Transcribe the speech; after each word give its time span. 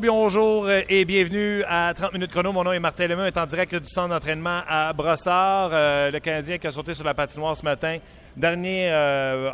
Bonjour, 0.00 0.70
et 0.70 1.04
bienvenue 1.04 1.64
à 1.66 1.92
30 1.92 2.12
minutes 2.12 2.30
chrono. 2.30 2.52
Mon 2.52 2.62
nom 2.62 2.72
est 2.72 2.78
Martin 2.78 3.08
Lemeux, 3.08 3.26
est 3.26 3.36
en 3.36 3.46
direct 3.46 3.74
du 3.74 3.88
centre 3.88 4.10
d'entraînement 4.10 4.60
à 4.68 4.92
Brossard. 4.92 5.70
Euh, 5.72 6.12
le 6.12 6.20
Canadien 6.20 6.56
qui 6.58 6.68
a 6.68 6.70
sauté 6.70 6.94
sur 6.94 7.04
la 7.04 7.14
patinoire 7.14 7.56
ce 7.56 7.64
matin. 7.64 7.98
Dernier 8.36 8.90
euh, 8.92 9.50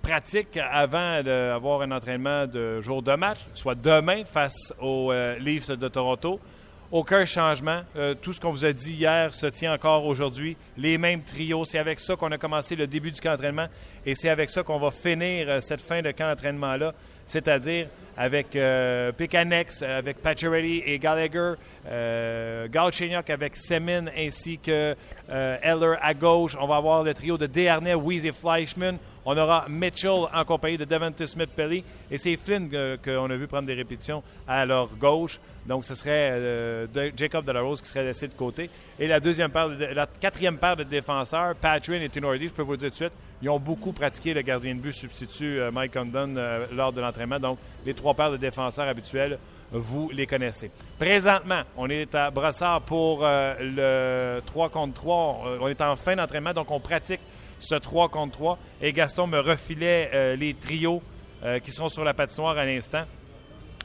pratique 0.00 0.56
avant 0.70 1.24
d'avoir 1.24 1.82
un 1.82 1.90
entraînement 1.90 2.46
de 2.46 2.80
jour 2.82 3.02
de 3.02 3.16
match, 3.16 3.40
soit 3.52 3.74
demain 3.74 4.24
face 4.24 4.72
aux 4.80 5.10
euh, 5.10 5.36
Leafs 5.40 5.70
de 5.72 5.88
Toronto. 5.88 6.38
Aucun 6.92 7.24
changement. 7.24 7.80
Tout 8.22 8.32
ce 8.32 8.38
qu'on 8.38 8.52
vous 8.52 8.64
a 8.64 8.72
dit 8.72 8.94
hier 8.94 9.34
se 9.34 9.46
tient 9.46 9.74
encore 9.74 10.06
aujourd'hui. 10.06 10.56
Les 10.76 10.96
mêmes 10.96 11.22
trios. 11.22 11.64
C'est 11.64 11.78
avec 11.78 11.98
ça 11.98 12.14
qu'on 12.14 12.30
a 12.30 12.38
commencé 12.38 12.76
le 12.76 12.86
début 12.86 13.10
du 13.10 13.20
camp 13.20 13.32
d'entraînement 13.32 13.66
et 14.06 14.14
c'est 14.14 14.28
avec 14.28 14.50
ça 14.50 14.62
qu'on 14.62 14.78
va 14.78 14.92
finir 14.92 15.60
cette 15.60 15.80
fin 15.80 16.02
de 16.02 16.12
camp 16.12 16.28
d'entraînement-là, 16.28 16.94
c'est-à-dire 17.26 17.88
avec 18.16 18.54
euh, 18.56 19.12
Pikanex, 19.12 19.82
avec 19.82 20.18
Pacioretty 20.18 20.82
et 20.86 20.98
Gallagher, 20.98 21.54
euh, 21.88 22.68
avec 23.28 23.56
Semin 23.56 24.06
ainsi 24.16 24.58
que 24.58 24.94
euh, 25.30 25.56
Eller 25.62 25.96
à 26.00 26.14
gauche. 26.14 26.56
On 26.60 26.66
va 26.66 26.76
avoir 26.76 27.02
le 27.02 27.14
trio 27.14 27.38
de 27.38 27.46
Desharnais, 27.46 27.94
Weiss 27.94 28.24
et 28.24 28.32
Fleischmann. 28.32 28.98
On 29.26 29.36
aura 29.36 29.66
Mitchell 29.68 30.26
en 30.32 30.44
compagnie 30.44 30.76
de 30.76 30.84
Devonta 30.84 31.26
Smith-Pelly 31.26 31.82
et 32.10 32.18
c'est 32.18 32.36
Flynn 32.36 32.68
qu'on 33.02 33.30
a 33.30 33.36
vu 33.36 33.46
prendre 33.46 33.66
des 33.66 33.74
répétitions 33.74 34.22
à 34.46 34.66
leur 34.66 34.88
gauche. 34.96 35.38
Donc, 35.66 35.86
ce 35.86 35.94
serait 35.94 36.30
euh, 36.32 36.86
de 36.86 37.10
Jacob 37.16 37.44
Delarose 37.44 37.80
qui 37.80 37.88
serait 37.88 38.04
laissé 38.04 38.28
de 38.28 38.34
côté. 38.34 38.68
Et 38.98 39.06
la 39.06 39.18
deuxième 39.18 39.50
paire, 39.50 39.70
de, 39.70 39.82
la 39.82 40.06
quatrième 40.06 40.58
paire 40.58 40.76
de 40.76 40.84
défenseurs, 40.84 41.54
Patrin 41.54 42.02
et 42.02 42.08
Tinordi, 42.10 42.48
je 42.48 42.52
peux 42.52 42.62
vous 42.62 42.72
le 42.72 42.76
dire 42.76 42.90
tout 42.90 42.96
de 42.96 42.96
suite, 42.96 43.12
ils 43.40 43.48
ont 43.48 43.58
beaucoup 43.58 43.92
pratiqué 43.92 44.34
le 44.34 44.42
gardien 44.42 44.74
de 44.74 44.80
but 44.80 44.92
substitut 44.92 45.58
euh, 45.58 45.70
Mike 45.70 45.94
Condon 45.94 46.34
euh, 46.36 46.66
lors 46.74 46.92
de 46.92 47.00
l'entraînement. 47.00 47.40
Donc, 47.40 47.58
les 47.86 47.94
trois 47.94 48.12
paires 48.12 48.30
de 48.30 48.36
défenseurs 48.36 48.86
habituels, 48.86 49.38
vous 49.72 50.10
les 50.12 50.26
connaissez. 50.26 50.70
Présentement, 50.98 51.62
on 51.78 51.88
est 51.88 52.14
à 52.14 52.30
Brossard 52.30 52.82
pour 52.82 53.22
le 53.22 54.40
3 54.46 54.68
contre 54.68 54.94
3. 54.94 55.58
On 55.60 55.68
est 55.68 55.80
en 55.80 55.96
fin 55.96 56.14
d'entraînement, 56.14 56.52
donc 56.52 56.70
on 56.70 56.78
pratique 56.78 57.20
ce 57.64 57.74
3 57.74 58.08
contre 58.08 58.32
3. 58.32 58.58
Et 58.82 58.92
Gaston 58.92 59.26
me 59.26 59.40
refilait 59.40 60.36
les 60.36 60.54
trios 60.54 61.02
qui 61.62 61.70
seront 61.72 61.88
sur 61.88 62.04
la 62.04 62.14
patinoire 62.14 62.56
à 62.56 62.64
l'instant. 62.64 63.04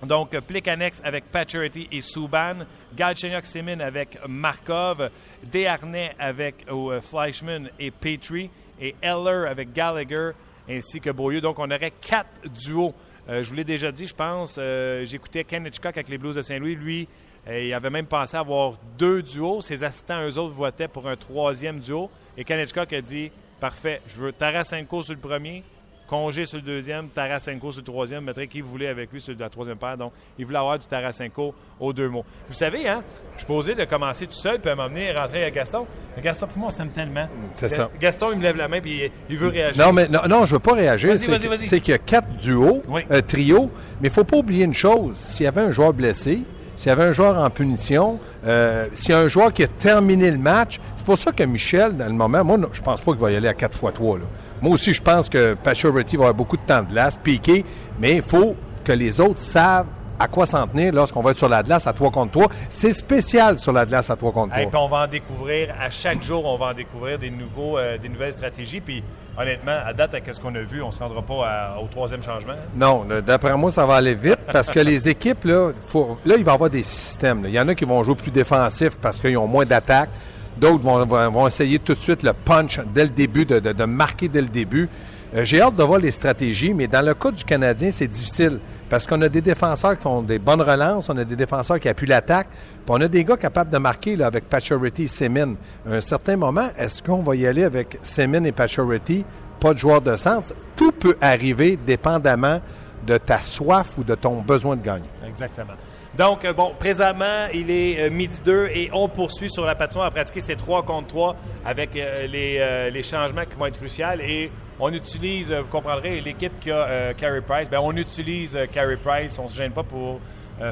Donc, 0.05 0.29
Plekanex 0.39 1.01
avec 1.03 1.25
Paturity 1.25 1.87
et 1.91 1.99
Subban, 1.99 2.65
Galchenyuk 2.95 3.45
Semin 3.45 3.81
avec 3.81 4.17
Markov, 4.27 5.09
Desharnais 5.43 6.15
avec 6.17 6.65
euh, 6.69 7.01
Fleischmann 7.01 7.69
et 7.77 7.91
Petrie, 7.91 8.49
et 8.79 8.95
Eller 9.01 9.47
avec 9.49 9.73
Gallagher, 9.73 10.31
ainsi 10.69 11.01
que 11.01 11.09
Beaulieu. 11.09 11.41
Donc, 11.41 11.59
on 11.59 11.69
aurait 11.69 11.91
quatre 11.99 12.29
duos. 12.65 12.93
Euh, 13.27 13.43
je 13.43 13.49
vous 13.49 13.55
l'ai 13.55 13.65
déjà 13.65 13.91
dit, 13.91 14.07
je 14.07 14.15
pense. 14.15 14.55
Euh, 14.57 15.05
j'écoutais 15.05 15.43
Ken 15.43 15.65
Hitchcock 15.65 15.97
avec 15.97 16.07
les 16.07 16.17
Blues 16.17 16.35
de 16.35 16.41
Saint-Louis. 16.41 16.75
Lui, 16.75 17.07
il 17.51 17.73
avait 17.73 17.89
même 17.89 18.05
pensé 18.05 18.37
avoir 18.37 18.73
deux 18.97 19.21
duos. 19.21 19.61
Ses 19.61 19.83
assistants, 19.83 20.21
eux 20.21 20.37
autres, 20.37 20.53
votaient 20.53 20.87
pour 20.87 21.09
un 21.09 21.17
troisième 21.17 21.79
duo. 21.79 22.09
Et 22.37 22.45
Ken 22.45 22.59
Hitchcock 22.59 22.93
a 22.93 23.01
dit 23.01 23.31
Parfait, 23.59 24.01
je 24.07 24.21
veux 24.21 24.31
Tarasenko 24.31 25.01
sur 25.03 25.13
le 25.13 25.19
premier, 25.19 25.63
Congé 26.09 26.45
sur 26.45 26.57
le 26.57 26.63
deuxième, 26.63 27.09
Tarasenko 27.09 27.71
sur 27.71 27.81
le 27.81 27.85
troisième, 27.85 28.23
mettrait 28.23 28.47
qui 28.47 28.61
voulait 28.61 28.87
avec 28.87 29.11
lui 29.13 29.21
sur 29.21 29.35
la 29.37 29.47
troisième 29.47 29.77
paire. 29.77 29.95
Donc, 29.95 30.11
il 30.39 30.45
voulait 30.45 30.57
avoir 30.57 30.79
du 30.79 30.87
Tarasenko 30.87 31.53
aux 31.79 31.93
deux 31.93 32.09
mots. 32.09 32.25
Vous 32.47 32.55
savez, 32.55 32.89
hein, 32.89 33.03
je 33.37 33.45
posais 33.45 33.75
de 33.75 33.85
commencer 33.85 34.25
tout 34.25 34.33
seul, 34.33 34.59
puis 34.59 34.71
à 34.71 34.75
m'emmener 34.75 35.11
rentrer 35.11 35.43
à 35.43 35.51
Gaston. 35.51 35.85
Mais 36.15 36.23
Gaston, 36.23 36.47
pour 36.47 36.57
moi, 36.57 36.67
on 36.69 36.71
s'aime 36.71 36.89
tellement. 36.89 37.27
C'est 37.53 37.69
ça. 37.69 37.91
Gaston, 37.99 38.31
il 38.31 38.39
me 38.39 38.43
lève 38.43 38.55
la 38.55 38.67
main, 38.67 38.81
puis 38.81 39.11
il 39.29 39.37
veut 39.37 39.49
réagir. 39.49 39.85
Non, 39.85 39.93
mais 39.93 40.07
non, 40.07 40.21
non 40.27 40.45
je 40.45 40.53
veux 40.53 40.59
pas 40.59 40.73
réagir. 40.73 41.15
C'est 41.17 41.79
qu'il 41.79 41.91
y 41.91 41.95
a 41.95 41.99
quatre 41.99 42.33
duos, 42.37 42.81
oui. 42.87 43.01
euh, 43.11 43.21
trio, 43.21 43.69
mais 44.01 44.07
il 44.07 44.13
faut 44.13 44.23
pas 44.23 44.37
oublier 44.37 44.65
une 44.65 44.73
chose. 44.73 45.15
S'il 45.15 45.43
y 45.43 45.47
avait 45.47 45.61
un 45.61 45.71
joueur 45.71 45.93
blessé, 45.93 46.39
s'il 46.75 46.87
y 46.87 46.91
avait 46.91 47.03
un 47.03 47.11
joueur 47.11 47.37
en 47.37 47.49
punition, 47.49 48.19
euh, 48.45 48.87
s'il 48.93 49.09
y 49.09 49.13
a 49.13 49.19
un 49.19 49.27
joueur 49.27 49.53
qui 49.53 49.63
a 49.63 49.67
terminé 49.67 50.31
le 50.31 50.37
match, 50.37 50.79
pour 51.09 51.17
ça 51.17 51.31
que 51.31 51.43
Michel, 51.43 51.97
dans 51.97 52.05
le 52.05 52.13
moment, 52.13 52.43
moi, 52.43 52.57
je 52.71 52.81
pense 52.81 53.01
pas 53.01 53.13
qu'il 53.13 53.19
va 53.19 53.31
y 53.31 53.35
aller 53.35 53.47
à 53.47 53.55
4 53.55 53.83
x 53.83 53.93
3. 53.95 54.17
Là. 54.19 54.25
Moi 54.61 54.73
aussi, 54.73 54.93
je 54.93 55.01
pense 55.01 55.27
que 55.27 55.55
Pacioretty 55.55 56.17
va 56.17 56.25
avoir 56.25 56.35
beaucoup 56.35 56.55
de 56.55 56.61
temps 56.61 56.83
de 56.83 56.89
glace, 56.89 57.17
piqué, 57.17 57.65
mais 57.97 58.17
il 58.17 58.21
faut 58.21 58.55
que 58.83 58.91
les 58.91 59.19
autres 59.19 59.39
savent 59.39 59.87
à 60.19 60.27
quoi 60.27 60.45
s'en 60.45 60.67
tenir 60.67 60.93
lorsqu'on 60.93 61.23
va 61.23 61.31
être 61.31 61.37
sur 61.37 61.49
la 61.49 61.63
glace 61.63 61.87
à 61.87 61.93
3 61.93 62.11
contre 62.11 62.31
3. 62.33 62.47
C'est 62.69 62.93
spécial 62.93 63.57
sur 63.57 63.71
la 63.71 63.87
glace 63.87 64.11
à 64.11 64.15
3 64.17 64.31
contre 64.31 64.53
3. 64.53 64.61
Et 64.61 64.69
on 64.75 64.87
va 64.87 65.05
en 65.05 65.07
découvrir, 65.07 65.73
à 65.81 65.89
chaque 65.89 66.21
jour, 66.21 66.45
on 66.45 66.57
va 66.57 66.67
en 66.67 66.73
découvrir 66.73 67.17
des, 67.17 67.31
nouveaux, 67.31 67.79
euh, 67.79 67.97
des 67.97 68.09
nouvelles 68.09 68.33
stratégies. 68.33 68.79
Puis 68.79 69.03
honnêtement, 69.35 69.79
à 69.83 69.93
date, 69.93 70.13
avec 70.13 70.31
ce 70.31 70.39
qu'on 70.39 70.53
a 70.53 70.61
vu, 70.61 70.83
on 70.83 70.87
ne 70.87 70.91
se 70.91 70.99
rendra 70.99 71.23
pas 71.23 71.75
au 71.81 71.87
troisième 71.87 72.21
changement. 72.21 72.53
Non, 72.75 73.07
d'après 73.25 73.57
moi, 73.57 73.71
ça 73.71 73.87
va 73.87 73.95
aller 73.95 74.13
vite 74.13 74.41
parce 74.53 74.69
que 74.69 74.79
les 74.79 75.09
équipes, 75.09 75.43
là, 75.45 75.71
faut, 75.81 76.19
là, 76.23 76.35
il 76.37 76.43
va 76.43 76.51
y 76.51 76.53
avoir 76.53 76.69
des 76.69 76.83
systèmes. 76.83 77.45
Il 77.45 77.51
y 77.51 77.59
en 77.59 77.67
a 77.67 77.73
qui 77.73 77.85
vont 77.85 78.03
jouer 78.03 78.13
plus 78.13 78.31
défensif 78.31 78.99
parce 79.01 79.19
qu'ils 79.19 79.37
ont 79.39 79.47
moins 79.47 79.65
d'attaques. 79.65 80.11
D'autres 80.59 80.85
vont, 80.85 81.47
essayer 81.47 81.79
tout 81.79 81.93
de 81.93 81.99
suite 81.99 82.23
le 82.23 82.33
punch 82.33 82.79
dès 82.93 83.05
le 83.05 83.11
début, 83.11 83.45
de, 83.45 83.85
marquer 83.85 84.27
dès 84.27 84.41
le 84.41 84.47
début. 84.47 84.89
Euh, 85.35 85.43
J'ai 85.43 85.61
hâte 85.61 85.75
de 85.75 85.83
voir 85.83 85.99
les 85.99 86.11
stratégies, 86.11 86.73
mais 86.73 86.87
dans 86.87 87.05
le 87.05 87.13
cas 87.13 87.31
du 87.31 87.43
Canadien, 87.43 87.91
c'est 87.91 88.07
difficile 88.07 88.59
parce 88.89 89.05
qu'on 89.05 89.21
a 89.21 89.29
des 89.29 89.41
défenseurs 89.41 89.95
qui 89.95 90.03
font 90.03 90.21
des 90.21 90.39
bonnes 90.39 90.61
relances, 90.61 91.07
on 91.09 91.17
a 91.17 91.23
des 91.23 91.35
défenseurs 91.35 91.79
qui 91.79 91.87
appuient 91.87 92.07
l'attaque, 92.07 92.47
puis 92.49 92.89
on 92.89 92.99
a 92.99 93.07
des 93.07 93.23
gars 93.23 93.37
capables 93.37 93.71
de 93.71 93.77
marquer 93.77 94.21
avec 94.21 94.49
Pacioretty 94.49 95.03
et 95.03 95.07
Semin. 95.07 95.53
À 95.87 95.95
un 95.95 96.01
certain 96.01 96.35
moment, 96.35 96.69
est-ce 96.77 97.01
qu'on 97.03 97.21
va 97.21 97.35
y 97.35 97.45
aller 97.45 97.63
avec 97.63 97.99
Semin 98.01 98.43
et 98.43 98.51
Pacioretty, 98.51 99.23
pas 99.59 99.73
de 99.73 99.79
joueur 99.79 100.01
de 100.01 100.17
centre? 100.17 100.53
Tout 100.75 100.91
peut 100.91 101.15
arriver 101.21 101.77
dépendamment 101.85 102.59
de 103.05 103.17
ta 103.17 103.39
soif 103.39 103.97
ou 103.97 104.03
de 104.03 104.15
ton 104.15 104.41
besoin 104.41 104.75
de 104.75 104.81
gagner. 104.81 105.09
Exactement. 105.27 105.73
Donc, 106.17 106.43
euh, 106.43 106.53
bon, 106.53 106.73
présentement, 106.77 107.45
il 107.53 107.69
est 107.69 108.01
euh, 108.01 108.09
midi 108.09 108.39
2 108.43 108.67
et 108.73 108.89
on 108.93 109.07
poursuit 109.07 109.49
sur 109.49 109.65
la 109.65 109.75
patinoire 109.75 110.07
à 110.07 110.11
pratiquer 110.11 110.41
ces 110.41 110.55
3 110.55 110.83
contre 110.83 111.07
3 111.07 111.35
avec 111.65 111.95
euh, 111.95 112.25
les, 112.25 112.57
euh, 112.59 112.89
les, 112.89 113.03
changements 113.03 113.45
qui 113.45 113.55
vont 113.55 113.67
être 113.67 113.77
cruciaux. 113.77 114.05
Et 114.21 114.51
on 114.79 114.91
utilise, 114.91 115.53
vous 115.53 115.67
comprendrez, 115.67 116.19
l'équipe 116.21 116.59
qui 116.59 116.71
a 116.71 117.13
Carey 117.13 117.41
Price, 117.41 117.69
bien, 117.69 117.79
on 117.81 117.95
utilise 117.95 118.57
Carey 118.71 118.97
Price. 118.97 119.37
On 119.37 119.43
ne 119.43 119.49
se 119.49 119.55
gêne 119.57 119.71
pas 119.71 119.83
pour 119.83 120.19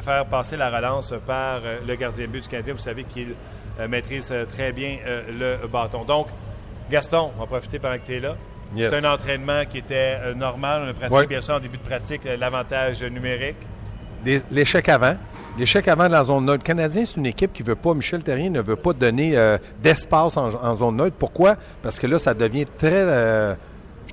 faire 0.02 0.26
passer 0.26 0.58
la 0.58 0.70
relance 0.70 1.14
par 1.26 1.62
le 1.86 1.96
gardien 1.96 2.26
de 2.26 2.32
but 2.32 2.44
du 2.44 2.50
Canadien. 2.50 2.74
Vous 2.74 2.80
savez 2.80 3.04
qu'il 3.04 3.36
maîtrise 3.88 4.34
très 4.54 4.72
bien 4.72 4.98
le 5.30 5.68
bâton. 5.68 6.04
Donc, 6.06 6.28
Gaston, 6.90 7.32
on 7.36 7.40
va 7.42 7.46
profiter 7.48 7.80
pendant 7.80 7.98
que 7.98 8.06
tu 8.06 8.16
es 8.16 8.20
là. 8.22 8.36
Yes. 8.76 8.92
C'est 8.92 9.06
un 9.06 9.14
entraînement 9.14 9.66
qui 9.66 9.80
était 9.80 10.34
normal. 10.36 10.84
On 10.86 10.90
a 10.90 10.94
pratiqué, 10.94 11.20
Ouais. 11.20 11.28
bien 11.28 11.42
sûr, 11.42 11.56
en 11.56 11.60
début 11.60 11.78
de 11.78 11.84
pratique, 11.84 12.22
l'avantage 12.40 13.04
numérique. 13.04 13.58
L'échec 14.52 14.90
avant. 14.90 15.16
L'échec 15.58 15.88
avant 15.88 16.08
de 16.08 16.12
la 16.12 16.24
zone 16.24 16.46
neutre. 16.46 16.64
Le 16.64 16.68
Canadien, 16.68 17.04
c'est 17.06 17.18
une 17.18 17.26
équipe 17.26 17.52
qui 17.52 17.64
veut 17.64 17.76
pas, 17.76 17.94
Michel 17.94 18.22
Terrien 18.22 18.50
ne 18.50 18.62
veut 18.62 18.76
pas 18.76 18.94
donner 18.94 19.36
euh, 19.36 19.58
d'espace 19.82 20.38
en, 20.38 20.76
zone 20.76 20.98
neutre. 20.98 21.16
Pourquoi? 21.18 21.56
Parce 21.82 21.98
que 21.98 22.06
là, 22.06 22.20
ça 22.20 22.34
devient 22.34 22.66
très, 22.66 22.92
euh, 22.94 23.56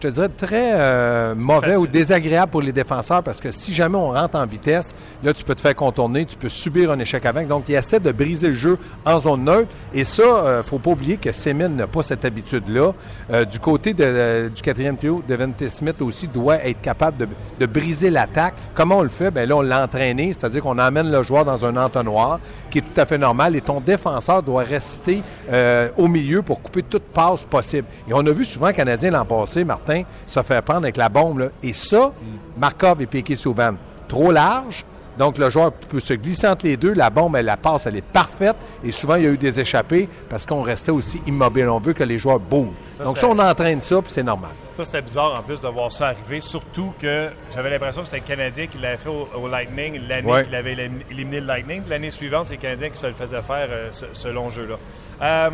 te 0.09 0.13
dirais, 0.13 0.29
très 0.29 0.73
euh, 0.75 1.35
mauvais 1.35 1.67
Facile. 1.69 1.79
ou 1.83 1.87
désagréable 1.87 2.51
pour 2.53 2.63
les 2.63 2.73
défenseurs 2.73 3.23
parce 3.23 3.41
que 3.41 3.51
si 3.51 3.75
jamais 3.75 3.97
on 3.97 4.11
rentre 4.13 4.37
en 4.39 4.47
vitesse, 4.47 4.95
là, 5.23 5.33
tu 5.33 5.45
peux 5.45 5.55
te 5.55 5.61
faire 5.61 5.75
contourner, 5.75 6.25
tu 6.25 6.37
peux 6.37 6.49
subir 6.49 6.91
un 6.91 6.99
échec 6.99 7.25
avant. 7.27 7.43
Donc, 7.43 7.65
il 7.69 7.75
essaie 7.75 8.01
de 8.01 8.13
briser 8.13 8.49
le 8.49 8.55
jeu 8.55 8.79
en 9.05 9.21
zone 9.21 9.45
neutre. 9.45 9.69
Et 9.93 10.05
ça, 10.05 10.23
euh, 10.23 10.63
faut 10.63 10.79
pas 10.79 10.91
oublier 10.91 11.17
que 11.17 11.33
Semin 11.33 11.69
n'a 11.69 11.87
pas 11.87 12.03
cette 12.03 12.25
habitude-là. 12.25 12.93
Euh, 13.33 13.45
du 13.45 13.59
côté 13.59 13.95
de- 13.95 14.05
de- 14.05 14.49
du 14.55 14.62
quatrième 14.62 14.97
trio, 14.97 15.23
Devante 15.29 15.69
Smith 15.69 16.01
aussi 16.03 16.29
doit 16.29 16.65
être 16.65 16.81
capable 16.81 17.17
de, 17.17 17.29
de 17.61 17.67
briser 17.67 18.11
l'attaque. 18.11 18.55
Comment 18.75 18.99
on 18.99 19.03
le 19.03 19.09
fait? 19.09 19.31
Bien 19.31 19.47
là, 19.47 19.57
on 19.57 19.62
l'a 19.62 19.85
entraîné, 19.85 20.33
c'est-à-dire 20.33 20.62
qu'on 20.62 20.79
emmène 20.79 21.11
le 21.11 21.23
joueur 21.23 21.45
dans 21.45 21.65
un 21.65 21.77
entonnoir, 21.77 22.41
qui 22.71 22.79
est 22.79 22.83
tout 22.83 23.00
à 23.00 23.07
fait 23.07 23.19
normal, 23.19 23.57
et 23.57 23.61
ton 23.61 23.81
défenseur 23.81 24.43
doit 24.43 24.62
rester 24.65 25.23
euh, 25.53 25.89
au 25.97 26.09
milieu 26.09 26.43
pour 26.43 26.61
couper 26.61 26.83
toute 26.83 27.05
passe 27.05 27.45
possible. 27.45 27.87
Et 28.09 28.12
on 28.12 28.27
a 28.27 28.31
vu 28.33 28.45
souvent 28.45 28.73
Canadien 28.73 29.11
l'an 29.12 29.25
passé, 29.25 29.65
Martin, 29.65 29.94
se 30.26 30.43
faire 30.43 30.62
prendre 30.62 30.82
avec 30.85 30.96
la 30.96 31.08
bombe. 31.08 31.38
là. 31.41 31.49
Et 31.62 31.73
ça, 31.73 32.12
Markov 32.56 33.00
et 33.02 33.06
Piquet 33.06 33.37
Souban, 33.37 33.75
trop 34.08 34.31
large, 34.32 34.85
donc, 35.17 35.38
le 35.38 35.49
joueur 35.49 35.70
peut 35.70 36.00
se 36.00 36.12
glisser 36.14 36.49
entre 36.49 36.67
les 36.67 36.76
deux. 36.76 36.93
La 36.93 37.08
bombe, 37.08 37.37
elle, 37.37 37.44
la 37.44 37.56
passe, 37.56 37.87
elle 37.87 37.94
est 37.94 38.05
parfaite. 38.05 38.56
Et 38.82 38.91
souvent, 38.91 39.14
il 39.14 39.23
y 39.23 39.26
a 39.29 39.31
eu 39.31 39.38
des 39.38 39.61
échappées 39.61 40.08
parce 40.29 40.44
qu'on 40.44 40.62
restait 40.62 40.91
aussi 40.91 41.23
immobile. 41.25 41.69
On 41.69 41.79
veut 41.79 41.93
que 41.93 42.02
les 42.02 42.19
joueurs 42.19 42.41
bougent. 42.41 42.75
Ça, 42.99 43.05
Donc, 43.05 43.19
ça, 43.19 43.29
on 43.29 43.38
entraîne 43.38 43.81
ça, 43.81 44.02
puis 44.02 44.11
c'est 44.11 44.25
normal. 44.25 44.50
Ça, 44.76 44.85
c'était 44.85 45.02
bizarre 45.02 45.37
en 45.38 45.43
plus 45.44 45.61
de 45.61 45.69
voir 45.69 45.93
ça 45.93 46.08
arriver, 46.08 46.40
surtout 46.40 46.93
que 47.00 47.29
j'avais 47.55 47.70
l'impression 47.70 48.02
que 48.02 48.08
c'était 48.08 48.23
le 48.23 48.26
Canadien 48.26 48.67
qui 48.67 48.79
l'avait 48.79 48.97
fait 48.97 49.08
au, 49.08 49.29
au 49.40 49.47
Lightning 49.47 50.00
l'année 50.08 50.29
Ouais. 50.32 50.44
qu'il 50.47 50.55
avait 50.56 50.75
élim- 50.75 51.05
éliminé 51.08 51.38
le 51.38 51.47
Lightning. 51.47 51.82
L'année 51.88 52.11
suivante, 52.11 52.47
c'est 52.49 52.56
le 52.56 52.61
Canadien 52.62 52.88
qui 52.90 52.97
se 52.99 53.06
le 53.06 53.12
faisait 53.14 53.40
faire 53.43 53.69
euh, 53.70 53.90
ce, 53.93 54.06
ce 54.12 54.26
long 54.26 54.50
jeu-là. 54.50 54.75
Euh, 55.23 55.50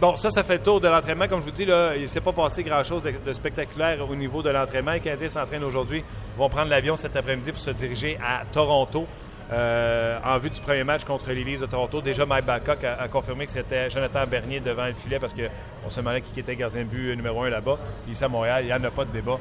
bon, 0.00 0.16
ça, 0.16 0.30
ça 0.30 0.42
fait 0.42 0.54
le 0.58 0.62
tour 0.62 0.80
de 0.80 0.88
l'entraînement. 0.88 1.28
Comme 1.28 1.40
je 1.40 1.44
vous 1.46 1.50
dis, 1.50 1.64
là, 1.64 1.94
il 1.96 2.02
ne 2.02 2.06
s'est 2.06 2.20
pas 2.20 2.32
passé 2.32 2.62
grand-chose 2.62 3.02
de, 3.02 3.12
de 3.24 3.32
spectaculaire 3.32 3.98
au 4.08 4.14
niveau 4.14 4.42
de 4.42 4.50
l'entraînement. 4.50 4.92
Les 4.92 5.00
Canadiens 5.00 5.28
s'entraînent 5.28 5.64
aujourd'hui, 5.64 6.04
vont 6.36 6.48
prendre 6.48 6.70
l'avion 6.70 6.96
cet 6.96 7.16
après-midi 7.16 7.52
pour 7.52 7.60
se 7.60 7.70
diriger 7.70 8.18
à 8.24 8.44
Toronto. 8.52 9.06
euh, 9.52 10.18
en 10.24 10.38
vue 10.38 10.50
du 10.50 10.60
premier 10.60 10.82
match 10.82 11.04
contre 11.04 11.30
les 11.30 11.44
Leafs 11.44 11.60
de 11.60 11.66
Toronto. 11.66 12.00
Déjà, 12.00 12.26
Mike 12.26 12.44
Babcock 12.46 12.82
a, 12.82 12.94
a 13.02 13.06
confirmé 13.06 13.46
que 13.46 13.52
c'était 13.52 13.88
Jonathan 13.90 14.26
Bernier 14.28 14.58
devant 14.58 14.86
le 14.86 14.92
filet 14.92 15.20
parce 15.20 15.32
qu'on 15.32 15.88
se 15.88 16.00
demandait 16.00 16.20
qui 16.20 16.40
était 16.40 16.56
gardien 16.56 16.82
de 16.82 16.88
but 16.88 17.14
numéro 17.14 17.44
un 17.44 17.48
là-bas. 17.50 17.78
Puis 18.02 18.12
ici 18.12 18.24
à 18.24 18.28
Montréal, 18.28 18.64
il 18.64 18.66
n'y 18.66 18.72
en 18.72 18.82
a 18.82 18.90
pas 18.90 19.04
de 19.04 19.12
débat. 19.12 19.38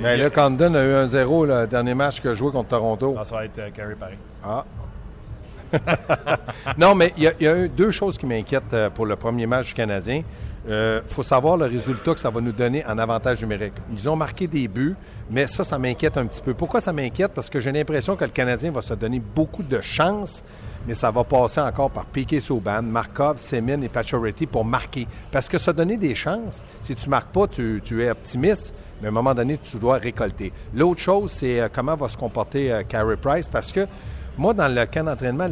Mais 0.00 0.16
là, 0.16 0.30
Condon 0.30 0.74
a 0.74 0.82
eu 0.82 0.92
un 0.94 1.06
0 1.06 1.44
le 1.46 1.66
dernier 1.68 1.94
match 1.94 2.20
que 2.20 2.34
joué 2.34 2.50
contre 2.50 2.70
Toronto. 2.70 3.14
Ah, 3.16 3.24
ça 3.24 3.36
va 3.36 3.44
être 3.44 3.72
Carey 3.72 3.94
Paris. 3.94 4.18
Ah. 4.44 4.64
Non, 6.78 6.94
mais 6.94 7.12
il 7.16 7.32
y, 7.40 7.46
a 7.46 7.68
deux 7.68 7.90
choses 7.90 8.18
qui 8.18 8.26
m'inquiètent 8.26 8.90
pour 8.94 9.06
le 9.06 9.16
premier 9.16 9.46
match 9.46 9.74
Canadien. 9.74 10.22
Il 10.66 10.72
euh, 10.72 11.00
faut 11.06 11.22
savoir 11.22 11.56
le 11.56 11.66
résultat 11.66 12.12
que 12.12 12.18
ça 12.18 12.28
va 12.28 12.40
nous 12.40 12.50
donner 12.50 12.84
en 12.86 12.98
avantage 12.98 13.40
numérique. 13.40 13.74
Ils 13.92 14.08
ont 14.08 14.16
marqué 14.16 14.48
des 14.48 14.66
buts, 14.66 14.96
mais 15.30 15.46
ça, 15.46 15.62
ça 15.62 15.78
m'inquiète 15.78 16.16
un 16.16 16.26
petit 16.26 16.40
peu. 16.40 16.54
Pourquoi 16.54 16.80
ça 16.80 16.92
m'inquiète? 16.92 17.30
Parce 17.32 17.48
que 17.48 17.60
j'ai 17.60 17.70
l'impression 17.70 18.16
que 18.16 18.24
le 18.24 18.30
Canadien 18.30 18.72
va 18.72 18.82
se 18.82 18.94
donner 18.94 19.20
beaucoup 19.20 19.62
de 19.62 19.80
chance, 19.80 20.42
mais 20.84 20.94
ça 20.94 21.12
va 21.12 21.22
passer 21.22 21.60
encore 21.60 21.92
par 21.92 22.06
Piquet 22.06 22.40
Souban, 22.40 22.82
Markov, 22.82 23.38
Semin 23.38 23.80
et 23.80 23.88
Pacioretty 23.88 24.46
pour 24.46 24.64
marquer. 24.64 25.06
Parce 25.30 25.48
que 25.48 25.56
ça 25.56 25.72
donner 25.72 25.96
des 25.98 26.16
chances, 26.16 26.60
si 26.80 26.96
tu 26.96 27.08
marques 27.08 27.32
pas, 27.32 27.46
tu, 27.46 28.02
es 28.02 28.10
optimiste, 28.10 28.74
mais 29.00 29.06
à 29.06 29.10
un 29.10 29.14
moment 29.14 29.34
donné, 29.34 29.58
tu 29.58 29.76
dois 29.78 29.98
récolter. 29.98 30.52
L'autre 30.74 31.00
chose, 31.00 31.30
c'est 31.30 31.60
euh, 31.60 31.68
comment 31.72 31.94
va 31.94 32.08
se 32.08 32.16
comporter 32.16 32.72
euh, 32.72 32.82
Carey 32.82 33.16
Price, 33.16 33.46
parce 33.46 33.70
que 33.70 33.86
moi, 34.38 34.54
dans 34.54 34.72
le 34.72 34.86
camp 34.86 35.04
d'entraînement, 35.04 35.48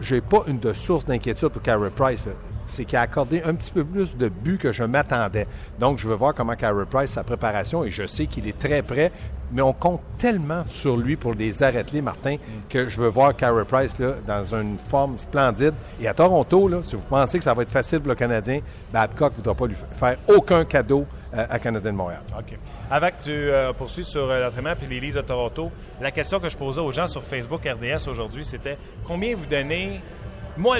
je 0.00 0.14
n'ai 0.14 0.20
pas 0.20 0.42
une 0.46 0.58
de 0.58 0.72
source 0.72 1.04
d'inquiétude 1.04 1.48
pour 1.48 1.62
Carey 1.62 1.90
Price 1.94 2.24
c'est 2.66 2.84
qu'il 2.84 2.96
a 2.96 3.02
accordé 3.02 3.42
un 3.44 3.54
petit 3.54 3.70
peu 3.70 3.84
plus 3.84 4.16
de 4.16 4.28
buts 4.28 4.58
que 4.58 4.72
je 4.72 4.84
m'attendais. 4.84 5.46
Donc, 5.78 5.98
je 5.98 6.08
veux 6.08 6.14
voir 6.14 6.34
comment 6.34 6.54
Carey 6.54 6.84
Price, 6.88 7.10
sa 7.10 7.24
préparation, 7.24 7.84
et 7.84 7.90
je 7.90 8.06
sais 8.06 8.26
qu'il 8.26 8.48
est 8.48 8.58
très 8.58 8.82
prêt, 8.82 9.12
mais 9.52 9.62
on 9.62 9.72
compte 9.72 10.00
tellement 10.18 10.64
sur 10.68 10.96
lui 10.96 11.16
pour 11.16 11.34
des 11.34 11.62
arrêter, 11.62 12.00
Martin, 12.00 12.36
que 12.68 12.88
je 12.88 13.00
veux 13.00 13.08
voir 13.08 13.36
Carey 13.36 13.64
Price 13.64 13.98
là, 13.98 14.14
dans 14.26 14.54
une 14.54 14.78
forme 14.78 15.18
splendide. 15.18 15.74
Et 16.00 16.08
à 16.08 16.14
Toronto, 16.14 16.70
si 16.82 16.96
vous 16.96 17.02
pensez 17.02 17.38
que 17.38 17.44
ça 17.44 17.54
va 17.54 17.62
être 17.62 17.70
facile 17.70 18.00
pour 18.00 18.08
le 18.08 18.14
Canadien, 18.14 18.60
Babcock 18.92 19.32
ne 19.32 19.36
voudra 19.36 19.54
pas 19.54 19.66
lui 19.66 19.76
faire 19.92 20.16
aucun 20.28 20.64
cadeau 20.64 21.06
euh, 21.34 21.46
à 21.48 21.58
Canadien 21.58 21.92
de 21.92 21.96
Montréal. 21.96 22.20
OK. 22.38 22.58
Avant 22.90 23.08
que 23.08 23.22
tu 23.22 23.30
euh, 23.30 23.72
poursuives 23.72 24.04
sur 24.04 24.30
euh, 24.30 24.44
l'entraînement 24.44 24.74
et 24.82 24.86
les 24.86 25.00
livres 25.00 25.20
de 25.20 25.26
Toronto, 25.26 25.70
la 26.00 26.10
question 26.10 26.38
que 26.38 26.48
je 26.48 26.56
posais 26.56 26.80
aux 26.80 26.92
gens 26.92 27.06
sur 27.06 27.22
Facebook 27.22 27.62
RDS 27.66 28.08
aujourd'hui, 28.08 28.44
c'était 28.44 28.78
combien 29.04 29.34
vous 29.34 29.46
donnez? 29.46 30.00
Moi, 30.56 30.78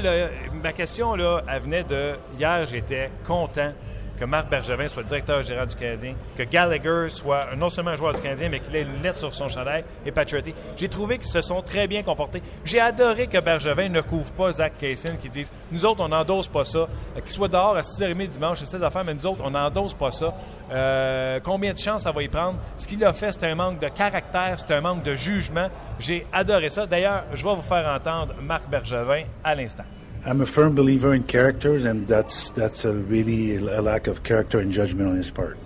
ma 0.63 0.73
question, 0.73 1.17
là, 1.17 1.43
elle 1.49 1.63
venait 1.63 1.83
de. 1.83 2.13
Hier, 2.39 2.65
j'étais 2.67 3.11
content 3.27 3.73
que 4.19 4.25
Marc 4.25 4.49
Bergevin 4.49 4.89
soit 4.89 5.03
directeur 5.03 5.43
général 5.43 5.69
du 5.69 5.77
Canadien, 5.77 6.15
que 6.37 6.43
Gallagher 6.45 7.11
soit 7.11 7.55
non 7.57 7.69
seulement 7.69 7.93
un 7.93 7.97
joueur 7.97 8.15
du 8.15 8.21
Canadien, 8.21 8.49
mais 8.49 8.61
qu'il 8.61 8.75
ait 8.77 8.83
une 8.83 9.03
lettre 9.03 9.19
sur 9.19 9.33
son 9.35 9.49
chandail 9.49 9.85
et 10.07 10.13
Patriotty. 10.13 10.55
J'ai 10.77 10.89
trouvé 10.89 11.19
qu'ils 11.19 11.29
se 11.29 11.43
sont 11.43 11.63
très 11.63 11.87
bien 11.87 12.03
comportés. 12.03 12.43
J'ai 12.65 12.81
adoré 12.81 13.27
que 13.27 13.39
Bergevin 13.39 13.89
ne 13.89 14.01
couvre 14.01 14.33
pas 14.33 14.53
Zach 14.53 14.75
Kaysen, 14.79 15.19
qui 15.19 15.29
dise 15.29 15.51
Nous 15.73 15.85
autres, 15.85 16.03
on 16.03 16.09
n'endosse 16.09 16.49
pas 16.49 16.65
ça. 16.65 16.79
Euh, 16.79 17.21
qu'il 17.21 17.31
soit 17.31 17.49
dehors 17.49 17.77
à 17.77 17.83
6h30 17.83 18.29
dimanche, 18.29 18.59
c'est 18.61 18.67
cette 18.67 18.83
affaire, 18.83 19.05
mais 19.05 19.15
nous 19.15 19.27
autres, 19.27 19.43
on 19.45 19.51
n'endosse 19.51 19.95
pas 19.95 20.13
ça. 20.13 20.35
Euh, 20.73 21.41
combien 21.43 21.73
de 21.73 21.79
chances 21.79 22.03
ça 22.03 22.13
va 22.13 22.23
y 22.23 22.29
prendre? 22.29 22.59
Ce 22.77 22.87
qu'il 22.87 23.05
a 23.05 23.13
fait, 23.13 23.33
c'est 23.33 23.47
un 23.47 23.55
manque 23.55 23.81
de 23.81 23.89
caractère, 23.89 24.57
c'est 24.59 24.75
un 24.75 24.81
manque 24.81 25.03
de 25.03 25.15
jugement. 25.15 25.69
J'ai 25.99 26.27
adoré 26.33 26.71
ça. 26.71 26.87
D'ailleurs, 26.87 27.25
je 27.33 27.45
vais 27.45 27.55
vous 27.55 27.63
faire 27.63 27.87
entendre 27.89 28.35
Marc 28.43 28.69
Bergevin 28.69 29.25
à 29.43 29.55
l'instant. 29.55 29.85
I'm 30.27 30.41
a 30.41 30.47
firm 30.47 30.75
believer 30.75 31.13
in 31.13 31.25
characters, 31.25 31.85
and 31.85 32.09
that's 32.09 32.51
that's 32.51 32.87
a 32.87 32.93
really 32.93 33.57
a 33.57 33.83
lack 33.83 34.07
of 34.07 34.23
character 34.23 34.59
and 34.59 34.73
judgment 34.73 35.11
on 35.11 35.17
his 35.17 35.31
part. 35.31 35.57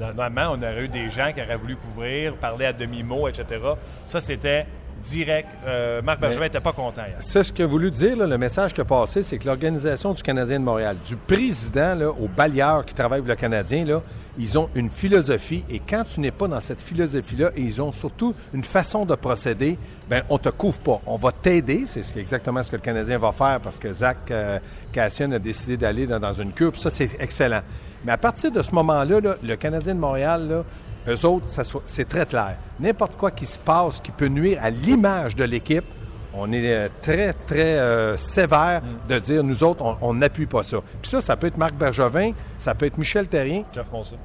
Normalement, 0.00 0.50
on 0.50 0.62
aurait 0.62 0.84
eu 0.84 0.88
des 0.88 1.08
gens 1.10 1.32
qui 1.32 1.40
auraient 1.40 1.56
voulu 1.56 1.76
couvrir, 1.76 2.34
parler 2.34 2.66
à 2.66 2.72
demi-mot, 2.72 3.28
etc. 3.28 3.44
Ça, 4.08 4.20
c'était 4.20 4.66
direct. 5.04 5.48
Euh, 5.64 6.02
Marc 6.02 6.18
Bergevin 6.20 6.46
n'était 6.46 6.58
pas 6.58 6.72
content. 6.72 7.02
C'est 7.20 7.44
ce 7.44 7.52
que 7.52 7.62
a 7.62 7.66
voulu 7.66 7.92
dire, 7.92 8.16
le 8.16 8.36
message 8.36 8.74
qui 8.74 8.80
a 8.80 8.84
passé, 8.84 9.22
c'est 9.22 9.38
que 9.38 9.46
l'organisation 9.46 10.12
du 10.12 10.22
Canadien 10.22 10.58
de 10.58 10.64
Montréal, 10.64 10.96
du 11.06 11.14
président 11.14 11.96
au 12.18 12.26
balayeur 12.26 12.84
qui 12.84 12.94
travaille 12.94 13.20
pour 13.20 13.28
le 13.28 13.36
Canadien, 13.36 13.84
là, 13.84 14.02
ils 14.38 14.58
ont 14.58 14.68
une 14.74 14.90
philosophie 14.90 15.64
et 15.68 15.80
quand 15.80 16.04
tu 16.04 16.20
n'es 16.20 16.30
pas 16.30 16.48
dans 16.48 16.60
cette 16.60 16.80
philosophie-là, 16.80 17.50
ils 17.56 17.80
ont 17.80 17.92
surtout 17.92 18.34
une 18.52 18.64
façon 18.64 19.04
de 19.06 19.14
procéder, 19.14 19.78
ben 20.08 20.22
on 20.28 20.38
te 20.38 20.48
couvre 20.48 20.78
pas. 20.78 21.00
On 21.06 21.16
va 21.16 21.32
t'aider, 21.32 21.84
c'est 21.86 22.16
exactement 22.16 22.62
ce 22.62 22.70
que 22.70 22.76
le 22.76 22.82
Canadien 22.82 23.18
va 23.18 23.32
faire 23.32 23.60
parce 23.60 23.78
que 23.78 23.92
Zach 23.92 24.18
euh, 24.30 24.58
Cassian 24.92 25.32
a 25.32 25.38
décidé 25.38 25.76
d'aller 25.76 26.06
dans, 26.06 26.32
une 26.32 26.52
cure, 26.52 26.78
ça 26.78 26.90
c'est 26.90 27.10
excellent. 27.20 27.62
Mais 28.04 28.12
à 28.12 28.18
partir 28.18 28.50
de 28.50 28.62
ce 28.62 28.72
moment-là, 28.72 29.36
le 29.42 29.56
Canadien 29.56 29.94
de 29.94 30.00
Montréal, 30.00 30.64
eux 31.06 31.26
autres, 31.26 31.46
c'est 31.86 32.08
très 32.08 32.26
clair. 32.26 32.56
N'importe 32.80 33.16
quoi 33.16 33.30
qui 33.30 33.46
se 33.46 33.58
passe 33.58 34.00
qui 34.00 34.10
peut 34.10 34.28
nuire 34.28 34.58
à 34.62 34.70
l'image 34.70 35.36
de 35.36 35.44
l'équipe, 35.44 35.84
on 36.36 36.52
est 36.52 36.72
euh, 36.72 36.88
très, 37.02 37.32
très 37.32 37.78
euh, 37.78 38.16
sévère 38.16 38.82
mm. 38.82 39.08
de 39.08 39.18
dire, 39.18 39.44
nous 39.44 39.62
autres, 39.62 39.96
on 40.00 40.14
n'appuie 40.14 40.46
pas 40.46 40.62
ça. 40.62 40.78
Puis 41.00 41.10
ça, 41.10 41.20
ça 41.20 41.36
peut 41.36 41.46
être 41.46 41.58
Marc 41.58 41.74
Bergevin, 41.74 42.32
ça 42.58 42.74
peut 42.74 42.86
être 42.86 42.98
Michel 42.98 43.26
Terrien. 43.28 43.64
Jeff 43.72 43.90
Monson. 43.92 44.18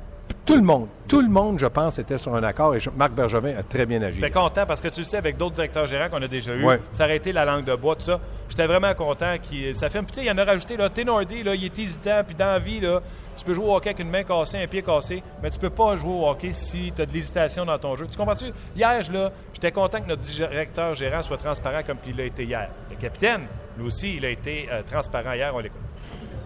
Tout 0.50 0.56
le 0.56 0.63
monde, 0.63 0.88
tout 1.07 1.22
le 1.22 1.28
monde, 1.28 1.60
je 1.60 1.68
pense, 1.68 2.00
était 2.00 2.18
sur 2.18 2.34
un 2.34 2.42
accord 2.42 2.75
et 2.75 2.80
Marc 2.96 3.12
Bergevin 3.12 3.56
a 3.56 3.62
très 3.62 3.86
bien 3.86 4.01
agi. 4.01 4.19
J'étais 4.19 4.31
content 4.31 4.66
parce 4.66 4.81
que 4.81 4.88
tu 4.88 5.04
sais, 5.04 5.18
avec 5.18 5.38
d'autres 5.38 5.54
directeurs 5.54 5.86
gérants 5.86 6.10
qu'on 6.10 6.24
a 6.24 6.28
déjà 6.28 6.56
eu, 6.56 6.66
ça 6.92 7.04
aurait 7.04 7.18
été 7.18 7.31
la 7.31 7.46
langue 7.46 7.66
de 7.66 7.75
bois, 7.75 7.96
tout 7.96 8.06
ça. 8.06 8.19
J'étais 8.50 8.66
vraiment 8.66 8.92
content. 8.96 9.36
Qui, 9.40 9.75
ça 9.75 9.90
fait 9.90 10.00
un 10.00 10.04
petit, 10.04 10.22
il 10.22 10.25
y 10.25 10.31
en 10.31 10.40
a 10.40 10.44
rajouté, 10.44 10.75
là, 10.75 10.90
Ténordi, 10.90 11.44
là, 11.44 11.54
il 11.54 11.66
est 11.66 11.78
hésitant, 11.78 12.24
puis 12.25 12.36
dans 12.36 12.48
la 12.48 12.57
vie, 12.57 12.80
là, 12.80 13.00
tu 13.38 13.46
peux 13.46 13.54
jouer 13.54 13.66
au 13.66 13.75
hockey 13.75 13.90
avec 13.90 14.00
une 14.00 14.10
main 14.10 14.24
cassée, 14.24 14.57
un 14.57 14.66
pied 14.66 14.81
cassé, 14.81 15.22
mais 15.44 15.51
tu 15.51 15.60
peux 15.60 15.69
pas 15.69 15.96
jouer 15.96 16.13
au 16.13 16.28
hockey 16.28 16.51
si 16.51 16.92
tu 16.96 17.01
as 17.04 17.06
de 17.06 17.13
l'hésitation 17.13 17.63
dans 17.63 17.78
ton 17.78 17.96
jeu. 17.96 18.07
Tu 18.12 18.18
comprends-tu? 18.18 18.48
Hier, 18.75 19.04
là, 19.12 19.31
j'étais 19.54 19.72
content 19.72 20.01
que 20.01 20.07
notre 20.07 20.24
directeur 20.24 20.96
gérant 20.96 21.22
soit 21.22 21.38
transparent 21.38 21.84
comme 21.86 21.98
il 22.07 22.18
l'a 22.18 22.24
été 22.24 22.44
hier. 22.46 22.72
Le 22.90 22.96
capitaine, 22.96 23.42
lui 23.78 23.86
aussi, 23.86 24.16
il 24.16 24.25
a 24.25 24.30
été 24.31 24.68
euh, 24.72 24.81
transparent 24.81 25.34
hier, 25.34 25.51
on 25.54 25.60
l'écoute. 25.60 25.80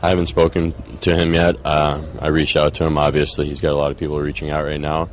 I 0.04 0.10
haven't 0.10 0.26
spoken 0.28 0.74
to 1.02 1.16
him 1.16 1.34
yet. 1.34 1.56
Uh, 1.66 2.02
I 2.20 2.28
reached 2.28 2.58
out 2.58 2.74
to 2.76 2.84
him. 2.84 2.98
Obviously, 2.98 3.46
he's 3.48 3.62
got 3.62 3.72
a 3.72 3.76
lot 3.78 3.90
of 3.90 3.98
people 3.98 4.20
reaching 4.20 4.50
out 4.50 4.66
right 4.66 4.80
now. 4.80 5.10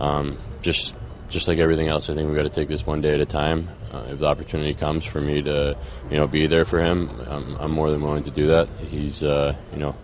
Um, 0.00 0.38
just, 0.62 0.94
just 1.28 1.46
like 1.46 1.58
everything 1.58 1.88
else, 1.88 2.08
I 2.08 2.14
think 2.14 2.26
we've 2.26 2.36
got 2.36 2.44
to 2.44 2.48
take 2.48 2.68
this 2.68 2.86
one 2.86 3.02
day 3.02 3.12
at 3.12 3.20
a 3.20 3.26
time. 3.26 3.68
Uh, 3.92 4.06
if 4.08 4.18
the 4.18 4.26
opportunity 4.26 4.72
comes 4.72 5.04
for 5.04 5.20
me 5.20 5.42
to, 5.42 5.76
you 6.10 6.16
know, 6.16 6.26
be 6.26 6.46
there 6.46 6.64
for 6.64 6.82
him, 6.82 7.10
I'm, 7.28 7.54
I'm 7.56 7.70
more 7.70 7.90
than 7.90 8.00
willing 8.00 8.24
to 8.24 8.30
do 8.30 8.46
that. 8.46 8.68
He's, 8.88 9.22
uh, 9.22 9.54
you 9.72 9.78
know, 9.78 9.94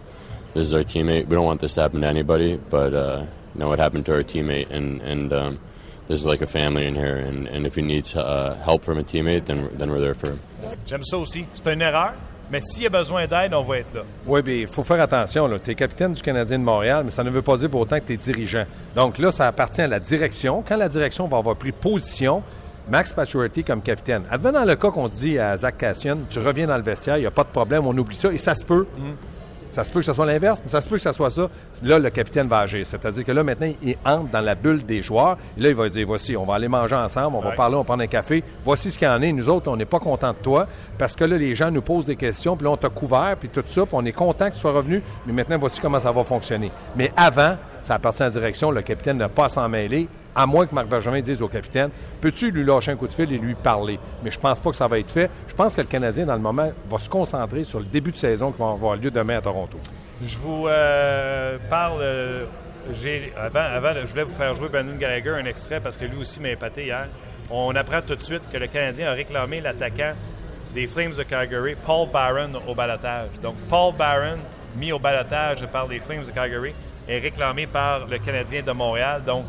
this 0.52 0.66
is 0.66 0.74
our 0.74 0.84
teammate. 0.84 1.26
We 1.26 1.34
don't 1.34 1.44
want 1.46 1.62
this 1.62 1.74
to 1.74 1.80
happen 1.80 2.02
to 2.02 2.06
anybody, 2.06 2.56
but 2.56 2.92
uh, 2.94 3.26
you 3.54 3.60
know 3.60 3.68
what 3.68 3.78
happened 3.78 4.06
to 4.06 4.14
our 4.14 4.22
teammate, 4.22 4.70
and 4.70 5.00
and 5.02 5.32
um, 5.32 5.58
this 6.08 6.18
is 6.18 6.26
like 6.26 6.42
a 6.42 6.46
family 6.46 6.86
in 6.86 6.94
here. 6.94 7.16
And, 7.16 7.48
and 7.48 7.66
if 7.66 7.74
he 7.74 7.82
needs 7.82 8.14
uh, 8.14 8.54
help 8.64 8.84
from 8.84 8.98
a 8.98 9.02
teammate, 9.02 9.46
then 9.46 9.68
then 9.72 9.90
we're 9.90 10.00
there 10.00 10.14
for 10.14 10.30
him. 10.30 10.40
J'aime 10.86 11.02
ça 11.02 11.18
aussi. 11.18 11.46
C'est 11.54 11.72
une 11.72 11.82
erreur. 11.82 12.14
Mais 12.50 12.60
s'il 12.60 12.82
y 12.82 12.86
a 12.86 12.90
besoin 12.90 13.26
d'aide, 13.26 13.54
on 13.54 13.62
va 13.62 13.78
être 13.78 13.94
là. 13.94 14.02
Oui, 14.26 14.42
bien, 14.42 14.54
il 14.54 14.66
faut 14.66 14.84
faire 14.84 15.00
attention. 15.00 15.50
Tu 15.62 15.70
es 15.70 15.74
capitaine 15.74 16.12
du 16.12 16.22
Canadien 16.22 16.58
de 16.58 16.64
Montréal, 16.64 17.02
mais 17.04 17.10
ça 17.10 17.24
ne 17.24 17.30
veut 17.30 17.42
pas 17.42 17.56
dire 17.56 17.70
pour 17.70 17.80
autant 17.80 17.98
que 17.98 18.04
tu 18.06 18.12
es 18.12 18.16
dirigeant. 18.16 18.64
Donc 18.94 19.18
là, 19.18 19.30
ça 19.30 19.46
appartient 19.46 19.80
à 19.80 19.88
la 19.88 20.00
direction. 20.00 20.62
Quand 20.66 20.76
la 20.76 20.88
direction 20.88 21.26
va 21.26 21.38
avoir 21.38 21.56
pris 21.56 21.72
position, 21.72 22.42
Max 22.88 23.12
Pacioretty 23.12 23.64
comme 23.64 23.80
capitaine. 23.80 24.22
Advenant 24.30 24.64
le 24.64 24.76
cas 24.76 24.90
qu'on 24.90 25.08
dit 25.08 25.38
à 25.38 25.56
Zach 25.56 25.78
Cassian, 25.78 26.18
tu 26.28 26.38
reviens 26.38 26.66
dans 26.66 26.76
le 26.76 26.82
vestiaire, 26.82 27.16
il 27.16 27.20
n'y 27.20 27.26
a 27.26 27.30
pas 27.30 27.44
de 27.44 27.48
problème, 27.48 27.86
on 27.86 27.96
oublie 27.96 28.16
ça, 28.16 28.32
et 28.32 28.38
ça 28.38 28.54
se 28.54 28.64
peut. 28.64 28.86
Mm. 28.98 29.12
Ça 29.74 29.82
se 29.82 29.90
peut 29.90 29.98
que 29.98 30.06
ce 30.06 30.12
soit 30.12 30.24
l'inverse, 30.24 30.60
mais 30.62 30.70
ça 30.70 30.80
se 30.80 30.86
peut 30.86 30.94
que 30.94 31.02
ce 31.02 31.12
soit 31.12 31.30
ça. 31.30 31.50
Là, 31.82 31.98
le 31.98 32.08
capitaine 32.10 32.46
va 32.46 32.60
agir. 32.60 32.86
C'est-à-dire 32.86 33.24
que 33.24 33.32
là, 33.32 33.42
maintenant, 33.42 33.66
il 33.82 33.96
entre 34.04 34.30
dans 34.30 34.40
la 34.40 34.54
bulle 34.54 34.86
des 34.86 35.02
joueurs. 35.02 35.36
Et 35.58 35.60
là, 35.60 35.70
il 35.70 35.74
va 35.74 35.88
dire 35.88 36.06
voici, 36.06 36.36
on 36.36 36.44
va 36.44 36.54
aller 36.54 36.68
manger 36.68 36.94
ensemble, 36.94 37.36
on 37.36 37.40
va 37.40 37.50
parler, 37.50 37.74
on 37.74 37.78
va 37.78 37.84
prendre 37.84 38.04
un 38.04 38.06
café. 38.06 38.44
Voici 38.64 38.92
ce 38.92 38.98
qu'il 38.98 39.08
y 39.08 39.10
en 39.10 39.20
est. 39.20 39.32
Nous 39.32 39.48
autres, 39.48 39.68
on 39.68 39.76
n'est 39.76 39.84
pas 39.84 39.98
contents 39.98 40.30
de 40.30 40.38
toi 40.38 40.68
parce 40.96 41.16
que 41.16 41.24
là, 41.24 41.36
les 41.36 41.56
gens 41.56 41.72
nous 41.72 41.82
posent 41.82 42.04
des 42.04 42.14
questions, 42.14 42.56
puis 42.56 42.66
là, 42.66 42.70
on 42.70 42.76
t'a 42.76 42.88
couvert, 42.88 43.36
puis 43.36 43.48
tout 43.48 43.64
ça, 43.66 43.84
puis 43.84 43.94
on 43.94 44.04
est 44.04 44.12
content 44.12 44.48
que 44.48 44.54
tu 44.54 44.60
sois 44.60 44.70
revenu. 44.70 45.02
Mais 45.26 45.32
maintenant, 45.32 45.58
voici 45.58 45.80
comment 45.80 45.98
ça 45.98 46.12
va 46.12 46.22
fonctionner. 46.22 46.70
Mais 46.94 47.12
avant, 47.16 47.56
ça 47.82 47.96
appartient 47.96 48.22
à 48.22 48.26
la 48.26 48.30
direction. 48.30 48.70
Le 48.70 48.82
capitaine 48.82 49.18
n'a 49.18 49.28
pas 49.28 49.46
à 49.46 49.48
s'en 49.48 49.68
mêler 49.68 50.06
à 50.34 50.46
moins 50.46 50.66
que 50.66 50.74
Marc 50.74 50.88
Bergevin 50.88 51.20
dise 51.20 51.40
au 51.42 51.48
capitaine 51.48 51.90
Peux-tu 52.20 52.50
lui 52.50 52.64
lâcher 52.64 52.92
un 52.92 52.96
coup 52.96 53.06
de 53.06 53.12
fil 53.12 53.32
et 53.32 53.38
lui 53.38 53.54
parler? 53.54 53.98
Mais 54.22 54.30
je 54.30 54.38
pense 54.38 54.58
pas 54.58 54.70
que 54.70 54.76
ça 54.76 54.88
va 54.88 54.98
être 54.98 55.10
fait. 55.10 55.30
Je 55.48 55.54
pense 55.54 55.74
que 55.74 55.80
le 55.80 55.86
Canadien, 55.86 56.26
dans 56.26 56.34
le 56.34 56.40
moment, 56.40 56.70
va 56.88 56.98
se 56.98 57.08
concentrer 57.08 57.64
sur 57.64 57.78
le 57.78 57.86
début 57.86 58.10
de 58.10 58.16
saison 58.16 58.52
qui 58.52 58.60
va 58.60 58.70
avoir 58.70 58.96
lieu 58.96 59.10
demain 59.10 59.38
à 59.38 59.40
Toronto. 59.40 59.78
Je 60.24 60.38
vous 60.38 60.66
euh, 60.68 61.58
parle. 61.68 62.00
Euh, 62.02 62.44
avant, 63.36 63.94
je 63.94 64.06
voulais 64.10 64.24
vous 64.24 64.34
faire 64.34 64.54
jouer 64.54 64.68
Brandon 64.68 64.96
Gallagher 64.98 65.30
un 65.30 65.46
extrait 65.46 65.80
parce 65.80 65.96
que 65.96 66.04
lui 66.04 66.18
aussi 66.18 66.40
m'a 66.40 66.50
épaté 66.50 66.84
hier. 66.84 67.06
On 67.50 67.74
apprend 67.74 68.00
tout 68.02 68.14
de 68.14 68.22
suite 68.22 68.42
que 68.52 68.58
le 68.58 68.66
Canadien 68.66 69.10
a 69.10 69.12
réclamé 69.12 69.60
l'attaquant 69.60 70.14
des 70.74 70.86
Flames 70.86 71.12
de 71.16 71.22
Calgary, 71.22 71.76
Paul 71.86 72.08
Barron, 72.12 72.60
au 72.66 72.74
balotage. 72.74 73.28
Donc, 73.42 73.54
Paul 73.68 73.94
Barron, 73.94 74.38
mis 74.76 74.92
au 74.92 74.98
balotage 74.98 75.64
par 75.66 75.86
les 75.86 76.00
Flames 76.00 76.24
de 76.24 76.30
Calgary, 76.30 76.74
est 77.08 77.18
réclamé 77.18 77.66
par 77.66 78.06
le 78.06 78.18
Canadien 78.18 78.62
de 78.62 78.72
Montréal. 78.72 79.22
Donc, 79.24 79.44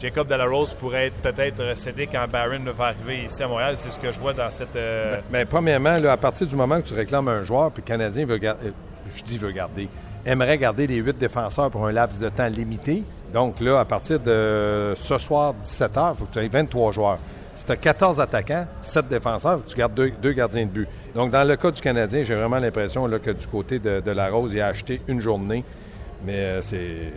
Jacob 0.00 0.28
Delarose 0.28 0.74
pourrait 0.74 1.06
être 1.06 1.16
peut-être 1.16 1.76
cédé 1.76 2.06
quand 2.06 2.24
Barron 2.30 2.62
va 2.76 2.86
arriver 2.86 3.24
ici 3.24 3.42
à 3.42 3.48
Montréal. 3.48 3.74
C'est 3.76 3.90
ce 3.90 3.98
que 3.98 4.12
je 4.12 4.18
vois 4.18 4.32
dans 4.32 4.50
cette. 4.50 4.76
Euh, 4.76 5.20
mais, 5.30 5.44
premièrement, 5.44 5.94
à 5.94 6.16
partir 6.16 6.46
du 6.46 6.54
moment 6.54 6.80
que 6.80 6.86
tu 6.86 6.94
réclames 6.94 7.26
un 7.26 7.42
joueur, 7.42 7.72
puis 7.72 7.82
le 7.84 7.88
Canadien 7.88 8.24
veut 8.24 8.38
garder, 8.38 8.68
euh, 8.68 8.72
je 9.16 9.22
dis 9.24 9.38
veut 9.38 9.50
garder, 9.50 9.88
aimerait 10.24 10.56
garder 10.56 10.86
les 10.86 10.96
huit 10.96 11.18
défenseurs 11.18 11.70
pour 11.70 11.84
un 11.86 11.92
laps 11.92 12.20
de 12.20 12.28
temps 12.28 12.46
limité. 12.46 13.02
Donc 13.34 13.60
là, 13.60 13.80
à 13.80 13.84
partir 13.84 14.20
de 14.20 14.94
ce 14.96 15.18
soir, 15.18 15.54
17h, 15.64 16.12
il 16.14 16.18
faut 16.18 16.24
que 16.26 16.32
tu 16.32 16.38
aies 16.38 16.48
23 16.48 16.92
joueurs. 16.92 17.18
Si 17.56 17.64
tu 17.64 17.72
as 17.72 17.76
14 17.76 18.20
attaquants, 18.20 18.66
7 18.82 19.08
défenseurs, 19.08 19.64
tu 19.66 19.74
gardes 19.74 19.94
deux, 19.94 20.32
gardiens 20.32 20.64
de 20.64 20.70
but. 20.70 20.88
Donc, 21.12 21.32
dans 21.32 21.42
le 21.42 21.56
cas 21.56 21.72
du 21.72 21.80
Canadien, 21.80 22.22
j'ai 22.22 22.36
vraiment 22.36 22.58
l'impression 22.58 23.10
que 23.18 23.30
du 23.32 23.46
côté 23.48 23.80
de, 23.80 23.98
de 23.98 24.10
la 24.12 24.28
Rose, 24.28 24.52
il 24.54 24.60
a 24.60 24.68
acheté 24.68 25.00
une 25.08 25.20
journée. 25.20 25.64
Mais 26.24 26.36
euh, 26.36 26.62
c'est 26.62 27.12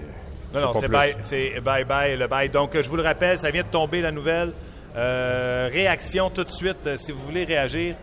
Non, 0.54 0.62
non, 0.62 0.74
c'est 0.74 0.88
bye, 0.88 1.16
bye 1.62 1.84
bye 1.86 2.18
le 2.18 2.28
bye. 2.28 2.50
Donc, 2.50 2.80
je 2.80 2.90
vous 2.90 2.98
le 2.98 3.04
rappelle, 3.04 3.38
ça 3.38 3.52
vient 3.52 3.64
de 3.64 3.68
tomber 3.68 4.02
la 4.02 4.12
nouvelle. 4.12 4.52
Euh, 4.96 5.70
réaction 5.72 6.30
tout 6.30 6.44
de 6.44 6.52
suite, 6.52 6.86
euh, 6.86 6.98
si 6.98 7.12
vous 7.12 7.22
voulez 7.24 7.46
réagir. 7.46 7.96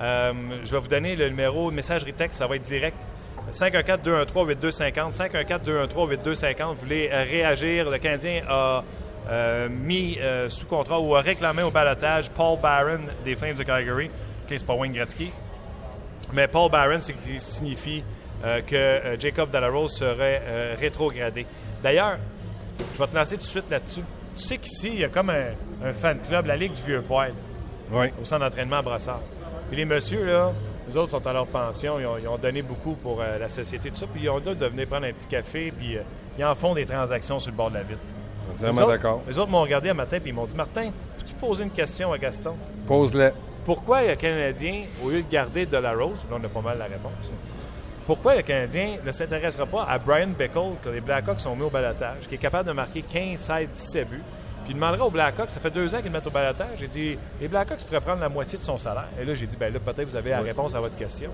Euh, 0.00 0.32
je 0.62 0.72
vais 0.72 0.78
vous 0.78 0.88
donner 0.88 1.16
le 1.16 1.28
numéro 1.28 1.70
de 1.70 1.76
messagerie 1.76 2.12
texte, 2.12 2.38
ça 2.38 2.46
va 2.46 2.56
être 2.56 2.62
direct. 2.62 2.96
514-213-8250. 3.50 5.16
514-213-8250. 5.16 6.66
Vous 6.66 6.80
voulez 6.80 7.08
réagir. 7.08 7.90
Le 7.90 7.98
Canadien 7.98 8.42
a 8.48 8.84
euh, 9.30 9.68
mis 9.68 10.18
sous 10.48 10.66
contrat 10.66 10.98
ou 11.00 11.14
a 11.14 11.20
réclamé 11.20 11.62
au 11.62 11.70
balotage 11.70 12.30
Paul 12.30 12.58
Barron 12.58 13.00
des 13.24 13.36
Flames 13.36 13.54
de 13.54 13.62
Calgary. 13.62 14.06
OK, 14.06 14.48
c'est 14.48 14.66
pas 14.66 14.74
Wayne 14.74 14.92
Gretzky. 14.92 15.30
Mais 16.32 16.48
Paul 16.48 16.70
Barron, 16.70 16.98
c'est 17.00 17.12
qui 17.12 17.38
signifie 17.38 18.02
que 18.66 19.16
Jacob 19.18 19.50
Delarose 19.50 19.96
serait 19.96 20.74
rétrogradé. 20.78 21.46
D'ailleurs, 21.84 22.16
je 22.94 22.98
vais 22.98 23.06
te 23.06 23.14
lancer 23.16 23.36
tout 23.36 23.42
de 23.42 23.46
suite 23.46 23.70
là-dessus. 23.70 24.00
Tu 24.36 24.42
sais 24.42 24.58
qu'ici, 24.58 24.88
il 24.94 24.98
y 25.00 25.04
a 25.04 25.08
comme 25.08 25.30
un, 25.30 25.44
un 25.84 25.92
fan 25.92 26.18
club, 26.18 26.46
la 26.46 26.56
Ligue 26.56 26.72
du 26.72 26.82
Vieux 26.82 27.02
Poil, 27.02 27.32
Oui. 27.92 28.06
au 28.20 28.24
centre 28.24 28.40
d'entraînement 28.44 28.76
à 28.78 28.82
Brossard. 28.82 29.20
Puis 29.68 29.76
les 29.76 29.84
messieurs, 29.84 30.24
là, 30.24 30.52
les 30.88 30.96
autres 30.96 31.10
sont 31.12 31.26
à 31.26 31.32
leur 31.32 31.46
pension, 31.46 32.00
ils 32.00 32.06
ont, 32.06 32.16
ils 32.20 32.26
ont 32.26 32.38
donné 32.38 32.62
beaucoup 32.62 32.94
pour 32.94 33.20
euh, 33.20 33.38
la 33.38 33.48
société, 33.48 33.90
tout 33.90 33.96
ça, 33.96 34.06
puis 34.12 34.22
ils 34.24 34.30
ont 34.30 34.40
de 34.40 34.52
venir 34.66 34.86
prendre 34.88 35.06
un 35.06 35.12
petit 35.12 35.28
café, 35.28 35.72
puis 35.78 35.96
euh, 35.98 36.02
ils 36.38 36.44
en 36.44 36.54
font 36.54 36.74
des 36.74 36.86
transactions 36.86 37.38
sur 37.38 37.52
le 37.52 37.56
bord 37.56 37.70
de 37.70 37.76
la 37.76 37.82
vitre. 37.82 38.00
Les 38.48 38.54
Entièrement 38.54 38.80
autres- 38.80 38.90
d'accord. 38.90 39.22
Les 39.28 39.38
autres 39.38 39.50
m'ont 39.50 39.62
regardé 39.62 39.90
un 39.90 39.94
matin, 39.94 40.18
puis 40.20 40.30
ils 40.30 40.34
m'ont 40.34 40.46
dit 40.46 40.56
Martin, 40.56 40.90
peux-tu 41.18 41.34
poser 41.34 41.64
une 41.64 41.70
question 41.70 42.12
à 42.12 42.18
Gaston? 42.18 42.54
Pose-le. 42.86 43.30
pourquoi 43.66 44.02
le 44.04 44.14
Canadien, 44.16 44.84
au 45.04 45.10
lieu 45.10 45.22
de 45.22 45.30
garder 45.30 45.64
De 45.66 45.76
La 45.76 45.92
Rose, 45.92 46.16
là 46.30 46.38
on 46.40 46.44
a 46.44 46.48
pas 46.48 46.60
mal 46.62 46.78
la 46.78 46.84
réponse, 46.86 47.30
pourquoi 48.06 48.34
le 48.36 48.42
Canadien 48.42 48.96
ne 49.04 49.12
s'intéressera 49.12 49.66
pas 49.66 49.84
à 49.88 49.98
Brian 49.98 50.28
Bickle, 50.38 50.76
que 50.84 50.90
les 50.90 51.00
Blackhawks 51.00 51.44
ont 51.46 51.56
mis 51.56 51.62
au 51.62 51.70
balotage, 51.70 52.26
qui 52.28 52.34
est 52.34 52.38
capable 52.38 52.68
de 52.68 52.72
marquer 52.74 53.02
15, 53.02 53.38
16, 53.40 53.68
17 53.74 54.08
buts, 54.10 54.20
puis 54.64 54.72
il 54.72 54.74
demandera 54.74 55.06
aux 55.06 55.10
Blackhawks, 55.10 55.50
ça 55.50 55.60
fait 55.60 55.70
deux 55.70 55.94
ans 55.94 55.98
qu'ils 55.98 56.06
le 56.06 56.12
mettent 56.12 56.26
au 56.26 56.30
balotage, 56.30 56.68
j'ai 56.78 56.86
dit, 56.88 57.18
les 57.40 57.48
Blackhawks 57.48 57.84
pourraient 57.84 58.00
prendre 58.00 58.20
la 58.20 58.28
moitié 58.28 58.58
de 58.58 58.62
son 58.64 58.78
salaire. 58.78 59.08
Et 59.20 59.24
là, 59.24 59.34
j'ai 59.34 59.46
dit, 59.46 59.56
ben 59.58 59.72
là, 59.72 59.78
peut-être 59.80 60.08
vous 60.08 60.16
avez 60.16 60.30
la 60.30 60.40
réponse 60.40 60.74
à 60.74 60.80
votre 60.80 60.96
question. 60.96 61.30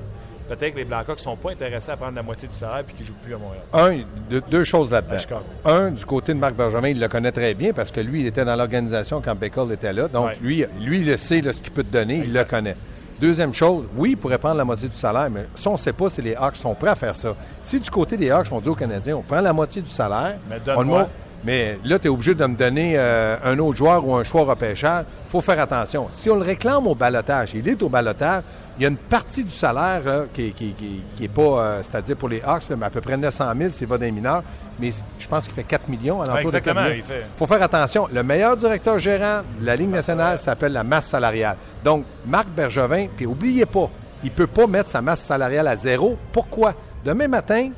Peut-être 0.49 0.73
que 0.73 0.79
les 0.79 0.85
Blackhawks 0.85 1.19
ne 1.19 1.23
sont 1.23 1.37
pas 1.37 1.53
intéressés 1.53 1.93
à 1.93 1.97
prendre 1.97 2.17
la 2.17 2.25
moitié 2.25 2.49
du 2.49 2.55
salaire 2.55 2.83
puis 2.85 2.97
qu'ils 2.97 3.05
ne 3.05 3.09
jouent 3.11 3.19
plus 3.23 3.35
à 3.35 3.39
Montréal. 3.39 3.63
Un, 3.73 4.05
deux, 4.29 4.43
deux 4.51 4.65
choses 4.65 4.91
là-dedans. 4.91 5.17
Un, 5.65 5.93
du 5.93 6.05
côté 6.05 6.35
de 6.35 6.39
Marc 6.41 6.55
Bergevin, 6.55 6.89
il 6.89 6.99
le 6.99 7.07
connaît 7.07 7.31
très 7.31 7.55
bien 7.55 7.73
parce 7.73 7.93
que 7.93 8.01
lui, 8.01 8.23
il 8.23 8.27
était 8.27 8.45
dans 8.45 8.57
l'organisation 8.57 9.21
quand 9.25 9.37
Beckel 9.37 9.71
était 9.71 9.93
là. 9.93 10.09
Donc, 10.09 10.27
Ouais. 10.27 10.37
lui, 10.43 10.65
lui, 10.81 11.01
il 11.07 11.19
sait 11.19 11.41
là, 11.41 11.53
ce 11.53 11.61
qu'il 11.63 11.71
peut 11.71 11.85
te 11.85 11.93
donner, 11.93 12.23
il 12.25 12.33
le 12.33 12.43
connaît. 12.43 12.75
Deuxième 13.21 13.53
chose, 13.53 13.85
oui, 13.97 14.13
il 14.13 14.17
pourrait 14.17 14.39
prendre 14.39 14.57
la 14.57 14.65
moitié 14.65 14.89
du 14.89 14.97
salaire, 14.97 15.29
mais 15.31 15.47
ça, 15.55 15.69
on 15.69 15.75
ne 15.75 15.79
sait 15.79 15.93
pas 15.93 16.09
si 16.09 16.23
les 16.23 16.35
Hawks 16.35 16.57
sont 16.57 16.75
prêts 16.75 16.89
à 16.89 16.95
faire 16.95 17.15
ça. 17.15 17.35
Si 17.63 17.79
du 17.79 17.91
côté 17.91 18.17
des 18.17 18.31
Hawks, 18.31 18.47
on 18.51 18.61
dit 18.61 18.69
aux 18.71 18.75
Canadiens, 18.75 19.17
on 19.17 19.23
prend 19.23 19.43
la 19.43 19.53
moitié 19.53 19.83
du 19.83 19.91
salaire, 19.91 20.37
Mais 20.49 20.57
on 20.75 20.83
le 20.83 21.05
mais 21.45 21.79
là, 21.85 21.99
tu 21.99 22.07
es 22.07 22.11
obligé 22.11 22.35
de 22.35 22.45
me 22.47 22.55
donner 22.55 22.95
euh, 22.97 23.37
un 23.45 23.59
autre 23.59 23.77
joueur 23.79 24.07
ou 24.07 24.15
un 24.15 24.25
choix 24.25 24.43
repêchage. 24.43 25.05
Il 25.27 25.31
faut 25.31 25.41
faire 25.41 25.61
attention. 25.61 26.07
Si 26.11 26.29
on 26.31 26.37
le 26.37 26.43
réclame 26.43 26.87
au 26.87 26.95
balotage, 26.95 27.51
il 27.55 27.67
est 27.69 27.83
au 27.83 27.89
balotage, 27.89 28.43
il 28.79 28.83
y 28.83 28.87
a 28.87 28.89
une 28.89 28.97
partie 28.97 29.45
du 29.45 29.51
salaire 29.51 30.01
là, 30.05 30.23
qui 30.35 30.45
n'est 30.45 30.51
qui, 30.51 30.73
qui- 30.73 31.01
qui 31.17 31.25
est 31.25 31.29
pas, 31.29 31.43
euh, 31.43 31.83
c'est-à-dire 31.83 32.17
pour 32.17 32.29
les 32.29 32.43
Hawks, 32.43 32.69
là, 32.69 32.77
mais 32.77 32.87
à 32.87 32.91
peu 32.91 33.01
près 33.01 33.17
900 33.17 33.45
000 33.57 33.71
s'il 33.71 33.87
va 33.87 33.99
des 33.99 34.11
mineurs, 34.11 34.43
mais 34.79 34.91
je 35.19 35.29
pense 35.29 35.45
qu'il 35.45 35.55
fait 35.55 35.65
4 35.65 35.89
millions. 35.89 36.21
à 36.23 36.27
l'entour 36.27 36.37
de 36.43 36.47
exactement, 36.57 36.75
4 36.77 36.85
millions. 36.91 36.97
il 37.09 37.15
fait- 37.15 37.27
faut 37.37 37.47
faire 37.47 37.63
attention. 37.63 38.09
Le 38.13 38.23
meilleur 38.23 38.57
directeur 38.57 38.99
gérant 38.99 39.43
de 39.61 39.67
la 39.67 39.77
Ligue 39.77 39.91
nationale 39.91 40.39
s'appelle 40.39 40.73
la 40.73 40.85
masse 40.85 41.07
salariale. 41.07 41.57
Donc, 41.85 42.05
Marc 42.27 42.49
Bergevin, 42.49 43.07
puis 43.17 43.27
oubliez 43.27 43.67
pas, 43.67 43.89
il 44.23 44.31
ne 44.31 44.35
peut 44.35 44.47
pas 44.47 44.67
mettre 44.67 44.91
sa 44.91 45.01
masse 45.03 45.21
salariale 45.21 45.69
à 45.69 45.77
zéro. 45.77 46.17
Pourquoi? 46.33 46.75
Demain 47.05 47.29
matin, 47.29 47.71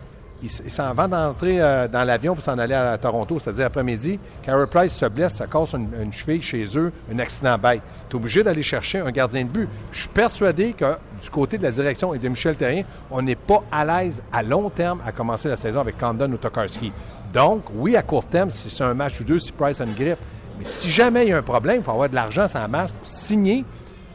il, 0.43 0.71
s'en 0.71 0.93
va 0.95 1.07
d'entrer 1.07 1.61
euh, 1.61 1.87
dans 1.89 2.05
l'avion 2.05 2.35
pour 2.35 2.43
s'en 2.43 2.59
aller 2.59 2.75
à, 2.75 2.99
Toronto, 2.99 3.39
c'est-à-dire 3.39 3.67
après-midi. 3.67 4.19
Carey 4.43 4.67
Price 4.67 4.93
se 4.95 5.07
blesse, 5.07 5.35
ça 5.35 5.47
casse 5.47 5.73
une, 5.75 5.89
une 6.03 6.13
cheville 6.13 6.43
chez 6.43 6.65
eux, 6.77 6.93
un 7.13 7.19
accident 7.19 7.57
bête. 7.59 7.83
Tu 8.09 8.17
es 8.17 8.19
obligé 8.19 8.43
d'aller 8.43 8.63
chercher 8.63 8.99
un 9.01 9.11
gardien 9.11 9.45
de 9.45 9.49
but. 9.51 9.69
Je 9.93 10.01
suis 10.01 10.09
persuadé 10.09 10.73
que 10.73 10.97
du 11.23 11.31
côté 11.31 11.59
de 11.59 11.63
la 11.63 11.71
direction 11.71 12.13
et 12.15 12.19
de 12.19 12.29
Michel 12.29 12.57
Terrien, 12.57 12.83
on 13.11 13.23
n'est 13.23 13.37
pas 13.37 13.63
à 13.71 13.85
l'aise 13.85 14.23
à 14.33 14.43
long 14.43 14.69
terme 14.71 15.01
à 15.07 15.13
commencer 15.13 15.49
la 15.49 15.57
saison 15.57 15.81
avec 15.81 15.97
Condon 15.99 16.31
ou 16.33 16.37
Tokarski. 16.37 16.93
Donc, 17.33 17.63
oui, 17.75 17.97
à 17.97 18.03
court 18.03 18.25
terme, 18.25 18.51
si 18.51 18.69
c'est 18.69 18.85
un 18.85 18.95
match 18.95 19.21
ou 19.21 19.25
deux, 19.25 19.39
si 19.39 19.53
Price 19.53 19.81
a 19.81 19.85
une 19.85 19.95
grippe. 19.95 20.19
Mais 20.59 20.65
si 20.65 20.91
jamais 20.91 21.25
il 21.27 21.31
y 21.31 21.33
a 21.33 21.39
un 21.39 21.43
problème, 21.43 21.79
il 21.79 21.83
faut 21.85 21.93
avoir 21.93 22.09
de 22.09 22.15
l'argent 22.15 22.47
sans 22.47 22.69
masse 22.69 22.93
pour 22.93 23.07
signer 23.07 23.65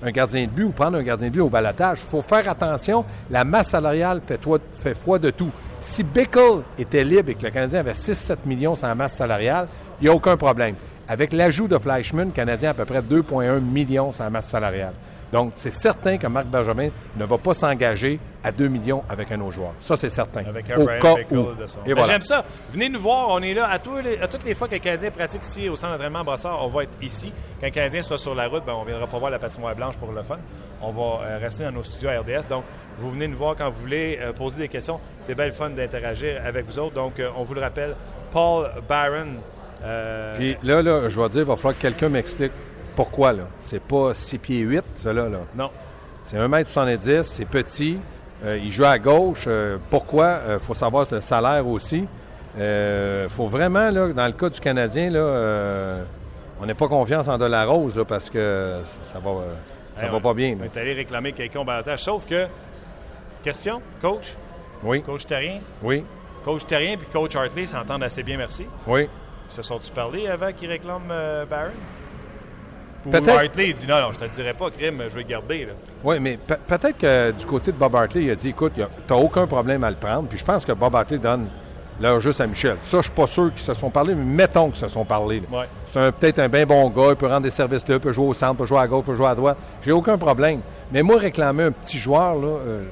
un 0.04 0.12
gardien 0.12 0.46
de 0.46 0.52
but 0.52 0.66
ou 0.66 0.72
prendre 0.72 0.98
un 0.98 1.04
gardien 1.04 1.28
de 1.28 1.34
but 1.34 1.40
au 1.42 1.50
balotage. 1.50 2.00
Il 2.04 2.10
faut 2.10 2.22
faire 2.22 2.48
attention. 2.48 3.04
La 3.32 3.44
masse 3.44 3.70
salariale 3.70 4.22
fait, 4.26 4.38
toi- 4.38 4.60
fait 4.84 4.94
foi 4.94 5.18
de 5.18 5.32
tout. 5.32 5.50
Si 5.80 6.04
Bickle 6.04 6.64
était 6.78 7.04
libre 7.04 7.30
et 7.30 7.36
que 7.36 7.44
le 7.46 7.52
Canadien 7.52 7.80
avait 7.80 7.92
6-7 7.92 8.38
millions 8.46 8.76
sans 8.76 8.94
masse 8.96 9.14
salariale, 9.14 9.68
il 10.00 10.06
n'y 10.06 10.10
a 10.10 10.14
aucun 10.14 10.36
problème. 10.36 10.76
Avec 11.08 11.32
l'ajout 11.34 11.68
de 11.68 11.78
Fleischmann, 11.78 12.28
le 12.28 12.34
Canadien 12.34 12.70
a 12.70 12.72
à 12.72 12.74
peu 12.74 12.86
près 12.86 13.02
2,1 13.02 13.60
millions 13.62 14.12
sans 14.12 14.30
masse 14.30 14.48
salariale. 14.48 14.94
Donc, 15.34 15.52
c'est 15.56 15.72
certain 15.72 16.18
que 16.18 16.28
Marc 16.28 16.46
Benjamin 16.48 16.90
ne 17.18 17.26
va 17.26 17.38
pas 17.38 17.54
s'engager 17.54 18.20
à 18.44 18.52
2 18.52 18.68
millions 18.70 19.04
avec 19.10 19.30
un 19.32 19.42
autre 19.42 19.56
joueur. 19.56 19.72
Ça, 19.82 19.98
c'est 19.98 20.10
certain. 20.10 20.46
Avec 20.48 20.70
un 20.72 20.78
Au 20.80 20.86
cas 20.86 21.16
où. 21.32 21.54
de 21.54 21.68
son. 21.68 21.80
Et 21.86 21.90
Ben, 21.90 21.96
voilà. 21.96 22.14
J'aime 22.14 22.22
ça. 22.22 22.46
Venez 22.72 22.88
nous 22.88 23.02
voir. 23.02 23.28
On 23.30 23.42
est 23.42 23.54
là 23.54 23.68
à, 23.70 23.78
tous 23.80 23.98
les- 24.02 24.18
à 24.20 24.28
toutes 24.30 24.46
les 24.46 24.56
fois 24.56 24.68
que 24.70 24.76
le 24.76 24.80
Canadien 24.80 25.12
pratique 25.12 25.44
ici 25.44 25.68
au 25.68 25.76
centre 25.76 25.94
d'entraînement 25.94 26.20
à 26.20 26.24
Brossard. 26.24 26.64
On 26.64 26.70
va 26.70 26.84
être 26.84 26.92
ici. 27.02 27.34
Quand 27.60 27.68
le 27.68 27.72
Canadien 27.74 28.02
sera 28.02 28.18
sur 28.18 28.34
la 28.36 28.48
route, 28.48 28.64
ben, 28.66 28.74
on 28.74 28.84
ne 28.84 28.88
viendra 28.90 29.08
pas 29.08 29.18
voir 29.20 29.32
la 29.32 29.40
patinoire 29.40 29.76
blanche 29.76 29.98
pour 29.98 30.12
le 30.14 30.24
fun. 30.24 30.38
On 30.82 30.92
va 30.92 31.26
euh, 31.26 31.38
rester 31.42 31.64
dans 31.66 31.72
nos 31.74 31.84
studios 31.84 32.10
à 32.10 32.20
RDS. 32.20 32.48
Donc, 32.50 32.64
vous 33.00 33.12
venez 33.12 33.28
nous 33.28 33.38
voir 33.38 33.56
quand 33.58 33.70
vous 33.70 33.82
voulez, 33.82 34.18
euh, 34.22 34.32
poser 34.32 34.58
des 34.58 34.70
questions. 34.70 35.00
C'est 35.22 35.36
bien 35.36 35.48
le 35.48 35.52
fun 35.52 35.70
d'interagir 35.72 36.42
avec 36.46 36.66
vous 36.66 36.80
autres. 36.80 36.94
Donc, 36.96 37.20
euh, 37.20 37.30
on 37.36 37.44
vous 37.44 37.54
le 37.54 37.62
rappelle, 37.62 37.96
Paul 38.32 38.70
Barron. 38.88 39.28
euh, 39.84 40.36
Puis 40.38 40.58
là, 40.64 40.82
là, 40.82 41.10
je 41.10 41.20
vais 41.20 41.30
dire, 41.30 41.42
il 41.42 41.48
va 41.48 41.56
falloir 41.58 41.76
que 41.76 41.82
quelqu'un 41.82 42.10
m'explique 42.10 42.52
pourquoi. 42.98 43.32
là? 43.32 43.44
C'est 43.62 43.82
pas 43.82 44.14
6 44.14 44.38
pieds 44.40 44.60
8, 44.60 44.84
ça 45.02 45.14
là. 45.14 45.30
là. 45.30 45.38
non. 45.56 45.70
C'est 46.26 46.36
1m70, 46.38 47.24
c'est 47.24 47.46
petit. 47.46 47.98
euh, 48.44 48.58
il 48.62 48.70
joue 48.72 48.84
à 48.84 49.00
gauche. 49.00 49.46
euh, 49.48 49.78
pourquoi? 49.90 50.40
Il 50.52 50.60
faut 50.60 50.74
savoir 50.74 51.06
le 51.10 51.22
salaire 51.22 51.66
aussi. 51.66 52.06
Il 52.58 53.30
faut 53.30 53.48
vraiment, 53.48 53.90
là, 53.92 54.10
dans 54.12 54.26
le 54.26 54.34
cas 54.34 54.50
du 54.50 54.60
Canadien, 54.60 55.10
là, 55.12 55.20
euh, 55.20 56.04
on 56.60 56.66
n'est 56.66 56.74
pas 56.74 56.88
confiance 56.88 57.28
en 57.30 57.38
Delarose 57.38 57.96
là, 57.96 58.04
parce 58.04 58.30
que 58.30 58.80
ça 59.04 59.20
va, 59.20 59.30
euh, 59.30 59.54
ça 59.96 60.06
Hey, 60.06 60.10
va 60.12 60.18
on- 60.18 60.22
pas 60.22 60.34
bien. 60.34 60.58
On 60.60 60.64
est 60.66 60.76
allé 60.78 60.94
réclamer 60.94 61.32
quelqu'un 61.34 61.60
au 61.62 61.64
balotage. 61.64 62.00
Sauf 62.04 62.26
que, 62.26 62.48
question, 63.44 63.82
coach, 64.02 64.34
Oui, 64.84 65.02
coach 65.04 65.26
Terrien? 65.26 65.60
oui, 65.84 66.04
Coach 66.44 66.66
Terrien 66.66 66.98
puis 66.98 67.08
coach 67.12 67.36
Hartley 67.36 67.66
s'entendent 67.66 68.04
assez 68.04 68.24
bien, 68.24 68.38
merci. 68.38 68.66
oui. 68.88 69.08
Se 69.50 69.62
sont-tu 69.62 69.92
parlé 69.92 70.28
avant 70.28 70.52
qu'ils 70.52 70.68
réclament 70.70 71.10
euh, 71.10 71.46
Barron? 71.46 71.72
Peut-être. 73.10 73.30
Hartley, 73.30 73.70
il 73.70 73.74
dit 73.76 73.88
non, 73.88 74.00
non, 74.02 74.10
je 74.14 74.20
te 74.20 74.24
le 74.26 74.30
dirais 74.32 74.54
pas, 74.54 74.70
Krim, 74.70 75.02
je 75.10 75.16
vais 75.16 75.22
le 75.24 75.28
garder. 75.28 75.66
Là. 75.66 75.72
Oui, 76.04 76.18
mais 76.20 76.38
pe- 76.38 76.56
peut-être 76.68 76.98
que 76.98 77.32
du 77.32 77.46
côté 77.46 77.72
de 77.72 77.78
Bob 77.78 77.96
Hartley, 77.96 78.24
il 78.24 78.32
a 78.32 78.36
dit 78.36 78.50
écoute, 78.50 78.74
tu 78.76 78.82
n'as 78.82 79.16
aucun 79.20 79.48
problème 79.48 79.84
à 79.84 79.90
le 79.90 79.96
prendre. 79.96 80.28
Puis 80.28 80.38
je 80.40 80.44
pense 80.46 80.66
que 80.66 80.72
Bob 80.74 80.94
Hartley 80.96 81.18
donne 81.18 81.48
leur 82.02 82.20
juste 82.20 82.42
à 82.42 82.48
Michel. 82.48 82.78
Ça, 82.82 82.98
je 82.98 83.04
suis 83.04 83.12
pas 83.12 83.26
sûr 83.28 83.52
qu'ils 83.54 83.62
se 83.64 83.74
sont 83.74 83.90
parlé, 83.90 84.14
mais 84.14 84.24
mettons 84.26 84.68
qu'ils 84.70 84.80
se 84.80 84.88
sont 84.88 85.06
parlé. 85.06 85.42
Ouais. 85.52 85.66
C'est 85.92 86.00
un- 86.00 86.12
peut-être 86.12 86.40
un 86.40 86.50
bien 86.50 86.66
bon 86.66 86.90
gars, 86.90 87.10
il 87.12 87.16
peut 87.16 87.28
rendre 87.28 87.42
des 87.42 87.50
services 87.50 87.88
là, 87.88 87.96
il 87.96 88.02
peut 88.02 88.12
jouer 88.12 88.28
au 88.28 88.34
centre, 88.34 88.56
peut 88.56 88.66
jouer 88.66 88.80
à 88.80 88.88
gauche, 88.88 89.06
peut 89.06 89.16
jouer 89.16 89.28
à 89.28 89.36
droite. 89.36 89.58
J'ai 89.84 89.92
aucun 89.94 90.18
problème. 90.18 90.60
Mais 90.92 91.02
moi, 91.02 91.18
réclamer 91.18 91.64
un 91.64 91.72
petit 91.72 91.98
joueur, 91.98 92.36
là, 92.36 92.48
euh, 92.48 92.84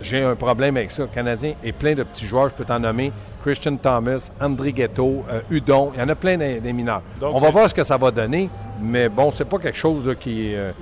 j'ai 0.00 0.22
un 0.22 0.34
problème 0.36 0.76
avec 0.76 0.90
ça. 0.90 1.02
Le 1.02 1.08
Canadien 1.08 1.54
est 1.64 1.72
plein 1.72 1.94
de 1.94 2.02
petits 2.02 2.26
joueurs, 2.26 2.48
je 2.48 2.54
peux 2.54 2.64
t'en 2.64 2.78
nommer. 2.80 3.12
Christian 3.42 3.76
Thomas, 3.76 4.30
André 4.40 4.72
Ghetto, 4.72 5.24
euh, 5.30 5.40
Udon, 5.50 5.92
il 5.94 6.00
y 6.00 6.02
en 6.02 6.08
a 6.08 6.14
plein 6.14 6.36
des, 6.36 6.60
des 6.60 6.72
mineurs. 6.72 7.02
Donc, 7.20 7.34
On 7.34 7.38
va 7.38 7.50
voir 7.50 7.68
ce 7.68 7.74
que 7.74 7.84
ça 7.84 7.96
va 7.96 8.10
donner, 8.10 8.50
mais 8.80 9.08
bon, 9.08 9.30
c'est 9.30 9.48
pas 9.48 9.58
quelque 9.58 9.78
chose 9.78 10.06
là, 10.06 10.14
qui, 10.14 10.54
euh, 10.54 10.72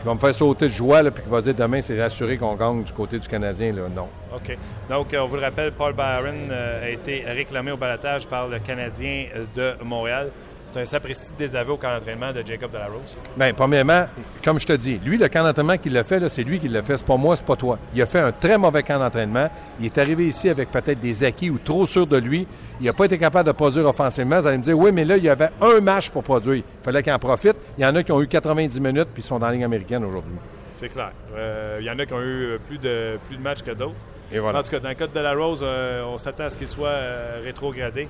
qui 0.00 0.06
va 0.06 0.14
me 0.14 0.18
faire 0.18 0.34
sauter 0.34 0.66
de 0.66 0.72
joie, 0.72 1.02
là, 1.02 1.10
puis 1.10 1.22
qui 1.22 1.30
va 1.30 1.40
dire 1.40 1.54
demain, 1.54 1.80
c'est 1.80 2.00
rassuré 2.00 2.36
qu'on 2.36 2.54
gagne 2.56 2.82
du 2.82 2.92
côté 2.92 3.18
du 3.18 3.26
Canadien. 3.26 3.72
Là. 3.72 3.82
Non. 3.94 4.08
OK. 4.34 4.56
Donc, 4.90 5.14
euh, 5.14 5.20
on 5.20 5.26
vous 5.28 5.36
le 5.36 5.42
rappelle, 5.42 5.72
Paul 5.72 5.94
Barron 5.94 6.50
euh, 6.50 6.84
a 6.84 6.90
été 6.90 7.24
réclamé 7.26 7.72
au 7.72 7.78
balotage 7.78 8.26
par 8.26 8.48
le 8.48 8.58
Canadien 8.58 9.26
de 9.56 9.72
Montréal. 9.82 10.28
C'est 10.74 10.80
un 10.80 10.86
sapristi 10.86 11.32
désaveu 11.38 11.74
au 11.74 11.76
camp 11.76 11.94
d'entraînement 11.94 12.32
de 12.32 12.42
Jacob 12.44 12.72
Delarose. 12.72 13.16
Bien, 13.36 13.54
premièrement, 13.54 14.06
comme 14.42 14.58
je 14.58 14.66
te 14.66 14.72
dis, 14.72 14.98
lui, 15.04 15.16
le 15.16 15.28
camp 15.28 15.44
d'entraînement 15.44 15.78
qu'il 15.78 15.92
l'a 15.92 16.02
fait, 16.02 16.28
c'est 16.28 16.42
lui 16.42 16.58
qui 16.58 16.66
l'a 16.66 16.82
fait. 16.82 16.96
C'est 16.96 17.06
pas 17.06 17.16
moi, 17.16 17.36
c'est 17.36 17.46
pas 17.46 17.54
toi. 17.54 17.78
Il 17.94 18.02
a 18.02 18.06
fait 18.06 18.18
un 18.18 18.32
très 18.32 18.58
mauvais 18.58 18.82
camp 18.82 18.98
d'entraînement. 18.98 19.48
Il 19.78 19.86
est 19.86 19.98
arrivé 19.98 20.26
ici 20.26 20.48
avec 20.48 20.72
peut-être 20.72 20.98
des 20.98 21.22
acquis 21.22 21.48
ou 21.48 21.60
trop 21.60 21.86
sûr 21.86 22.08
de 22.08 22.16
lui. 22.16 22.44
Il 22.80 22.86
n'a 22.86 22.92
pas 22.92 23.04
été 23.04 23.16
capable 23.18 23.46
de 23.46 23.52
produire 23.52 23.86
offensivement. 23.86 24.40
Vous 24.40 24.48
allez 24.48 24.58
me 24.58 24.64
dire, 24.64 24.76
oui, 24.76 24.90
mais 24.90 25.04
là, 25.04 25.16
il 25.16 25.22
y 25.22 25.28
avait 25.28 25.50
un 25.60 25.78
match 25.80 26.10
pour 26.10 26.24
produire. 26.24 26.56
Il 26.56 26.84
fallait 26.84 27.04
qu'il 27.04 27.12
en 27.12 27.20
profite. 27.20 27.54
Il 27.78 27.84
y 27.84 27.86
en 27.86 27.94
a 27.94 28.02
qui 28.02 28.10
ont 28.10 28.20
eu 28.20 28.26
90 28.26 28.80
minutes 28.80 29.08
puis 29.14 29.22
ils 29.22 29.26
sont 29.26 29.38
dans 29.38 29.46
la 29.46 29.52
Ligue 29.52 29.62
américaine 29.62 30.04
aujourd'hui. 30.04 30.34
C'est 30.74 30.88
clair. 30.88 31.12
Euh, 31.36 31.76
Il 31.78 31.86
y 31.86 31.90
en 31.90 31.98
a 32.00 32.04
qui 32.04 32.14
ont 32.14 32.20
eu 32.20 32.58
plus 32.66 32.78
de, 32.78 33.16
plus 33.28 33.36
de 33.36 33.42
matchs 33.42 33.62
que 33.62 33.70
d'autres. 33.70 33.94
Et 34.34 34.38
voilà. 34.40 34.58
En 34.58 34.62
tout 34.62 34.70
cas, 34.70 34.80
dans 34.80 34.88
le 34.88 34.94
cas 34.96 35.06
de 35.06 35.12
Delarose, 35.12 35.60
euh, 35.62 36.02
on 36.12 36.18
s'attend 36.18 36.44
à 36.44 36.50
ce 36.50 36.56
qu'il 36.56 36.66
soit 36.68 36.88
euh, 36.88 37.40
rétrogradé 37.44 38.08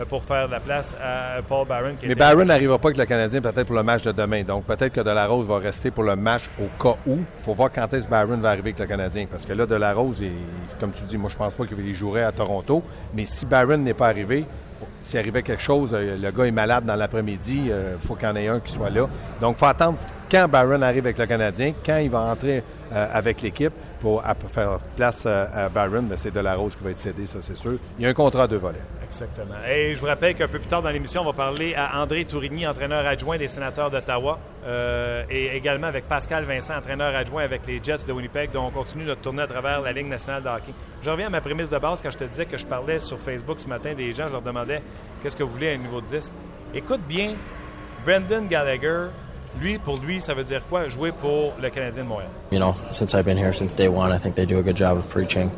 euh, 0.00 0.04
pour 0.04 0.22
faire 0.22 0.46
de 0.46 0.52
la 0.52 0.60
place 0.60 0.94
à 1.02 1.42
Paul 1.42 1.66
Barron. 1.66 1.94
Qui 1.98 2.06
Mais 2.06 2.12
était- 2.12 2.20
Barron 2.20 2.44
n'arrivera 2.44 2.78
pas 2.78 2.88
avec 2.88 2.98
le 2.98 3.04
Canadien 3.06 3.40
peut-être 3.40 3.66
pour 3.66 3.74
le 3.76 3.82
match 3.82 4.02
de 4.02 4.12
demain. 4.12 4.42
Donc 4.44 4.64
peut-être 4.64 4.92
que 4.92 5.00
Delarose 5.00 5.46
va 5.48 5.58
rester 5.58 5.90
pour 5.90 6.04
le 6.04 6.14
match 6.14 6.44
au 6.60 6.68
cas 6.82 6.96
où. 7.06 7.16
Il 7.16 7.44
faut 7.44 7.54
voir 7.54 7.70
quand 7.74 7.92
est-ce 7.92 8.04
que 8.06 8.10
Barron 8.10 8.36
va 8.36 8.50
arriver 8.50 8.70
avec 8.70 8.78
le 8.78 8.86
Canadien. 8.86 9.26
Parce 9.28 9.44
que 9.44 9.52
là, 9.52 9.66
Delarose, 9.66 10.20
il- 10.20 10.30
comme 10.78 10.92
tu 10.92 11.02
dis, 11.02 11.18
moi 11.18 11.28
je 11.32 11.36
pense 11.36 11.54
pas 11.54 11.66
qu'il 11.66 11.88
y 11.88 11.94
jouerait 11.94 12.22
à 12.24 12.30
Toronto. 12.32 12.82
Mais 13.12 13.26
si 13.26 13.44
Barron 13.44 13.78
n'est 13.78 13.94
pas 13.94 14.06
arrivé, 14.08 14.44
s'il 15.02 15.18
arrivait 15.18 15.42
quelque 15.42 15.62
chose, 15.62 15.92
le 15.92 16.30
gars 16.30 16.44
est 16.44 16.50
malade 16.52 16.84
dans 16.86 16.96
l'après-midi, 16.96 17.64
il 17.66 17.98
faut 17.98 18.14
qu'il 18.14 18.28
y 18.28 18.30
en 18.30 18.36
ait 18.36 18.48
un 18.48 18.60
qui 18.60 18.72
soit 18.72 18.90
là. 18.90 19.06
Donc, 19.40 19.56
il 19.56 19.58
faut 19.58 19.66
attendre 19.66 19.98
quand 20.30 20.48
Barron 20.48 20.80
arrive 20.82 21.04
avec 21.04 21.18
le 21.18 21.26
Canadien, 21.26 21.72
quand 21.84 21.98
il 21.98 22.08
va 22.10 22.20
entrer 22.20 22.62
euh, 22.92 23.08
avec 23.12 23.42
l'équipe 23.42 23.72
pour 24.00 24.22
faire 24.52 24.78
place 24.96 25.26
à 25.26 25.68
Barron, 25.68 26.02
ben, 26.02 26.16
c'est 26.16 26.30
Delarose 26.30 26.74
qui 26.76 26.84
va 26.84 26.90
être 26.90 26.98
cédé, 26.98 27.26
ça 27.26 27.38
c'est 27.40 27.56
sûr. 27.56 27.78
Il 27.98 28.02
y 28.04 28.06
a 28.06 28.10
un 28.10 28.14
contrat 28.14 28.46
de 28.46 28.56
volet. 28.56 28.80
Exactement. 29.02 29.54
Et 29.68 29.94
je 29.94 30.00
vous 30.00 30.06
rappelle 30.06 30.34
qu'un 30.34 30.48
peu 30.48 30.58
plus 30.58 30.68
tard 30.68 30.82
dans 30.82 30.90
l'émission, 30.90 31.22
on 31.22 31.26
va 31.26 31.32
parler 31.32 31.74
à 31.74 32.02
André 32.02 32.24
Tourigny, 32.24 32.66
entraîneur 32.66 33.06
adjoint 33.06 33.38
des 33.38 33.48
sénateurs 33.48 33.90
d'Ottawa, 33.90 34.38
et 35.30 35.56
également 35.56 35.86
avec 35.86 36.08
Pascal 36.08 36.44
Vincent, 36.44 36.76
entraîneur 36.76 37.14
adjoint 37.14 37.44
avec 37.44 37.66
les 37.66 37.80
Jets 37.82 38.06
de 38.06 38.12
Winnipeg. 38.12 38.50
Donc, 38.50 38.72
on 38.74 38.78
continue 38.80 39.04
notre 39.04 39.20
tournée 39.20 39.42
à 39.42 39.46
travers 39.46 39.80
la 39.80 39.92
Ligue 39.92 40.08
nationale 40.08 40.42
de 40.42 40.48
hockey. 40.48 40.72
Je 41.02 41.10
reviens 41.10 41.26
à 41.26 41.30
ma 41.30 41.40
prémisse 41.40 41.70
de 41.70 41.78
base 41.78 42.02
quand 42.02 42.10
je 42.10 42.18
te 42.18 42.24
disais 42.24 42.46
que 42.46 42.58
je 42.58 42.66
parlais 42.66 42.98
sur 42.98 43.18
Facebook 43.18 43.60
ce 43.60 43.68
matin 43.68 43.94
des 43.94 44.12
gens, 44.12 44.26
je 44.26 44.32
leur 44.32 44.42
demandais 44.42 44.82
qu'est-ce 45.22 45.36
que 45.36 45.42
vous 45.42 45.50
voulez 45.50 45.70
à 45.70 45.74
un 45.74 45.78
niveau 45.78 46.00
de 46.00 46.06
10. 46.06 46.32
Écoute 46.74 47.02
bien, 47.06 47.34
Brendan 48.04 48.48
Gallagher, 48.48 49.06
lui, 49.60 49.78
pour 49.78 49.96
lui, 49.98 50.20
ça 50.20 50.34
veut 50.34 50.44
dire 50.44 50.62
quoi, 50.68 50.88
jouer 50.88 51.12
pour 51.12 51.54
le 51.60 51.70
Canadien 51.70 52.04
de 52.04 52.08
Montréal? 52.08 52.30
You 52.50 52.58
know, 52.58 52.74
since 52.92 53.14
I've 53.14 53.24
been 53.24 53.38
here 53.38 53.52
since 53.52 53.74
day 53.74 53.88
one, 53.88 54.12
I 54.12 54.18
think 54.18 54.34
they 54.34 54.46
do 54.46 54.58
a 54.58 54.62
good 54.62 54.76
job 54.76 54.96
of 54.96 55.08
preaching. 55.08 55.50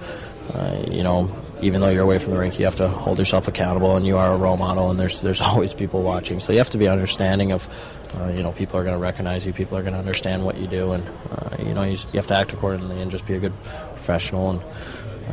Uh, 0.55 0.85
you 0.91 1.03
know, 1.03 1.29
even 1.61 1.81
though 1.81 1.89
you're 1.89 2.05
away 2.05 2.19
from 2.19 2.33
the 2.33 2.39
rink, 2.39 2.59
you 2.59 2.67
have 2.67 2.77
to 2.77 2.89
hold 2.89 3.19
yourself 3.19 3.49
accountable, 3.49 3.97
and 3.97 4.07
you 4.07 4.17
are 4.17 4.33
a 4.33 4.37
role 4.37 4.57
model, 4.57 4.91
and 4.91 5.01
there's 5.01 5.23
there's 5.23 5.41
always 5.51 5.75
people 5.75 6.03
watching. 6.03 6.41
So 6.41 6.53
you 6.53 6.59
have 6.59 6.71
to 6.71 6.79
be 6.79 6.89
understanding 6.89 7.53
of, 7.53 7.69
uh, 8.17 8.29
you 8.29 8.43
know, 8.43 8.53
people 8.53 8.79
are 8.79 8.85
going 8.85 8.95
to 8.95 9.03
recognize 9.03 9.45
you, 9.47 9.53
people 9.53 9.77
are 9.77 9.83
going 9.83 9.95
to 9.95 9.99
understand 9.99 10.45
what 10.45 10.59
you 10.59 10.67
do, 10.67 10.93
and 10.93 11.05
uh, 11.31 11.57
you 11.59 11.75
know, 11.75 11.83
you, 11.83 11.97
you 12.13 12.17
have 12.17 12.27
to 12.29 12.35
act 12.35 12.53
accordingly 12.53 13.01
and 13.01 13.11
just 13.11 13.27
be 13.27 13.35
a 13.35 13.41
good 13.41 13.55
professional 13.95 14.51
and. 14.51 14.61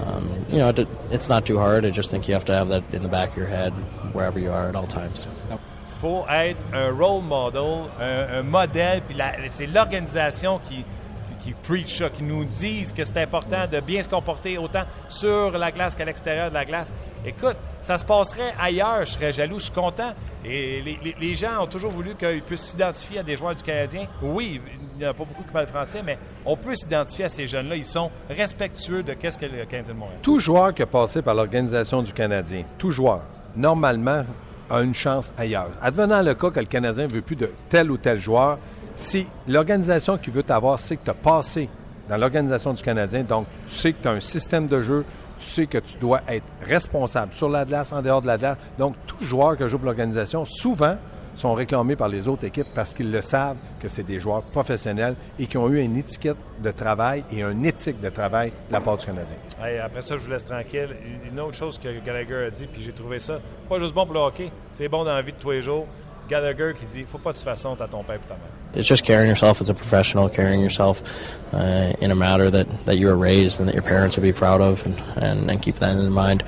Um, 0.02 0.48
you 0.50 0.58
know, 0.58 0.70
it, 0.70 0.88
it's 1.12 1.30
not 1.30 1.46
too 1.46 1.60
hard. 1.60 1.86
I 1.86 1.92
just 1.92 2.10
think 2.10 2.28
you 2.28 2.34
have 2.34 2.46
to 2.46 2.54
have 2.56 2.70
that 2.70 2.84
in 2.94 3.04
the 3.04 3.10
back 3.10 3.30
of 3.30 3.38
your 3.38 3.46
head 3.46 3.74
wherever 4.12 4.40
you 4.40 4.52
are 4.52 4.68
at 4.68 4.76
all 4.76 4.88
times. 4.88 5.28
Faut 6.04 6.26
être 6.30 6.60
un 6.74 6.92
role 6.92 7.24
model, 7.24 7.84
un, 7.98 8.44
modèle, 8.44 9.02
puis 9.08 9.18
c'est 9.52 9.68
l'organisation 9.68 10.60
qui, 10.68 10.84
qui 11.42 11.54
preach 11.54 12.04
qui 12.14 12.24
nous 12.24 12.44
disent 12.44 12.92
que 12.92 13.06
c'est 13.06 13.22
important 13.22 13.68
de 13.72 13.80
bien 13.80 14.04
se 14.04 14.10
comporter 14.10 14.58
autant 14.58 14.84
sur 15.08 15.58
la 15.58 15.72
glace 15.72 15.96
qu'à 15.96 16.04
l'extérieur 16.04 16.50
de 16.50 16.56
la 16.56 16.66
glace. 16.66 16.92
Écoute, 17.26 17.56
ça 17.82 17.98
se 17.98 18.04
passerait 18.04 18.52
ailleurs, 18.62 19.06
je 19.06 19.12
serais 19.12 19.32
jaloux, 19.32 19.60
je 19.60 19.66
suis 19.66 19.72
content. 19.72 20.12
Et 20.44 20.84
les, 21.22 21.36
gens 21.36 21.64
ont 21.64 21.68
toujours 21.68 21.92
voulu 21.92 22.16
qu'ils 22.16 22.42
puissent 22.42 22.72
s'identifier 22.72 23.20
à 23.20 23.24
des 23.24 23.38
joueurs 23.38 23.56
du 23.56 23.64
Canadien. 23.64 24.06
Oui, 24.22 24.60
il 24.96 25.00
n'y 25.00 25.08
en 25.08 25.12
a 25.12 25.14
pas 25.14 25.24
beaucoup 25.24 25.44
qui 25.44 25.54
parlent 25.54 25.68
français, 25.68 26.02
mais 26.04 26.18
on 26.46 26.58
peut 26.58 26.76
s'identifier 26.76 27.26
à 27.26 27.30
ces 27.30 27.48
jeunes-là. 27.48 27.78
Ils 27.78 27.86
sont 27.86 28.12
respectueux 28.30 29.04
de 29.04 29.14
qu'est-ce 29.14 29.38
que 29.38 29.46
le 29.46 29.64
Canadien 29.64 29.94
de 29.94 30.00
Montréal. 30.00 30.20
Tout 30.22 30.40
joueur 30.40 30.74
qui 30.74 30.82
a 30.82 30.86
passé 30.86 31.22
par 31.22 31.34
l'organisation 31.34 32.02
du 32.02 32.12
Canadien, 32.12 32.64
tout 32.78 32.92
joueur, 32.92 33.22
normalement, 33.56 34.26
a 34.70 34.82
une 34.82 34.94
chance 34.94 35.30
ailleurs. 35.38 35.72
Advenant 35.82 36.22
le 36.22 36.34
cas 36.34 36.50
que 36.50 36.60
le 36.60 36.66
Canadien 36.66 37.08
ne 37.08 37.14
veut 37.14 37.22
plus 37.22 37.36
de 37.36 37.50
tel 37.70 37.92
ou 37.92 37.98
tel 37.98 38.20
joueur, 38.20 38.58
si 38.96 39.28
l'organisation 39.48 40.18
qui 40.18 40.30
veut 40.30 40.44
t'avoir 40.44 40.80
sait 40.80 40.98
que 40.98 41.06
tu 41.06 41.10
as 41.10 41.16
passé 41.16 41.70
dans 42.10 42.18
l'organisation 42.18 42.74
du 42.74 42.84
Canadien, 42.84 43.24
donc 43.24 43.48
tu 43.68 43.76
sais 43.76 43.94
que 43.94 44.02
tu 44.02 44.08
as 44.08 44.12
un 44.12 44.20
système 44.20 44.68
de 44.68 44.82
jeu, 44.82 45.06
tu 45.38 45.46
sais 45.46 45.68
que 45.68 45.78
tu 45.78 45.98
dois 45.98 46.22
être 46.28 46.46
responsable 46.66 47.34
sur 47.34 47.50
la 47.50 47.66
glace, 47.66 47.92
en 47.92 48.02
dehors 48.02 48.22
de 48.22 48.28
la 48.28 48.38
glace. 48.38 48.58
Donc, 48.78 48.96
tout 49.08 49.24
joueur 49.24 49.58
qui 49.58 49.68
joue 49.68 49.78
pour 49.78 49.88
l'organisation, 49.88 50.46
souvent, 50.46 50.96
sont 51.36 51.54
réclamés 51.54 51.96
par 51.96 52.08
les 52.08 52.28
autres 52.28 52.46
équipes 52.46 52.68
parce 52.74 52.94
qu'ils 52.94 53.12
le 53.12 53.22
savent 53.22 53.58
que 53.80 53.88
c'est 53.88 54.04
des 54.04 54.20
joueurs 54.20 54.44
professionnels 54.44 55.16
et 55.40 55.46
qui 55.48 55.58
ont 55.58 55.70
eu 55.70 55.82
une 55.82 55.98
étiquette 55.98 56.38
de 56.64 56.72
travail 56.72 57.24
et 57.32 57.42
une 57.42 57.66
éthique 57.66 58.00
de 58.00 58.10
travail 58.10 58.52
de 58.70 58.74
la 58.74 58.82
part 58.82 58.98
du 58.98 59.06
Canadien. 59.06 59.36
après 59.84 60.02
ça, 60.02 60.16
je 60.18 60.24
vous 60.24 60.30
laisse 60.30 60.46
tranquille. 60.46 60.96
Une 61.32 61.40
autre 61.40 61.56
chose 61.56 61.80
que 61.80 61.90
Gallagher 62.06 62.48
a 62.48 62.50
dit, 62.50 62.68
puis 62.68 62.82
j'ai 62.82 62.94
trouvé 62.94 63.20
ça 63.20 63.40
pas 63.70 63.80
juste 63.80 63.94
bon 63.94 64.06
pour 64.06 64.14
le 64.14 64.20
hockey, 64.20 64.52
c'est 64.74 64.88
bon 64.88 65.04
dans 65.04 65.16
la 65.16 65.22
vie 65.22 65.32
de 65.32 65.38
tous 65.38 65.52
les 65.52 65.62
jours. 65.62 65.88
Gallagher 66.30 66.74
qui 66.80 66.86
dit 66.86 67.06
faut 67.08 67.18
pas 67.18 67.32
de 67.32 67.38
toute 67.38 67.44
façon 67.46 67.76
à 67.80 67.88
ton 67.88 68.04
père 68.04 68.16
et 68.16 68.28
ta 68.28 68.36
mère. 68.36 68.76
It's 68.76 68.88
just 68.88 69.04
carrying 69.04 69.28
yourself 69.28 69.62
as 69.62 69.70
a 69.70 69.74
professional, 69.74 70.30
carrying 70.30 70.62
yourself 70.62 71.04
uh, 71.54 71.94
in 72.02 72.12
a 72.12 72.16
manner 72.16 72.50
that, 72.50 72.66
that 72.86 72.98
you 72.98 73.08
were 73.08 73.18
raised 73.18 73.60
and 73.60 73.68
that 73.68 73.76
your 73.76 73.84
parents 73.84 74.16
would 74.16 74.24
be 74.24 74.34
proud 74.34 74.62
of, 74.62 74.86
and, 74.86 74.96
and, 75.18 75.50
and 75.50 75.62
keep 75.62 75.76
that 75.76 75.96
in 75.96 76.12
mind 76.12 76.44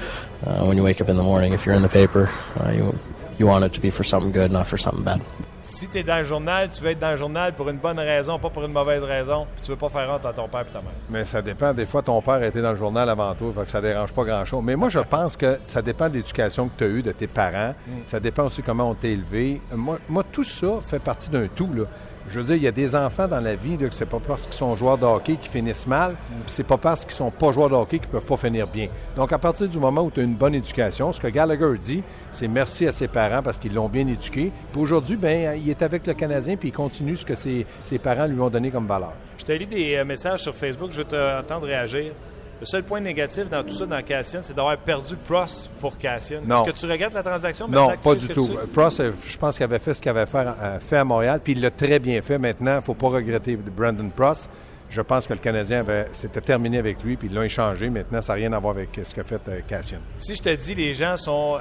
uh, 0.46 0.66
when 0.66 0.78
you 0.78 0.84
wake 0.84 1.02
up 1.02 1.10
in 1.10 1.18
the 1.18 1.24
morning. 1.24 1.54
If 1.54 1.66
you're 1.66 1.76
in 1.76 1.84
the 1.84 1.90
paper, 1.90 2.30
uh, 2.60 2.72
you, 2.72 2.96
you 3.40 3.48
want 3.48 3.66
it 3.66 3.74
to 3.74 3.82
be 3.82 3.92
for 3.92 4.04
something 4.04 4.32
good, 4.32 4.52
not 4.52 4.66
for 4.66 4.78
something 4.78 5.04
bad. 5.04 5.22
Si 5.62 5.88
tu 5.88 5.98
es 5.98 6.04
dans 6.04 6.18
le 6.18 6.24
journal, 6.24 6.70
tu 6.70 6.84
veux 6.84 6.92
être 6.92 7.00
dans 7.00 7.12
le 7.12 7.18
journal 7.18 7.54
pour 7.54 7.68
une 7.70 7.78
bonne 7.78 7.98
raison, 7.98 8.38
pas 8.38 8.52
pour 8.52 8.64
une 8.64 8.72
mauvaise 8.72 9.04
raison, 9.04 9.48
puis 9.56 9.66
tu 9.66 9.72
veux 9.72 9.78
pas 9.78 9.90
faire 9.90 10.08
honte 10.12 10.24
à 10.24 10.32
ton 10.32 10.48
père 10.48 10.62
et 10.62 10.72
ta 10.72 10.80
mère. 10.80 10.92
Mais 11.10 11.26
ça 11.26 11.42
dépend. 11.42 11.74
Des 11.74 11.88
fois, 11.88 12.04
ton 12.04 12.22
père 12.22 12.42
était 12.44 12.62
dans 12.62 12.70
le 12.70 12.78
journal 12.78 13.10
avant 13.10 13.34
toi, 13.34 13.52
fait 13.52 13.66
que 13.66 13.72
ça 13.72 13.82
dérange 13.82 14.14
pas 14.14 14.24
grand-chose. 14.24 14.62
Mais 14.64 14.76
moi, 14.76 14.90
je 14.90 15.00
pense 15.00 15.36
que 15.36 15.58
ça 15.66 15.82
dépend 15.82 16.08
de 16.08 16.14
l'éducation 16.16 16.68
que 16.68 16.74
tu 16.78 16.84
as 16.84 16.88
eue 16.88 17.02
de 17.02 17.12
tes 17.12 17.26
parents. 17.26 17.74
Mm. 17.88 17.92
Ça 18.06 18.20
dépend 18.20 18.46
aussi 18.46 18.62
comment 18.62 18.92
on 18.92 18.94
t'a 18.94 19.08
élevé. 19.08 19.60
Moi, 19.74 19.98
moi, 20.08 20.24
tout 20.32 20.44
ça 20.44 20.68
fait 20.88 21.00
partie 21.00 21.32
d'un 21.32 21.48
tout. 21.48 21.70
Là. 21.74 21.86
Je 22.28 22.40
veux 22.40 22.46
dire, 22.46 22.56
il 22.56 22.64
y 22.64 22.68
a 22.68 22.72
des 22.72 22.96
enfants 22.96 23.28
dans 23.28 23.40
la 23.40 23.56
vie 23.56 23.78
que 23.78 23.86
c'est 23.92 24.06
pas 24.06 24.20
parce 24.26 24.44
qu'ils 24.44 24.54
sont 24.54 24.76
joueurs 24.76 24.98
de 24.98 25.06
hockey 25.06 25.36
qu'ils 25.36 25.52
finissent 25.52 25.88
mal, 25.88 26.16
c'est 26.48 26.66
pas 26.66 26.78
parce 26.78 27.06
qu'ils 27.06 27.14
sont 27.14 27.32
pas 27.32 27.52
joueurs 27.52 27.70
de 27.70 27.76
hockey 27.76 28.00
qu'ils 28.00 28.08
peuvent 28.08 28.26
pas 28.26 28.38
finir 28.38 28.68
bien. 28.68 28.88
Donc, 29.16 29.32
à 29.32 29.38
partir 29.38 29.68
du 29.68 29.78
moment 29.78 30.02
où 30.02 30.12
tu 30.12 30.20
as 30.20 30.24
une 30.24 30.36
bonne 30.36 30.56
éducation, 30.56 31.12
ce 31.12 31.20
que 31.20 31.28
Gallagher 31.28 31.78
dit, 31.80 32.04
c'est 32.32 32.48
merci 32.48 32.88
à 32.88 32.92
ses 32.92 33.08
parents 33.08 33.44
parce 33.44 33.60
qu'ils 33.60 33.74
l'ont 33.74 33.90
bien 33.90 34.08
éduqué. 34.08 34.52
Puis 34.72 34.82
aujourd'hui, 34.82 35.18
ben, 35.18 35.60
il 35.60 35.70
est 35.70 35.82
avec 35.82 36.08
le 36.08 36.14
Canadien 36.14 36.56
puis 36.56 36.70
il 36.70 36.74
continue 36.74 37.16
ce 37.16 37.26
que 37.26 37.36
ses, 37.36 37.66
ses 37.84 38.00
parents 38.00 38.26
lui 38.26 38.40
ont 38.40 38.50
donné 38.50 38.72
comme 38.72 38.88
valeur. 38.88 39.14
Je 39.38 39.44
t'ai 39.44 39.58
lu 39.58 39.66
des 39.66 39.96
euh, 39.96 40.06
messages 40.06 40.42
sur 40.42 40.56
Facebook, 40.56 40.92
je 40.92 40.98
veux 40.98 41.04
t'entendre 41.04 41.68
réagir. 41.68 42.12
Le 42.60 42.66
seul 42.66 42.84
point 42.84 43.00
négatif 43.02 43.50
dans 43.50 43.64
tout 43.64 43.74
ça, 43.74 43.86
dans 43.86 44.02
Cassian, 44.02 44.40
c'est 44.42 44.56
d'avoir 44.56 44.78
perdu 44.78 45.18
Pross 45.18 45.70
pour 45.82 45.98
Cassian. 45.98 46.40
Est-ce 46.42 46.72
que 46.72 46.80
tu 46.80 46.86
regrettes 46.90 47.14
la 47.14 47.24
transaction? 47.24 47.68
Non, 47.68 47.92
pas 48.02 48.16
du 48.16 48.30
tout. 48.30 48.50
Pross, 48.72 49.02
euh, 49.02 49.12
je 49.28 49.38
pense 49.38 49.56
qu'il 49.56 49.66
avait 49.66 49.80
fait 49.80 49.94
ce 49.94 50.00
qu'il 50.00 50.10
avait 50.10 50.26
fait, 50.26 50.48
euh, 50.48 50.80
fait, 50.80 50.96
à 50.98 51.04
Montréal, 51.04 51.42
puis 51.44 51.52
il 51.54 51.62
l'a 51.62 51.72
très 51.72 52.00
bien 52.00 52.22
fait. 52.22 52.38
Maintenant, 52.38 52.74
il 52.74 52.78
ne 52.78 52.82
faut 52.82 52.94
pas 52.94 53.10
regretter 53.10 53.58
Brandon 53.58 54.10
Pross. 54.10 54.48
Je 54.90 55.02
pense 55.02 55.28
que 55.28 55.34
le 55.34 55.40
Canadien 55.40 55.80
avait, 55.80 56.08
c'était 56.14 56.40
terminé 56.42 56.78
avec 56.78 57.04
lui, 57.04 57.18
puis 57.18 57.28
ils 57.28 57.34
l'ont 57.34 57.42
échangé. 57.42 57.90
Maintenant, 57.90 58.22
ça 58.22 58.34
n'a 58.34 58.38
rien 58.38 58.54
à 58.54 58.60
voir 58.60 58.76
avec 58.76 58.98
ce 59.04 59.14
qu'a 59.14 59.24
fait 59.24 59.42
euh, 59.50 59.60
Cassian. 59.68 59.98
Si 60.20 60.36
je 60.36 60.42
te 60.42 60.56
dis, 60.56 60.76
les 60.76 60.94
gens 60.94 61.18
sont 61.18 61.60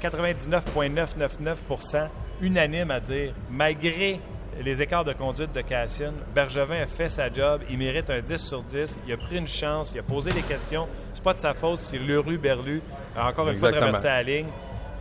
99,999% 0.00 2.06
unanimes 2.40 2.90
à 2.90 3.00
dire, 3.00 3.34
malgré 3.50 4.18
les 4.64 4.82
écarts 4.82 5.04
de 5.04 5.12
conduite 5.12 5.54
de 5.54 5.60
Cassian. 5.60 6.12
Bergevin 6.34 6.82
a 6.82 6.86
fait 6.86 7.08
sa 7.08 7.32
job. 7.32 7.62
Il 7.70 7.78
mérite 7.78 8.10
un 8.10 8.20
10 8.20 8.36
sur 8.36 8.62
10. 8.62 8.98
Il 9.06 9.12
a 9.12 9.16
pris 9.16 9.36
une 9.36 9.46
chance. 9.46 9.92
Il 9.94 10.00
a 10.00 10.02
posé 10.02 10.30
des 10.30 10.42
questions. 10.42 10.86
C'est 11.14 11.22
pas 11.22 11.34
de 11.34 11.38
sa 11.38 11.54
faute 11.54 11.80
si 11.80 11.98
Leroux 11.98 12.38
Berlu 12.38 12.82
a 13.16 13.28
encore 13.28 13.48
une 13.48 13.58
fois 13.58 13.72
traversé 13.72 14.06
la 14.06 14.22
ligne. 14.22 14.46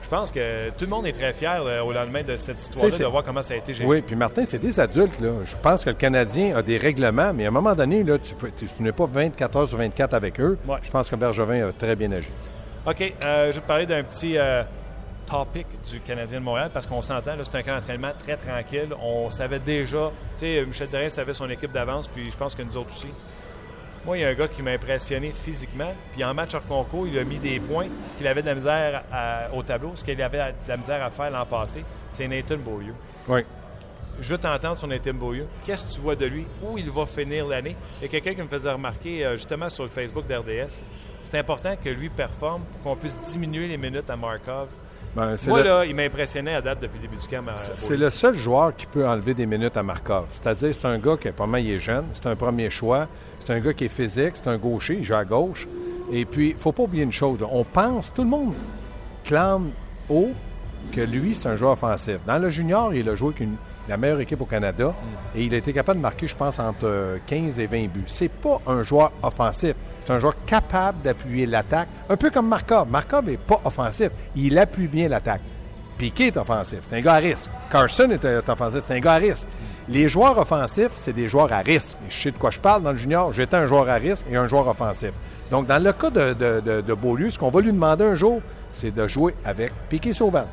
Je 0.04 0.10
pense 0.10 0.32
que 0.32 0.70
tout 0.72 0.84
le 0.84 0.90
monde 0.90 1.06
est 1.06 1.14
très 1.14 1.32
fier 1.32 1.64
au 1.86 1.94
lendemain 1.94 2.22
de 2.22 2.36
cette 2.36 2.62
histoire-là 2.62 2.98
de 2.98 3.06
voir 3.06 3.24
comment 3.24 3.42
ça 3.42 3.54
a 3.54 3.58
été 3.58 3.74
géré. 3.74 3.88
Oui, 3.88 4.02
puis 4.02 4.16
Martin, 4.16 4.44
c'est 4.44 4.60
des 4.60 4.78
adultes. 4.78 5.22
Là. 5.22 5.30
Je 5.46 5.56
pense 5.56 5.86
que 5.86 5.90
le 5.90 5.96
Canadien 5.96 6.58
a 6.58 6.62
des 6.62 6.78
règlements, 6.78 7.32
mais 7.34 7.46
à 7.46 7.48
un 7.48 7.52
moment 7.52 7.74
donné, 7.76 8.04
là, 8.04 8.18
tu, 8.18 8.34
n'es 8.84 8.92
pas 8.92 9.06
24 9.06 9.56
heures 9.56 9.70
sur 9.70 9.78
24 9.78 10.14
avec 10.14 10.40
eux. 10.42 10.58
Je 10.82 10.92
pense 10.92 11.10
que 11.10 11.16
Bergevin 11.16 11.70
a 11.70 11.72
très 11.72 11.96
bien 11.96 12.12
agi. 12.12 12.28
OK. 12.86 13.02
Euh, 13.24 13.48
je 13.48 13.56
vais 13.56 13.62
te 13.62 13.68
parler 13.68 13.86
d'un 13.86 14.04
petit. 14.04 14.38
Euh, 14.38 14.64
topic 15.32 15.66
du 15.90 16.02
Canadien 16.02 16.40
de 16.40 16.44
Montréal 16.44 16.70
parce 16.74 16.86
qu'on 16.86 17.02
s'entend, 17.02 17.32
c'est 17.44 17.56
un 17.56 17.64
camp 17.64 17.76
d'entraînement 17.76 18.12
très 18.20 18.36
tranquille. 18.36 18.90
On 19.02 19.30
savait 19.30 19.60
déjà, 19.60 20.12
tu 20.38 20.46
sais, 20.46 20.66
Michel 20.66 20.90
Therrien 20.90 21.10
savait 21.10 21.34
son 21.34 21.50
équipe 21.50 21.72
d'avance, 21.72 22.08
puis 22.10 22.30
je 22.30 22.36
pense 22.36 22.54
que 22.54 22.62
nous 22.62 22.76
autres 22.76 22.92
aussi. 22.92 23.08
Moi, 24.06 24.18
il 24.18 24.22
y 24.22 24.26
a 24.26 24.30
un 24.30 24.34
gars 24.34 24.48
qui 24.48 24.62
m'a 24.62 24.72
impressionné 24.72 25.32
physiquement, 25.32 25.94
puis 26.12 26.24
en 26.24 26.34
match 26.34 26.54
hors 26.54 26.66
concours, 26.66 27.08
il 27.08 27.18
a 27.18 27.24
mis 27.24 27.38
des 27.38 27.60
points. 27.60 27.88
Ce 28.08 28.16
qu'il 28.16 28.28
avait 28.28 28.42
de 28.42 28.48
la 28.48 28.56
misère 28.56 29.04
au 29.54 29.64
tableau, 29.64 29.92
ce 29.96 30.04
qu'il 30.04 30.22
avait 30.22 30.38
de 30.38 30.68
la 30.68 30.78
misère 30.78 31.04
à 31.04 31.10
faire 31.10 31.32
l'an 31.32 31.46
passé, 31.46 31.86
c'est 32.10 32.28
Nathan 32.28 32.58
Beaulieu. 32.58 32.94
Oui. 33.28 33.42
Je 34.20 34.30
veux 34.34 34.38
t'entendre 34.38 34.78
sur 34.78 34.88
Nathan 34.88 35.14
Beaulieu. 35.14 35.48
Qu'est-ce 35.66 35.86
que 35.86 35.94
tu 35.94 36.02
vois 36.02 36.16
de 36.16 36.26
lui? 36.26 36.46
Où 36.62 36.78
il 36.78 36.90
va 36.92 37.06
finir 37.06 37.48
l'année? 37.48 37.76
Il 38.00 38.04
y 38.04 38.06
a 38.06 38.10
quelqu'un 38.10 38.34
qui 38.34 38.42
me 38.42 38.48
faisait 38.48 38.72
remarquer, 38.72 39.26
euh, 39.26 39.38
justement, 39.38 39.70
sur 39.70 39.84
le 39.84 39.90
Facebook 39.90 40.28
d'RDS, 40.28 40.84
c'est 41.24 41.38
important 41.38 41.76
que 41.82 41.90
lui 41.90 42.10
performe 42.10 42.64
pour 42.66 42.92
qu'on 42.92 43.00
puisse 43.00 43.18
diminuer 43.30 43.68
les 43.68 43.78
minutes 43.78 44.10
à 44.10 44.18
Markov 44.18 44.68
ben, 45.16 45.36
Moi, 45.48 45.64
là, 45.64 45.86
il 45.86 45.96
m'a 45.96 46.04
impressionné 46.04 46.56
à 46.56 46.62
date 46.62 46.82
depuis 46.82 46.98
le 46.98 47.08
début 47.08 47.22
du 47.22 47.28
camp. 47.28 47.44
C'est 47.78 47.98
le 47.98 48.10
seul 48.10 48.38
joueur 48.38 48.76
qui 48.76 48.86
peut 48.86 49.08
enlever 49.08 49.34
des 49.34 49.46
minutes 49.46 49.78
à 49.78 49.84
Markov. 49.84 50.26
C'est-à-dire, 50.32 50.74
c'est 50.74 50.88
un 50.88 50.98
gars 50.98 51.18
qui, 51.18 51.30
pas 51.32 51.48
mal, 51.48 51.62
il 51.62 51.72
est 51.72 51.80
jeune, 51.80 52.06
c'est 52.14 52.28
un 52.28 52.36
premier 52.36 52.70
choix, 52.70 53.08
c'est 53.40 53.54
un 53.54 53.60
gars 53.60 53.74
qui 53.74 53.86
est 53.86 53.90
physique, 53.90 54.32
c'est 54.34 54.48
un 54.48 54.58
gaucher, 54.58 54.98
il 55.00 55.04
joue 55.04 55.16
à 55.16 55.26
gauche. 55.26 55.68
Et 56.12 56.26
puis, 56.26 56.50
il 56.50 56.56
ne 56.56 56.60
faut 56.60 56.72
pas 56.72 56.84
oublier 56.84 57.04
une 57.04 57.12
chose. 57.12 57.40
On 57.50 57.64
pense, 57.64 58.12
tout 58.14 58.24
le 58.24 58.30
monde 58.30 58.54
clame 59.24 59.72
haut 60.10 60.32
que 60.92 61.02
lui, 61.02 61.36
c'est 61.36 61.48
un 61.48 61.56
joueur 61.56 61.74
offensif. 61.74 62.18
Dans 62.26 62.38
le 62.38 62.50
junior, 62.50 62.94
il 62.94 63.08
a 63.08 63.16
joué 63.16 63.34
avec 63.36 63.50
la 63.88 63.98
meilleure 63.98 64.20
équipe 64.20 64.42
au 64.42 64.46
Canada 64.46 64.88
mm. 64.88 65.38
et 65.38 65.44
il 65.44 65.54
a 65.54 65.58
été 65.58 65.74
capable 65.74 66.00
de 66.00 66.02
marquer, 66.02 66.28
je 66.28 66.36
pense, 66.36 66.60
entre 66.60 67.20
15 67.28 67.60
et 67.60 67.68
20 67.68 67.88
buts. 67.88 68.04
C'est 68.08 68.32
pas 68.32 68.60
un 68.68 68.84
joueur 68.84 69.12
offensif. 69.22 69.76
C'est 70.04 70.14
un 70.14 70.20
joueur 70.20 70.36
capable 70.46 71.02
d'appuyer 71.02 71.46
l'attaque, 71.46 71.90
un 72.10 72.18
peu 72.18 72.30
comme 72.30 72.48
Markov. 72.48 72.90
Markov 72.90 73.26
n'est 73.26 73.38
pas 73.38 73.62
offensif. 73.64 74.10
Il 74.36 74.58
appuie 74.58 74.88
bien 74.88 75.08
l'attaque. 75.08 75.42
Piquet 75.98 76.28
est 76.28 76.38
offensif. 76.38 76.80
C'est 76.90 76.98
un 76.98 77.02
gars 77.02 77.14
à 77.14 77.18
risque. 77.18 77.50
Carson 77.72 78.10
est, 78.10 78.50
offensif. 78.50 78.82
C'est 78.88 78.96
un 78.96 79.00
gars 79.00 79.14
à 79.14 79.18
risque. 79.18 79.48
Les 79.88 80.10
joueurs 80.10 80.38
offensifs, 80.38 80.92
c'est 80.94 81.14
des 81.14 81.28
joueurs 81.28 81.52
à 81.54 81.60
risque. 81.60 81.98
Je 82.10 82.24
sais 82.24 82.32
de 82.32 82.38
quoi 82.38 82.50
je 82.50 82.60
parle 82.60 82.82
dans 82.82 82.92
le 82.92 82.98
junior. 82.98 83.32
J'étais 83.34 83.58
un 83.58 83.68
joueur 83.68 83.90
à 83.90 83.96
risque 83.96 84.26
et 84.30 84.36
un 84.36 84.48
joueur 84.48 84.68
offensif. 84.68 85.12
Donc, 85.52 85.68
dans 85.68 85.84
le 85.84 85.92
cas 85.94 86.10
de, 86.10 86.34
de, 86.34 86.94
Beaulieu, 86.94 87.30
ce 87.30 87.38
qu'on 87.38 87.50
va 87.50 87.62
lui 87.62 87.72
demander 87.72 88.06
un 88.06 88.16
jour, 88.16 88.42
c'est 88.72 88.92
de 88.92 89.08
jouer 89.08 89.36
avec 89.46 89.74
Piquet 89.90 90.14
Sauban. 90.14 90.48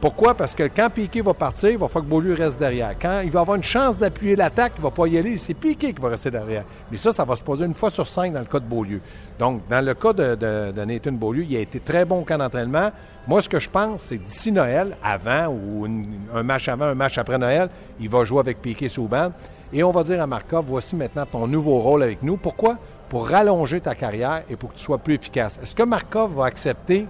Pourquoi? 0.00 0.34
Parce 0.34 0.54
que 0.54 0.62
quand 0.62 0.88
Piquet 0.88 1.20
va 1.20 1.34
partir, 1.34 1.68
il 1.68 1.76
va 1.76 1.86
falloir 1.86 2.06
que 2.06 2.10
Beaulieu 2.10 2.32
reste 2.32 2.58
derrière. 2.58 2.94
Quand 2.98 3.20
il 3.22 3.30
va 3.30 3.40
avoir 3.40 3.58
une 3.58 3.62
chance 3.62 3.98
d'appuyer 3.98 4.34
l'attaque, 4.34 4.72
il 4.76 4.80
ne 4.80 4.84
va 4.84 4.90
pas 4.90 5.06
y 5.06 5.18
aller, 5.18 5.36
c'est 5.36 5.52
Piquet 5.52 5.92
qui 5.92 6.00
va 6.00 6.08
rester 6.08 6.30
derrière. 6.30 6.64
Mais 6.90 6.96
ça, 6.96 7.12
ça 7.12 7.26
va 7.26 7.36
se 7.36 7.42
poser 7.42 7.66
une 7.66 7.74
fois 7.74 7.90
sur 7.90 8.06
cinq 8.06 8.32
dans 8.32 8.40
le 8.40 8.46
cas 8.46 8.60
de 8.60 8.64
Beaulieu. 8.64 9.02
Donc, 9.38 9.60
dans 9.68 9.84
le 9.84 9.92
cas 9.92 10.14
de, 10.14 10.84
Nathan 10.86 11.12
Beaulieu, 11.12 11.44
il 11.46 11.54
a 11.54 11.60
été 11.60 11.80
très 11.80 12.06
bon 12.06 12.20
au 12.20 12.24
camp 12.24 12.38
d'entraînement. 12.38 12.90
Moi, 13.28 13.42
ce 13.42 13.48
que 13.50 13.60
je 13.60 13.68
pense, 13.68 14.00
c'est 14.04 14.16
d'ici 14.16 14.50
Noël, 14.50 14.96
avant 15.02 15.48
ou 15.48 15.86
un 16.34 16.42
match 16.42 16.68
avant, 16.68 16.86
un 16.86 16.94
match 16.94 17.18
après 17.18 17.36
Noël, 17.36 17.68
il 18.00 18.08
va 18.08 18.24
jouer 18.24 18.40
avec 18.40 18.62
Piquet 18.62 18.88
Souban. 18.88 19.32
Et 19.70 19.84
on 19.84 19.90
va 19.90 20.02
dire 20.02 20.22
à 20.22 20.26
Markov, 20.26 20.64
voici 20.66 20.96
maintenant 20.96 21.26
ton 21.26 21.46
nouveau 21.46 21.78
rôle 21.78 22.04
avec 22.04 22.22
nous. 22.22 22.38
Pourquoi? 22.38 22.78
Pour 23.10 23.28
rallonger 23.28 23.82
ta 23.82 23.94
carrière 23.94 24.44
et 24.48 24.56
pour 24.56 24.70
que 24.70 24.78
tu 24.78 24.82
sois 24.82 24.96
plus 24.96 25.16
efficace. 25.16 25.60
Est-ce 25.62 25.74
que 25.74 25.82
Markov 25.82 26.36
va 26.36 26.46
accepter? 26.46 27.06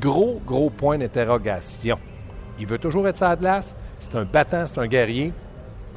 Gros, 0.00 0.40
gros 0.44 0.70
point 0.70 0.98
d'interrogation? 0.98 1.98
Il 2.58 2.66
veut 2.66 2.78
toujours 2.78 3.06
être 3.08 3.16
sa 3.16 3.36
glace. 3.36 3.76
C'est 4.00 4.14
un 4.16 4.24
battant, 4.24 4.66
c'est 4.66 4.78
un 4.78 4.86
guerrier. 4.86 5.32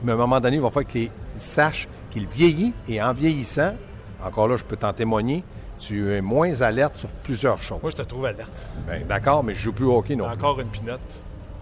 Mais 0.04 0.12
à 0.12 0.16
un 0.16 0.18
moment 0.18 0.40
donné, 0.40 0.58
il 0.58 0.62
va 0.62 0.70
falloir 0.70 0.92
qu'il 0.92 1.12
sache 1.38 1.88
qu'il 2.10 2.28
vieillit 2.28 2.74
et 2.88 3.02
en 3.02 3.14
vieillissant, 3.14 3.76
encore 4.24 4.48
là, 4.48 4.58
je 4.58 4.64
peux 4.64 4.76
t'en 4.76 4.94
témoigner, 4.94 5.44
tu 5.80 6.12
es 6.12 6.22
moins 6.22 6.62
alerte 6.62 6.96
sur 6.98 7.10
plusieurs 7.10 7.62
choses. 7.62 7.80
Moi, 7.82 7.92
je 7.92 7.98
te 7.98 8.02
trouve 8.02 8.26
alerte. 8.26 8.68
Ben, 8.88 9.06
d'accord, 9.08 9.44
mais 9.44 9.54
je 9.54 9.62
joue 9.62 9.74
plus 9.74 9.86
au 9.86 9.98
hockey 9.98 10.16
non 10.16 10.28
Encore 10.28 10.60
une 10.60 10.68
pinotte. 10.68 11.00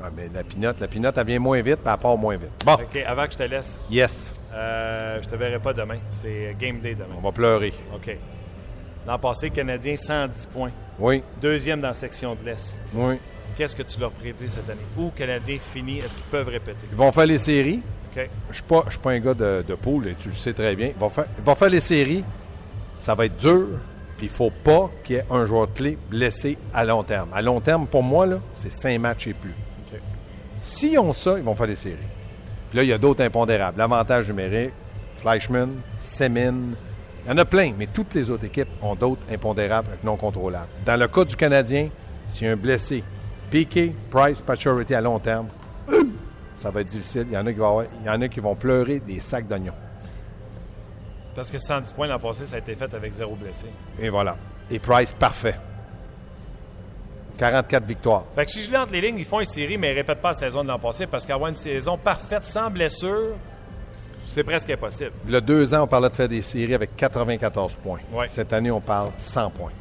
Ah, 0.01 0.07
mais 0.15 0.29
la 0.33 0.43
pinotte, 0.43 0.79
la 0.79 0.87
pinotte, 0.87 1.17
elle 1.17 1.25
vient 1.25 1.39
moins 1.39 1.61
vite, 1.61 1.79
puis 1.83 1.91
elle 1.91 1.99
part 1.99 2.17
moins 2.17 2.37
vite. 2.37 2.49
Bon. 2.65 2.73
OK, 2.73 3.03
avant 3.05 3.25
que 3.25 3.33
je 3.33 3.37
te 3.37 3.43
laisse. 3.43 3.77
Yes. 3.89 4.33
Euh, 4.53 5.19
je 5.21 5.27
te 5.27 5.35
verrai 5.35 5.59
pas 5.59 5.73
demain. 5.73 5.97
C'est 6.11 6.55
game 6.57 6.79
day 6.79 6.95
demain. 6.95 7.15
On 7.17 7.21
va 7.21 7.31
pleurer. 7.31 7.73
OK. 7.93 8.15
L'an 9.05 9.19
passé, 9.19 9.49
Canadien, 9.49 9.95
110 9.97 10.47
points. 10.47 10.71
Oui. 10.99 11.23
Deuxième 11.41 11.81
dans 11.81 11.89
la 11.89 11.93
section 11.93 12.35
de 12.35 12.45
l'Est. 12.45 12.81
Oui. 12.93 13.15
Qu'est-ce 13.57 13.75
que 13.75 13.83
tu 13.83 13.99
leur 13.99 14.11
prédis 14.11 14.47
cette 14.47 14.69
année? 14.69 14.79
Où 14.97 15.09
Canadien 15.09 15.57
finit? 15.59 15.99
Est-ce 15.99 16.15
qu'ils 16.15 16.23
peuvent 16.25 16.47
répéter? 16.47 16.87
Ils 16.91 16.97
vont 16.97 17.11
faire 17.11 17.25
les 17.25 17.37
séries. 17.37 17.81
Je 18.15 18.21
ne 18.21 18.53
suis, 18.53 18.63
pas, 18.63 18.83
suis 18.89 18.99
pas 18.99 19.11
un 19.11 19.19
gars 19.19 19.33
de, 19.33 19.63
de 19.67 19.75
poule, 19.75 20.07
et 20.07 20.15
tu 20.15 20.29
le 20.29 20.35
sais 20.35 20.53
très 20.53 20.75
bien. 20.75 20.87
Ils 20.87 20.99
vont, 20.99 21.09
faire, 21.09 21.25
ils 21.37 21.43
vont 21.43 21.55
faire 21.55 21.69
les 21.69 21.79
séries. 21.79 22.23
Ça 22.99 23.15
va 23.15 23.25
être 23.25 23.37
dur. 23.37 23.67
Puis 24.17 24.27
il 24.27 24.29
ne 24.31 24.35
faut 24.35 24.51
pas 24.51 24.89
qu'il 25.03 25.15
y 25.15 25.19
ait 25.19 25.25
un 25.29 25.45
joueur 25.45 25.71
clé 25.73 25.97
blessé 26.09 26.57
à 26.73 26.83
long 26.83 27.03
terme. 27.03 27.29
À 27.33 27.41
long 27.41 27.61
terme, 27.61 27.87
pour 27.87 28.03
moi, 28.03 28.27
c'est 28.53 28.71
cinq 28.71 28.99
matchs 28.99 29.27
et 29.27 29.33
plus. 29.33 29.53
S'ils 30.61 30.99
ont 30.99 31.13
ça, 31.13 31.37
ils 31.37 31.43
vont 31.43 31.55
faire 31.55 31.67
des 31.67 31.77
séries. 31.77 31.95
Puis 32.69 32.77
là, 32.77 32.83
il 32.83 32.89
y 32.89 32.93
a 32.93 32.97
d'autres 32.97 33.23
impondérables. 33.23 33.77
L'avantage 33.77 34.27
numérique, 34.27 34.71
Fleischmann, 35.15 35.71
Semin. 36.01 36.53
Il 37.25 37.29
y 37.29 37.31
en 37.31 37.37
a 37.37 37.45
plein, 37.45 37.73
mais 37.77 37.87
toutes 37.87 38.13
les 38.13 38.29
autres 38.29 38.45
équipes 38.45 38.67
ont 38.81 38.95
d'autres 38.95 39.21
impondérables 39.31 39.87
non 40.03 40.17
contrôlables. 40.17 40.67
Dans 40.85 40.99
le 40.99 41.07
cas 41.07 41.23
du 41.23 41.35
Canadien, 41.35 41.89
s'il 42.27 42.47
y 42.47 42.49
a 42.49 42.53
un 42.53 42.57
blessé, 42.57 43.03
Piqué, 43.49 43.93
Price, 44.11 44.41
Paturity 44.41 44.93
à 44.93 45.01
long 45.01 45.19
terme, 45.19 45.47
ça 46.55 46.69
va 46.69 46.81
être 46.81 46.87
difficile. 46.87 47.25
Il 47.29 47.33
y 47.33 47.37
en 47.37 47.45
a 47.45 47.53
qui 47.53 47.59
vont, 47.59 47.81
il 48.01 48.05
y 48.05 48.09
en 48.09 48.21
a 48.21 48.27
qui 48.27 48.39
vont 48.39 48.55
pleurer 48.55 48.99
des 48.99 49.19
sacs 49.19 49.47
d'oignons. 49.47 49.73
Parce 51.35 51.49
que 51.49 51.59
110 51.59 51.93
points 51.93 52.07
l'an 52.07 52.19
passé, 52.19 52.45
ça 52.45 52.57
a 52.57 52.59
été 52.59 52.75
fait 52.75 52.93
avec 52.93 53.13
zéro 53.13 53.35
blessé. 53.35 53.67
Et 53.99 54.09
voilà. 54.09 54.35
Et 54.69 54.79
Price, 54.79 55.13
parfait. 55.13 55.55
44 57.37 57.85
victoires. 57.85 58.25
Fait 58.35 58.45
que 58.45 58.51
si 58.51 58.61
je 58.63 58.69
lis 58.69 58.77
entre 58.77 58.91
les 58.91 58.99
lignes, 59.01 59.19
ils 59.19 59.25
font 59.25 59.39
une 59.39 59.45
série, 59.45 59.77
mais 59.77 59.89
ils 59.89 59.93
ne 59.93 59.97
répètent 59.97 60.21
pas 60.21 60.29
la 60.29 60.33
saison 60.33 60.61
de 60.63 60.67
l'an 60.67 60.79
passé 60.79 61.07
parce 61.07 61.25
qu'avoir 61.25 61.49
une 61.49 61.55
saison 61.55 61.97
parfaite 61.97 62.43
sans 62.43 62.69
blessure, 62.69 63.37
c'est 64.27 64.43
presque 64.43 64.69
impossible. 64.69 65.13
Il 65.25 65.31
y 65.31 65.35
a 65.37 65.41
deux 65.41 65.73
ans, 65.73 65.83
on 65.83 65.87
parlait 65.87 66.09
de 66.09 66.13
faire 66.13 66.27
des 66.27 66.41
séries 66.41 66.73
avec 66.73 66.95
94 66.97 67.75
points. 67.75 67.99
Cette 68.27 68.51
année, 68.51 68.69
on 68.71 68.81
parle 68.81 69.11
100 69.17 69.49
points. 69.51 69.71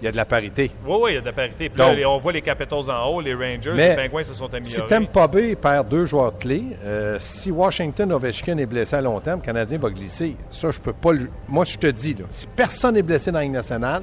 Il 0.00 0.04
y 0.04 0.08
a 0.08 0.12
de 0.12 0.16
la 0.16 0.24
parité. 0.24 0.70
Oui, 0.86 0.96
oui, 1.00 1.10
il 1.12 1.14
y 1.14 1.18
a 1.18 1.20
de 1.20 1.26
la 1.26 1.32
parité. 1.32 1.68
Puis 1.68 1.78
là, 1.78 2.08
on 2.08 2.18
voit 2.18 2.32
les 2.32 2.42
Capitals 2.42 2.90
en 2.90 3.06
haut, 3.06 3.20
les 3.20 3.34
Rangers, 3.34 3.72
les 3.74 3.94
Penguins 3.94 4.24
se 4.24 4.34
sont 4.34 4.52
améliorés. 4.52 4.82
Si 4.82 4.88
Tampa 4.88 5.26
Bay 5.26 5.54
perd 5.54 5.88
deux 5.88 6.04
joueurs 6.04 6.38
clés, 6.38 6.64
euh, 6.84 7.16
si 7.20 7.50
Washington 7.50 8.12
Ovechkin 8.12 8.58
est 8.58 8.66
blessé 8.66 8.96
à 8.96 9.00
long 9.00 9.20
terme, 9.20 9.40
le 9.40 9.46
Canadien 9.46 9.78
va 9.78 9.90
glisser. 9.90 10.36
Ça, 10.50 10.70
je 10.70 10.80
peux 10.80 10.92
pas 10.92 11.12
le... 11.12 11.28
Moi, 11.48 11.64
je 11.64 11.76
te 11.76 11.86
dis, 11.86 12.14
si 12.30 12.46
personne 12.46 12.94
n'est 12.94 13.02
blessé 13.02 13.30
dans 13.30 13.38
la 13.38 13.48
nationale, 13.48 14.02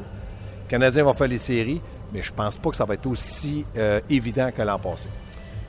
Canadien 0.67 1.03
va 1.03 1.13
faire 1.13 1.27
les 1.27 1.37
séries, 1.37 1.81
mais 2.13 2.23
je 2.23 2.31
pense 2.31 2.57
pas 2.57 2.69
que 2.69 2.75
ça 2.75 2.85
va 2.85 2.93
être 2.93 3.07
aussi 3.07 3.65
euh, 3.77 3.99
évident 4.09 4.49
que 4.55 4.61
l'an 4.61 4.79
passé. 4.79 5.09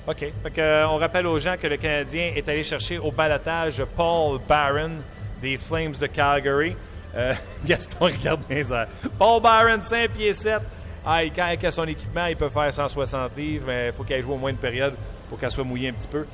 OK. 0.06 0.32
Euh, 0.58 0.84
on 0.86 0.96
rappelle 0.96 1.26
aux 1.26 1.38
gens 1.38 1.54
que 1.60 1.66
le 1.66 1.76
Canadien 1.76 2.32
est 2.34 2.48
allé 2.48 2.64
chercher 2.64 2.98
au 2.98 3.12
balotage 3.12 3.82
Paul 3.96 4.40
Barron 4.48 4.92
des 5.40 5.58
Flames 5.58 5.94
de 6.00 6.06
Calgary. 6.06 6.74
Euh, 7.14 7.34
Gaston 7.66 8.06
regarde 8.06 8.40
bien 8.48 8.64
ça. 8.64 8.86
Paul 9.18 9.42
Barron, 9.42 9.80
5 9.80 10.10
pieds 10.10 10.32
7. 10.32 10.60
Ah, 11.04 11.20
quand 11.24 11.48
il 11.60 11.66
a 11.66 11.72
son 11.72 11.86
équipement, 11.86 12.26
il 12.26 12.36
peut 12.36 12.48
faire 12.48 12.72
160 12.72 13.36
livres, 13.36 13.64
mais 13.66 13.88
il 13.88 13.92
faut 13.92 14.04
qu'il 14.04 14.22
joue 14.22 14.32
au 14.32 14.36
moins 14.36 14.50
une 14.50 14.56
période 14.56 14.94
pour 15.28 15.38
qu'elle 15.38 15.50
soit 15.50 15.64
mouillée 15.64 15.88
un 15.88 15.94
petit 15.94 16.08
peu. 16.08 16.24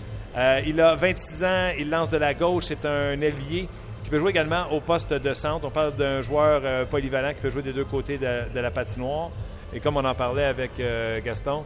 il 0.67 0.81
a 0.81 0.95
26 0.95 1.45
ans, 1.45 1.71
il 1.79 1.88
lance 1.88 2.11
de 2.11 2.19
la 2.19 2.35
gauche, 2.35 2.64
c'est 2.64 2.85
un 2.85 3.21
ailier 3.21 3.67
qui 4.09 4.12
peut 4.12 4.21
jouer 4.21 4.31
également 4.31 4.73
au 4.73 4.81
poste 4.81 5.12
de 5.12 5.35
centre. 5.35 5.67
On 5.67 5.71
parle 5.71 5.95
d'un 5.95 6.23
joueur 6.23 6.62
euh, 6.64 6.87
polyvalent 6.87 7.35
qui 7.35 7.43
peut 7.43 7.51
jouer 7.51 7.61
des 7.61 7.75
deux 7.75 7.85
côtés 7.85 8.17
de, 8.17 8.59
la 8.59 8.71
patinoire. 8.71 9.29
Et 9.75 9.81
comme 9.81 9.99
on 9.99 10.05
en 10.05 10.14
parlait 10.14 10.47
avec 10.47 10.71
euh, 10.81 11.21
Gaston, 11.23 11.62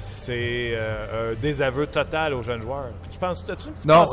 c'est 0.00 0.72
euh, 0.74 1.32
un 1.32 1.40
désaveu 1.40 1.86
total 1.86 2.34
aux 2.34 2.42
jeunes 2.42 2.62
joueurs. 2.62 2.90
Tu 3.10 3.18
penses 3.18 3.44
tu 3.44 3.52
non, 3.86 4.04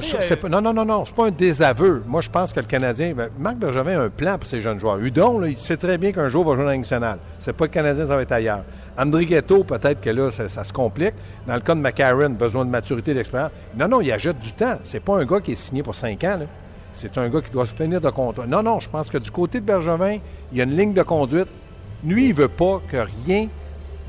pas, 0.42 0.50
non, 0.50 0.62
non, 0.62 0.74
non, 0.74 0.86
non, 0.86 1.06
c'est 1.06 1.16
pas 1.16 1.28
un 1.28 1.32
désaveu. 1.32 2.04
Moi, 2.06 2.22
je 2.22 2.30
pense 2.30 2.52
que 2.52 2.60
le 2.60 2.66
Canadien, 2.66 3.14
ben, 3.14 3.30
Marc 3.40 3.58
Bergevin 3.58 4.00
a 4.00 4.04
un 4.04 4.10
plan 4.10 4.38
pour 4.38 4.48
ces 4.48 4.62
jeunes 4.62 4.80
joueurs. 4.80 5.00
Udon, 5.00 5.44
il 5.44 5.58
sait 5.58 5.78
très 5.78 5.98
bien 5.98 6.12
qu'un 6.12 6.30
jour 6.30 6.44
il 6.44 6.50
va 6.50 6.56
jouer 6.56 6.64
dans 6.66 6.72
la 6.72 6.78
nationale. 6.78 7.20
C'est 7.40 7.54
pas 7.54 7.66
le 7.66 7.72
Canadien, 7.72 8.08
ça 8.08 8.16
va 8.16 8.22
être 8.22 8.32
ailleurs. 8.32 8.64
André 8.98 9.26
Ghetto, 9.26 9.64
peut-être 9.64 10.02
que 10.02 10.10
là, 10.10 10.32
ça, 10.32 10.64
se 10.64 10.74
complique. 10.74 11.14
Dans 11.46 11.56
le 11.56 11.62
cas 11.62 11.76
de 11.76 11.80
McCarron, 11.80 12.32
besoin 12.32 12.66
de 12.66 12.70
maturité 12.70 13.12
et 13.12 13.14
d'expérience. 13.14 13.52
Non, 13.76 13.88
non, 13.88 14.02
il 14.02 14.12
ajoute 14.12 14.40
du 14.40 14.52
temps. 14.54 14.78
C'est 14.84 15.00
pas 15.00 15.18
un 15.20 15.26
gars 15.26 15.40
qui 15.40 15.54
est 15.54 15.56
signé 15.56 15.84
pour 15.84 15.96
cinq 15.96 16.24
ans. 16.24 16.38
Là 16.40 16.46
c'est 16.98 17.18
un 17.18 17.30
gars 17.30 17.42
qui 17.42 17.52
doit 17.52 17.66
se 17.66 17.76
finir 17.76 18.02
de 18.02 18.10
contrat. 18.10 18.48
Non, 18.48 18.64
non, 18.64 18.80
je 18.80 18.90
pense 18.90 19.10
que 19.10 19.18
du 19.18 19.30
côté 19.30 19.60
de 19.60 19.66
Bergevin, 19.66 20.18
il 20.52 20.58
y 20.58 20.62
a 20.62 20.64
une 20.64 20.76
ligne 20.76 20.94
de 20.94 21.04
conduite. 21.04 21.48
Lui, 22.04 22.26
il 22.26 22.30
ne 22.30 22.42
veut 22.42 22.48
pas 22.48 22.82
que 22.90 22.98
rien 23.26 23.48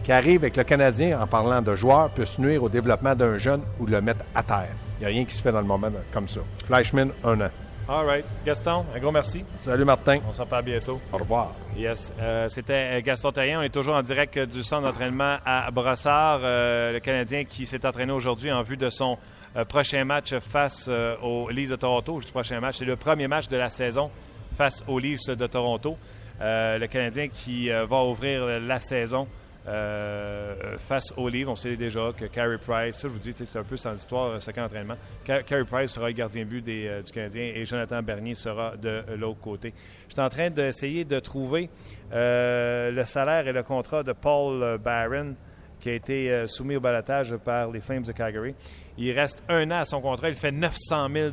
qui 0.09 0.13
arrive 0.13 0.41
avec 0.41 0.57
le 0.57 0.65
Canadien 0.65 1.21
en 1.21 1.27
parlant 1.27 1.61
de 1.61 1.75
joueurs 1.75 2.09
puisse 2.09 2.39
nuire 2.39 2.63
au 2.63 2.71
développement 2.71 3.15
d'un 3.15 3.37
jeune 3.37 3.61
ou 3.79 3.85
le 3.85 4.01
mettre 4.01 4.25
à 4.35 4.43
terre. 4.43 4.71
Il 4.97 5.01
n'y 5.01 5.05
a 5.05 5.09
rien 5.09 5.25
qui 5.27 5.35
se 5.35 5.43
fait 5.43 5.53
dans 5.53 5.61
le 5.61 5.67
moment 5.67 5.91
comme 6.11 6.27
ça. 6.27 6.41
Fleischmann, 6.65 7.11
un 7.23 7.39
an. 7.43 7.51
All 7.87 8.07
right. 8.07 8.25
Gaston, 8.43 8.87
un 8.97 8.99
gros 9.01 9.13
merci. 9.13 9.45
Salut 9.59 9.85
Martin. 9.85 10.21
On 10.27 10.33
se 10.33 10.41
reparle 10.41 10.65
bientôt. 10.65 10.99
Au 11.13 11.19
revoir. 11.19 11.53
Yes. 11.77 12.11
Euh, 12.19 12.49
c'était 12.49 12.97
euh, 12.97 13.03
Gaston 13.03 13.33
Taillon. 13.33 13.59
On 13.59 13.63
est 13.63 13.69
toujours 13.69 13.97
en 13.97 14.03
direct 14.03 14.39
du 14.39 14.63
centre 14.63 14.85
d'entraînement 14.85 15.37
à 15.45 15.71
Brossard. 15.71 16.41
Euh, 16.43 16.95
le 16.95 17.01
Canadien 17.01 17.45
qui 17.45 17.67
s'est 17.67 17.85
entraîné 17.85 18.13
aujourd'hui 18.13 18.51
en 18.51 18.63
vue 18.63 18.79
de 18.79 18.89
son 18.89 19.19
euh, 19.57 19.65
prochain 19.65 20.07
match 20.07 20.35
face 20.39 20.87
euh, 20.89 21.17
aux 21.23 21.51
Leafs 21.51 21.69
de 21.69 21.77
Toronto. 21.77 22.19
Juste 22.21 22.33
prochain 22.33 22.61
match, 22.61 22.77
c'est 22.79 22.87
le 22.87 22.97
premier 22.97 23.29
match 23.29 23.49
de 23.49 23.59
la 23.59 23.69
saison 23.69 24.11
face 24.57 24.83
aux 24.89 24.99
Leafs 24.99 25.27
de 25.37 25.47
Toronto. 25.47 25.99
Euh, 26.41 26.79
le 26.79 26.87
Canadien 26.87 27.29
qui 27.29 27.69
va 27.69 28.05
ouvrir 28.05 28.59
la 28.59 28.81
saison 28.81 29.29
face 29.65 31.13
aux 31.17 31.29
Leafs. 31.29 31.49
On 31.49 31.57
sait 31.57 31.77
déjà 31.77 32.11
que 32.17 32.27
Carey 32.27 32.59
Price, 32.59 32.97
ça 32.97 33.09
je 33.09 33.13
vous 33.13 33.19
dis, 33.19 33.33
c'est 33.35 33.59
un 33.59 33.65
peu 33.65 33.77
sans 33.77 33.95
histoire 33.95 34.41
ce 34.41 34.51
camp 34.51 34.63
d'entraînement. 34.63 34.97
Carey 35.25 35.65
Price 35.65 35.93
sera 35.93 36.09
le 36.09 36.13
gardien 36.13 36.45
but 36.45 36.63
des, 36.63 37.03
du 37.05 37.13
Canadien 37.13 37.53
et 37.55 37.65
Jonathan 37.65 38.03
Bernier 38.03 38.35
sera 38.35 38.77
de 38.77 39.05
l'autre 39.17 39.41
côté. 39.41 39.75
Je 40.09 40.15
suis 40.15 40.23
en 40.23 40.29
train 40.29 40.51
d'essayer 40.51 41.05
de 41.05 41.21
trouver 41.21 41.69
le 42.13 43.03
salaire 43.05 43.47
et 43.47 43.53
le 43.53 43.63
contrat 43.63 44.03
de 44.03 44.13
Paul 44.13 44.79
Barron 44.79 45.35
qui 45.79 45.91
a 45.91 45.95
été 45.95 46.31
euh, 46.31 46.47
soumis 46.47 46.77
au 46.77 46.81
balotage 46.81 47.37
par 47.37 47.71
les 47.71 47.81
Flames 47.81 48.03
de 48.03 48.13
Calgary. 48.13 48.55
Il 48.97 49.13
reste 49.13 49.43
un 49.49 49.71
an 49.71 49.79
à 49.79 49.85
son 49.85 50.01
contrat. 50.01 50.29
Il 50.29 50.35
fait 50.35 50.51
900 50.51 51.09
000 51.13 51.31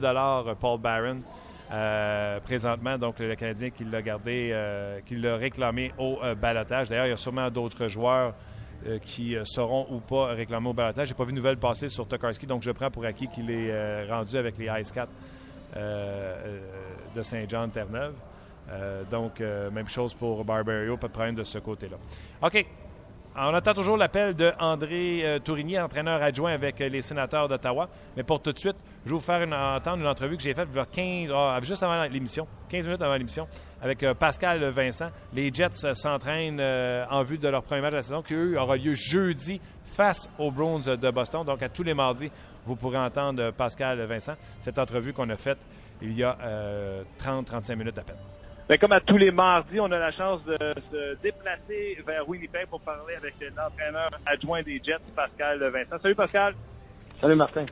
Paul 0.59 0.79
Barron. 0.79 1.21
Euh, 1.71 2.39
présentement, 2.41 2.97
donc 2.97 3.17
le 3.19 3.35
Canadien 3.35 3.71
qui 3.71 3.83
l'a 3.85 4.01
gardé, 4.01 4.51
euh, 4.53 4.99
qui 5.05 5.15
l'a 5.15 5.35
réclamé 5.35 5.91
au 5.97 6.19
balotage. 6.39 6.89
D'ailleurs, 6.89 7.07
il 7.07 7.09
y 7.09 7.13
a 7.13 7.17
sûrement 7.17 7.49
d'autres 7.49 7.87
joueurs 7.87 8.33
qui 9.01 9.35
seront 9.45 9.87
ou 9.89 9.99
pas 9.99 10.27
réclamés 10.27 10.69
au 10.69 10.73
balotage. 10.73 11.07
J'ai 11.07 11.15
pas 11.15 11.23
vu 11.23 11.31
de 11.31 11.37
nouvelles 11.37 11.57
passer 11.57 11.89
sur 11.89 12.07
Tokarski, 12.07 12.45
donc 12.45 12.61
je 12.61 12.69
prends 12.69 12.91
pour 12.91 13.03
acquis 13.03 13.27
qu'il 13.27 13.49
est 13.49 14.05
rendu 14.07 14.37
avec 14.37 14.59
les 14.59 14.69
Ice 14.79 14.91
Cats 14.91 15.07
de 15.75 17.23
Saint-Jean 17.23 17.67
de 17.67 17.71
Terre-Neuve. 17.71 18.13
donc, 19.09 19.39
même 19.39 19.89
chose 19.89 20.13
pour 20.13 20.45
Barbario, 20.45 20.97
pas 20.97 21.07
de 21.07 21.13
problème 21.13 21.35
de 21.35 21.43
ce 21.43 21.57
côté-là. 21.57 21.97
OK, 22.43 22.63
on 23.37 23.53
attend 23.53 23.73
toujours 23.73 23.97
l'appel 23.97 24.33
de 24.33 24.51
André 24.59 25.21
euh, 25.23 25.39
Tourigny, 25.39 25.77
entraîneur 25.79 26.21
adjoint 26.21 26.53
avec 26.53 26.79
euh, 26.79 26.87
les 26.87 27.01
sénateurs 27.01 27.49
d'Ottawa. 27.49 27.89
Mais 28.15 28.23
pour 28.23 28.41
tout 28.41 28.53
de 28.53 28.59
suite, 28.59 28.77
je 29.03 29.09
vais 29.09 29.15
vous 29.15 29.21
faire 29.21 29.41
entendre 29.41 29.97
une 29.97 30.07
entrevue 30.07 30.37
que 30.37 30.43
j'ai 30.43 30.53
faite 30.53 30.69
15, 30.71 31.31
ah, 31.33 31.59
juste 31.61 31.83
avant 31.83 32.03
l'émission, 32.05 32.47
15 32.69 32.85
minutes 32.85 33.01
avant 33.01 33.15
l'émission, 33.15 33.47
avec 33.81 34.03
euh, 34.03 34.13
Pascal 34.13 34.63
Vincent. 34.69 35.09
Les 35.33 35.53
Jets 35.53 35.93
s'entraînent 35.93 36.61
en 37.09 37.23
vue 37.23 37.37
de 37.37 37.47
leur 37.47 37.63
premier 37.63 37.81
match 37.81 37.91
de 37.91 37.97
la 37.97 38.03
saison 38.03 38.21
qui, 38.21 38.33
eux, 38.33 38.59
aura 38.59 38.77
lieu 38.77 38.93
jeudi 38.93 39.59
face 39.83 40.29
aux 40.39 40.51
Browns 40.51 40.95
de 40.95 41.11
Boston. 41.11 41.43
Donc, 41.45 41.61
à 41.61 41.69
tous 41.69 41.83
les 41.83 41.93
mardis, 41.93 42.31
vous 42.65 42.75
pourrez 42.75 42.97
entendre 42.97 43.51
Pascal 43.51 43.99
Vincent. 44.05 44.35
Cette 44.61 44.79
entrevue 44.79 45.13
qu'on 45.13 45.29
a 45.29 45.37
faite 45.37 45.59
il 46.01 46.13
y 46.13 46.23
a 46.23 46.37
30-35 47.19 47.75
minutes 47.75 47.97
à 47.97 48.03
peine. 48.03 48.17
Ben, 48.67 48.79
comme 48.79 48.93
à 48.93 48.99
tous 48.99 49.17
les 49.17 49.29
mardis, 49.29 49.79
on 49.79 49.91
a 49.91 49.99
la 49.99 50.11
chance 50.11 50.43
de 50.45 50.57
se 50.91 51.21
déplacer 51.21 51.99
vers 52.05 52.27
Winnipeg 52.27 52.65
pour 52.65 52.81
parler 52.81 53.13
avec 53.15 53.35
l'entraîneur 53.55 54.09
adjoint 54.25 54.63
des 54.63 54.81
Jets, 54.83 54.97
Pascal 55.15 55.59
Vincent. 55.59 56.01
Salut 56.01 56.15
Pascal. 56.15 56.55
Salut 57.21 57.35
Martin. 57.35 57.65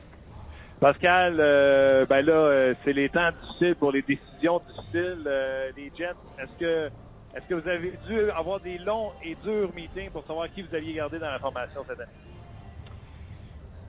Pascal, 0.78 1.36
euh, 1.40 2.06
ben 2.06 2.24
là, 2.24 2.32
euh, 2.32 2.74
c'est 2.84 2.92
les 2.92 3.08
temps 3.08 3.30
difficiles 3.42 3.74
pour 3.74 3.90
les 3.90 4.02
décisions 4.02 4.60
difficiles. 4.68 5.24
Euh, 5.26 5.72
les 5.76 5.90
Jets, 5.98 6.14
est-ce 6.38 6.58
que 6.60 6.90
est-ce 7.34 7.48
que 7.48 7.54
vous 7.54 7.68
avez 7.68 7.98
dû 8.06 8.30
avoir 8.30 8.60
des 8.60 8.78
longs 8.78 9.10
et 9.24 9.34
durs 9.42 9.74
meetings 9.74 10.10
pour 10.10 10.24
savoir 10.26 10.48
qui 10.54 10.62
vous 10.62 10.72
aviez 10.76 10.94
gardé 10.94 11.18
dans 11.18 11.30
la 11.30 11.40
formation 11.40 11.80
cette 11.88 11.98
année? 11.98 12.10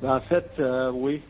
Ben, 0.01 0.15
en 0.15 0.21
fait, 0.21 0.59
oui. 0.91 1.21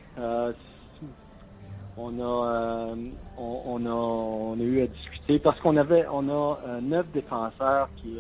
On 1.97 2.19
a 2.19 2.95
on, 3.38 3.86
a 3.86 3.89
on 3.89 4.60
a 4.60 4.63
eu 4.63 4.81
à 4.81 4.88
discuter 4.88 5.39
parce 5.39 5.60
qu'on 5.62 5.77
avait 5.77 6.05
on 6.12 6.29
a 6.29 6.79
neuf 6.81 7.08
défenseurs 7.12 7.89
qui, 7.95 8.19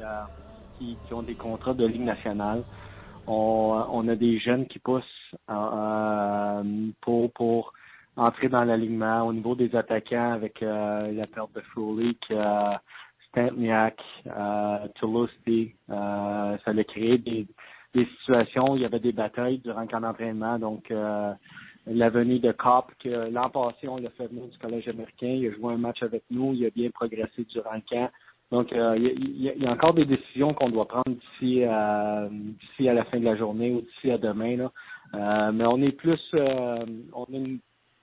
qui, 0.77 0.97
qui 1.05 1.13
ont 1.13 1.23
des 1.23 1.35
contrats 1.35 1.73
de 1.73 1.85
Ligue 1.85 2.01
nationale. 2.03 2.63
On, 3.27 3.85
on 3.91 4.07
a 4.07 4.15
des 4.15 4.37
jeunes 4.39 4.67
qui 4.67 4.79
poussent 4.79 5.03
euh, 5.49 6.63
pour, 7.01 7.31
pour 7.33 7.73
entrer 8.15 8.49
dans 8.49 8.63
l'alignement 8.63 9.23
au 9.27 9.33
niveau 9.33 9.55
des 9.55 9.75
attaquants 9.75 10.33
avec 10.33 10.61
euh, 10.61 11.11
la 11.11 11.27
perte 11.27 11.53
de 11.53 11.61
Frolic, 11.61 12.21
euh, 12.31 12.73
Stantniak, 13.29 13.99
euh, 14.27 14.87
Euh, 15.89 16.57
ça 16.63 16.71
a 16.71 16.83
créé 16.83 17.17
des, 17.17 17.47
des 17.93 18.05
situations 18.19 18.71
où 18.71 18.75
il 18.75 18.83
y 18.83 18.85
avait 18.85 18.99
des 18.99 19.11
batailles 19.11 19.59
durant 19.59 19.81
le 19.81 19.87
camp 19.87 20.01
d'entraînement. 20.01 20.59
Donc, 20.59 20.89
euh, 20.91 21.33
la 21.87 22.09
venue 22.09 22.39
de 22.39 22.51
Cop, 22.51 22.91
que 22.99 23.29
l'an 23.29 23.49
passé, 23.49 23.87
on 23.87 23.97
l'a 23.97 24.09
fait 24.11 24.27
venir 24.27 24.47
du 24.47 24.57
collège 24.57 24.87
américain. 24.87 25.27
Il 25.27 25.47
a 25.47 25.51
joué 25.51 25.73
un 25.73 25.77
match 25.77 26.01
avec 26.01 26.23
nous. 26.31 26.53
Il 26.53 26.65
a 26.65 26.69
bien 26.69 26.89
progressé 26.89 27.45
durant 27.49 27.75
le 27.75 27.81
camp. 27.87 28.09
Donc, 28.51 28.73
euh, 28.73 28.95
il, 28.97 29.41
y 29.41 29.65
a, 29.65 29.71
encore 29.71 29.93
des 29.93 30.05
décisions 30.05 30.53
qu'on 30.53 30.69
doit 30.69 30.87
prendre 30.87 31.09
d'ici 31.09 31.63
à, 31.63 32.27
d'ici 32.29 32.87
à 32.87 32.93
la 32.93 33.03
fin 33.05 33.19
de 33.19 33.25
la 33.25 33.35
journée 33.35 33.71
ou 33.71 33.81
d'ici 33.81 34.11
à 34.11 34.17
demain. 34.17 34.57
Là. 34.57 34.71
Euh, 35.13 35.51
mais 35.51 35.65
on 35.65 35.81
est 35.81 35.91
plus, 35.91 36.19
euh, 36.35 36.85
on 37.13 37.23
a 37.23 37.37
une, 37.37 37.59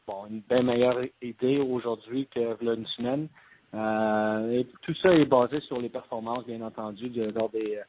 bon, 0.06 0.26
une 0.30 0.42
bien 0.48 0.62
meilleure 0.62 0.98
idée 1.20 1.58
aujourd'hui 1.58 2.28
que 2.34 2.56
là, 2.64 2.74
une 2.74 2.86
semaine. 2.86 3.28
et 4.52 4.66
tout 4.82 4.94
ça 4.94 5.12
est 5.12 5.24
basé 5.24 5.60
sur 5.60 5.80
les 5.80 5.88
performances, 5.88 6.44
bien 6.44 6.60
entendu, 6.62 7.08
de, 7.08 7.30
lors 7.30 7.50
des, 7.50 7.80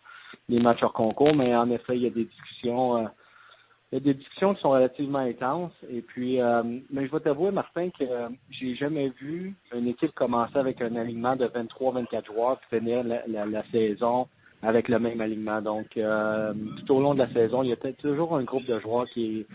des 0.47 0.59
matchs 0.59 0.83
hors 0.83 0.93
concours. 0.93 1.35
Mais 1.35 1.55
en 1.55 1.69
effet, 1.71 1.95
il 1.97 2.03
y 2.03 2.07
a 2.07 2.11
des 2.11 2.25
discussions 2.25 3.07
il 3.93 3.97
y 3.97 4.09
a 4.09 4.13
des 4.13 4.15
discussions 4.15 4.55
qui 4.55 4.61
sont 4.61 4.71
relativement 4.71 5.19
intenses. 5.19 5.73
Et 5.87 6.01
puis, 6.01 6.41
euh, 6.41 6.63
mais 6.89 7.05
je 7.05 7.11
vais 7.11 7.19
t'avouer, 7.19 7.51
Martin, 7.51 7.91
que 7.91 8.03
euh, 8.03 8.27
j'ai 8.49 8.73
jamais 8.73 9.09
vu 9.21 9.53
une 9.71 9.87
équipe 9.87 10.15
commencer 10.15 10.57
avec 10.57 10.81
un 10.81 10.95
alignement 10.95 11.35
de 11.35 11.45
23-24 11.45 12.25
joueurs 12.25 12.59
puis 12.61 12.79
finir 12.79 13.03
la, 13.03 13.63
saison 13.71 14.27
avec 14.63 14.87
le 14.87 14.97
même 14.97 15.21
alignement. 15.21 15.61
Donc, 15.61 15.95
euh, 15.95 16.55
tout 16.87 16.95
au 16.95 17.01
long 17.01 17.13
de 17.13 17.19
la 17.19 17.31
saison, 17.33 17.61
il 17.61 17.69
y 17.69 17.73
a 17.73 17.93
toujours 17.93 18.35
un 18.35 18.43
groupe 18.43 18.65
de 18.65 18.79
joueurs 18.79 19.07
qui 19.13 19.45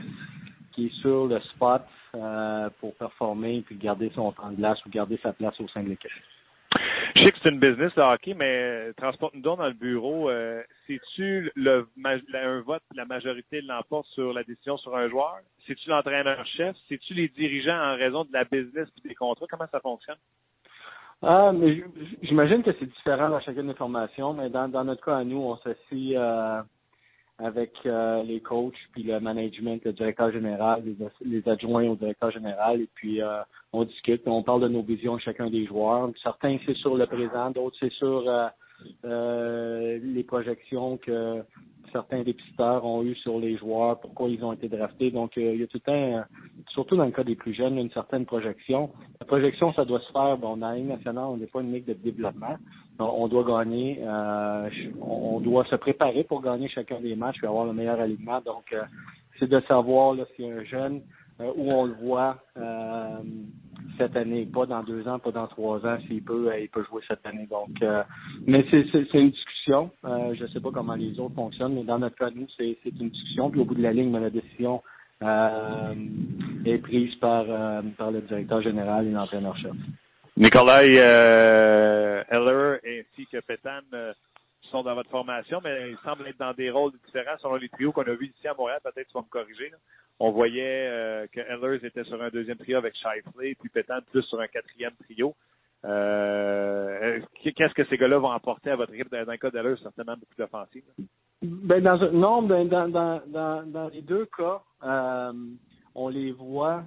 qui 0.70 0.87
est 0.87 1.01
sur 1.01 1.27
le 1.27 1.40
spot 1.40 1.83
pour 2.79 2.94
performer 2.94 3.62
puis 3.62 3.74
garder 3.74 4.12
son 4.14 4.31
temps 4.31 4.53
de 4.53 4.57
glace 4.57 4.79
ou 4.87 4.90
garder 4.90 5.18
sa 5.20 5.33
place 5.33 5.59
au 5.61 5.66
sein 5.66 5.83
de 5.83 5.88
l'équipe. 5.88 6.12
Je 7.19 7.25
sais 7.25 7.33
que 7.33 7.39
c'est 7.43 7.51
une 7.51 7.59
business 7.59 7.93
de 7.97 8.01
hockey, 8.01 8.33
mais 8.33 8.93
transporte-nous 8.97 9.41
donc 9.41 9.59
dans 9.59 9.67
le 9.67 9.73
bureau. 9.73 10.31
Euh, 10.31 10.63
C'est-tu 10.87 11.51
le, 11.57 11.89
un 12.05 12.61
vote, 12.61 12.83
la 12.95 13.07
majorité 13.07 13.61
l'emporte 13.61 14.07
sur 14.15 14.33
la 14.33 14.45
décision 14.45 14.77
sur 14.77 14.97
un 14.97 15.09
joueur? 15.09 15.39
C'est-tu 15.67 15.91
l'entraîneur-chef? 15.91 16.77
C'est-tu 16.89 17.15
les 17.15 17.27
dirigeants 17.27 17.77
en 17.77 17.97
raison 17.97 18.23
de 18.23 18.33
la 18.33 18.45
business 18.45 18.87
des 19.03 19.17
contrats? 19.17 19.47
Comment 19.51 19.67
ça 19.73 19.81
fonctionne? 19.81 20.19
Ah, 21.21 21.51
mais 21.53 21.83
j'imagine 22.23 22.63
que 22.63 22.71
c'est 22.79 22.87
différent 22.87 23.31
dans 23.31 23.41
chacune 23.41 23.67
des 23.67 23.75
formations, 23.75 24.33
mais 24.33 24.49
dans, 24.49 24.69
notre 24.85 25.05
cas 25.05 25.17
à 25.17 25.25
nous, 25.25 25.39
on 25.39 25.57
s'assied 25.57 26.17
euh, 26.17 26.63
avec 27.38 27.72
euh, 27.87 28.22
les 28.24 28.40
coachs, 28.40 28.74
puis 28.92 29.05
le 29.05 29.20
management, 29.20 29.85
le 29.85 29.92
directeur 29.92 30.33
général, 30.33 30.83
les, 31.24 31.48
adjoints 31.48 31.88
au 31.88 31.94
directeur 31.94 32.33
général, 32.33 32.81
et 32.81 32.88
puis 32.94 33.22
euh, 33.22 33.40
on 33.72 33.85
discute, 33.85 34.22
on 34.27 34.42
parle 34.42 34.62
de 34.62 34.68
nos 34.68 34.83
visions 34.83 35.18
chacun 35.18 35.48
des 35.48 35.64
joueurs. 35.66 36.11
Certains, 36.22 36.59
c'est 36.66 36.77
sur 36.77 36.96
le 36.96 37.07
présent, 37.07 37.51
d'autres, 37.51 37.77
c'est 37.79 37.92
sur 37.92 38.24
euh, 39.05 39.98
les 40.03 40.24
projections 40.24 40.96
que 40.96 41.42
certains 41.92 42.22
dépisteurs 42.22 42.85
ont 42.85 43.03
eu 43.03 43.14
sur 43.16 43.38
les 43.38 43.57
joueurs, 43.57 44.01
pourquoi 44.01 44.29
ils 44.29 44.44
ont 44.44 44.53
été 44.53 44.68
draftés. 44.68 45.11
Donc, 45.11 45.33
il 45.37 45.57
y 45.57 45.62
a 45.62 45.66
tout 45.66 45.81
un, 45.88 46.24
surtout 46.68 46.96
dans 46.96 47.05
le 47.05 47.12
cas 47.12 47.24
des 47.24 47.37
plus 47.37 47.55
jeunes, 47.55 47.79
une 47.79 47.90
certaine 47.90 48.27
projection. 48.27 48.90
La 49.20 49.27
projection, 49.27 49.72
ça 49.74 49.85
doit 49.85 50.01
se 50.01 50.12
faire, 50.12 50.37
bon, 50.38 50.57
dans 50.57 50.68
la 50.68 50.77
Ligue 50.77 50.88
nationale, 50.88 51.24
on 51.29 51.37
n'est 51.37 51.46
pas 51.46 51.61
une 51.61 51.72
ligue 51.72 51.87
de 51.87 51.94
développement 51.94 52.57
on 52.98 53.29
doit 53.29 53.44
gagner, 53.44 54.01
euh, 54.03 54.68
on 55.01 55.40
doit 55.40 55.64
se 55.66 55.77
préparer 55.77 56.24
pour 56.24 56.42
gagner 56.42 56.68
chacun 56.68 57.01
des 57.01 57.14
matchs 57.14 57.38
et 57.42 57.46
avoir 57.46 57.66
le 57.66 57.72
meilleur 57.72 58.01
alignement. 58.01 58.40
Donc, 58.40 58.72
euh, 58.72 58.83
c'est 59.38 59.48
de 59.48 59.61
savoir 59.68 60.14
là, 60.14 60.24
a 60.24 60.42
un 60.42 60.64
jeune 60.64 61.03
euh, 61.40 61.53
où 61.57 61.70
on 61.70 61.85
le 61.85 61.94
voit 61.94 62.38
cette 63.99 64.17
année, 64.17 64.47
pas 64.47 64.67
dans 64.67 64.83
deux 64.83 65.07
ans, 65.09 65.19
pas 65.19 65.33
dans 65.33 65.47
trois 65.47 65.85
ans, 65.85 65.99
s'il 66.07 66.23
peut, 66.23 66.51
il 66.59 66.69
peut 66.69 66.85
jouer 66.85 67.03
cette 67.09 67.27
année. 67.27 67.47
Donc, 67.51 67.71
mais 68.47 68.65
c'est 68.71 69.15
une 69.15 69.31
discussion. 69.31 69.91
je 70.05 70.43
ne 70.43 70.49
sais 70.49 70.61
pas 70.61 70.71
comment 70.73 70.95
les 70.95 71.19
autres 71.21 71.35
fonctionnent, 71.35 71.75
mais 71.75 71.85
dans 71.85 71.99
notre 71.99 72.17
cas, 72.17 72.31
nous, 72.35 72.47
c'est 72.57 72.79
une 72.85 73.11
discussion. 73.11 73.51
Puis 73.51 73.61
au 73.61 73.65
bout 73.65 73.75
de 73.75 73.83
la 73.83 73.93
ligne, 73.93 74.17
la 74.19 74.31
décision 74.31 74.83
est 75.23 76.79
prise 76.79 77.15
par, 77.17 77.45
le 77.45 78.21
directeur 78.23 78.63
général 78.63 79.07
et 79.07 79.11
l'entraîneur-chef. 79.11 79.73
Nikolai 80.39 80.87
euh, 80.95 82.23
Heller 82.31 82.79
ainsi 82.87 83.27
que 83.27 83.39
Pétan 83.41 83.81
sont 84.69 84.83
dans 84.83 84.95
votre 84.95 85.11
formation, 85.11 85.61
mais 85.63 85.91
ils 85.91 85.99
semblent 85.99 86.27
être 86.27 86.39
dans 86.39 86.55
des 86.55 86.71
rôles 86.71 86.93
différents 87.07 87.37
selon 87.41 87.57
les 87.57 87.69
trios 87.69 87.93
qu'on 87.93 88.03
a 88.03 88.15
vus 88.15 88.33
ici 88.37 88.49
à 88.49 88.55
Montréal. 88.55 88.81
Peut-être 88.83 89.09
tu 89.09 89.15
vas 89.15 89.21
me 89.21 89.29
corriger. 89.29 89.73
On 90.21 90.33
voyait 90.33 90.89
euh, 90.89 91.27
que 91.33 91.41
Ehlers 91.41 91.85
était 91.87 92.05
sur 92.05 92.21
un 92.21 92.29
deuxième 92.31 92.57
trio 92.57 92.79
avec 92.79 92.95
Shifley, 92.97 93.55
puis 93.55 93.69
Pétan 93.69 93.99
plus 94.11 94.23
sur 94.23 94.41
un 94.41 94.49
quatrième 94.49 94.95
trio. 95.05 95.35
Euh, 95.85 97.21
Qu'est-ce 97.43 97.75
que 97.75 97.85
ces 97.85 97.97
gars-là 97.97 98.19
vont 98.19 98.31
apporter 98.31 98.71
à 98.71 98.77
votre 98.77 98.93
équipe 98.93 99.11
dans, 99.11 99.31
le 99.31 99.37
cas 99.37 99.51
d'Ehlers? 99.51 99.77
Certainement 99.81 100.15
beaucoup 100.15 100.35
d'offensives. 100.37 100.83
Ben, 101.41 101.81
dans, 101.81 102.11
non, 102.11 102.43
ben, 102.43 102.67
dans, 102.67 103.91
les 103.93 104.03
deux 104.03 104.27
cas, 104.37 104.61
euh, 104.83 105.33
on 105.95 106.09
les 106.09 106.33
voit, 106.33 106.83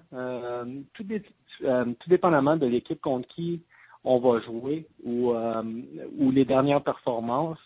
tout, 0.93 1.05
dépendamment 2.07 2.57
de 2.57 2.65
l'équipe 2.65 2.99
contre 2.99 3.29
qui 3.29 3.63
on 4.03 4.19
va 4.19 4.41
jouer 4.41 4.87
ou, 5.05 5.33
ou 5.33 6.31
les 6.31 6.43
dernières 6.43 6.83
performances, 6.83 7.59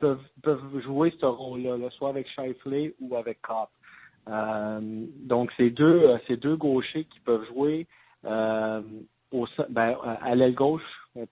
peuvent, 0.00 0.22
peuvent 0.42 0.80
jouer 0.80 1.12
ce 1.20 1.26
rôle-là, 1.26 1.90
soit 1.90 2.10
avec 2.10 2.28
Shifley 2.28 2.94
ou 3.00 3.16
avec 3.16 3.40
Cop. 3.42 3.68
donc, 4.26 5.50
c'est 5.56 5.70
deux, 5.70 6.02
ces 6.26 6.36
deux 6.36 6.56
gauchers 6.56 7.04
qui 7.04 7.20
peuvent 7.20 7.46
jouer 7.46 7.86
au, 8.24 9.46
ben, 9.70 9.96
à 10.20 10.34
l'aile 10.34 10.54
gauche. 10.54 10.82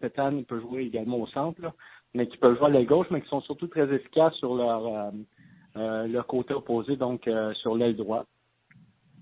Pétan 0.00 0.42
peut 0.42 0.60
jouer 0.60 0.82
également 0.82 1.18
au 1.18 1.26
centre, 1.28 1.72
mais 2.14 2.26
qui 2.26 2.36
peuvent 2.36 2.56
jouer 2.58 2.66
à 2.66 2.70
l'aile 2.70 2.86
gauche, 2.86 3.06
mais 3.10 3.20
qui 3.20 3.28
sont 3.28 3.40
surtout 3.42 3.68
très 3.68 3.92
efficaces 3.92 4.34
sur 4.34 4.54
leur, 4.54 5.12
leur 5.74 6.26
côté 6.26 6.54
opposé, 6.54 6.96
donc 6.96 7.28
sur 7.54 7.76
l'aile 7.76 7.96
droite. 7.96 8.26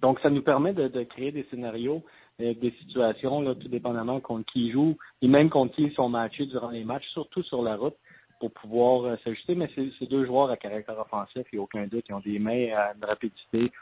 Donc, 0.01 0.21
ça 0.21 0.31
nous 0.31 0.42
permet 0.42 0.73
de, 0.73 1.03
créer 1.05 1.33
des 1.33 1.44
scénarios 1.51 2.03
des 2.38 2.73
situations, 2.81 3.55
tout 3.57 3.68
dépendamment 3.68 4.21
contre 4.21 4.51
qui 4.53 4.66
ils 4.66 4.73
jouent, 4.73 4.97
et 5.23 5.29
même 5.29 5.51
contre 5.51 5.75
qui 5.75 5.83
ils 5.85 5.94
sont 5.94 6.09
matchés 6.09 6.47
durant 6.47 6.71
les 6.71 6.85
matchs, 6.85 7.09
surtout 7.09 7.42
sur 7.42 7.62
la 7.62 7.77
route, 7.77 7.97
pour 8.38 8.51
pouvoir 8.53 9.05
euh, 9.05 9.16
s'ajuster. 9.24 9.55
Mais 9.55 9.68
c'est 9.74 10.09
deux 10.09 10.27
joueurs 10.27 10.51
à 10.51 10.57
caractère 10.57 10.98
offensif, 10.98 11.46
il 11.53 11.57
n'y 11.57 11.61
a 11.61 11.62
aucun 11.62 11.87
doute, 11.87 12.05
qui 12.05 12.12
ont 12.12 12.20
des 12.20 12.38
mains 12.38 12.68
à 12.77 12.92
une 12.94 13.05
rapidité, 13.05 13.72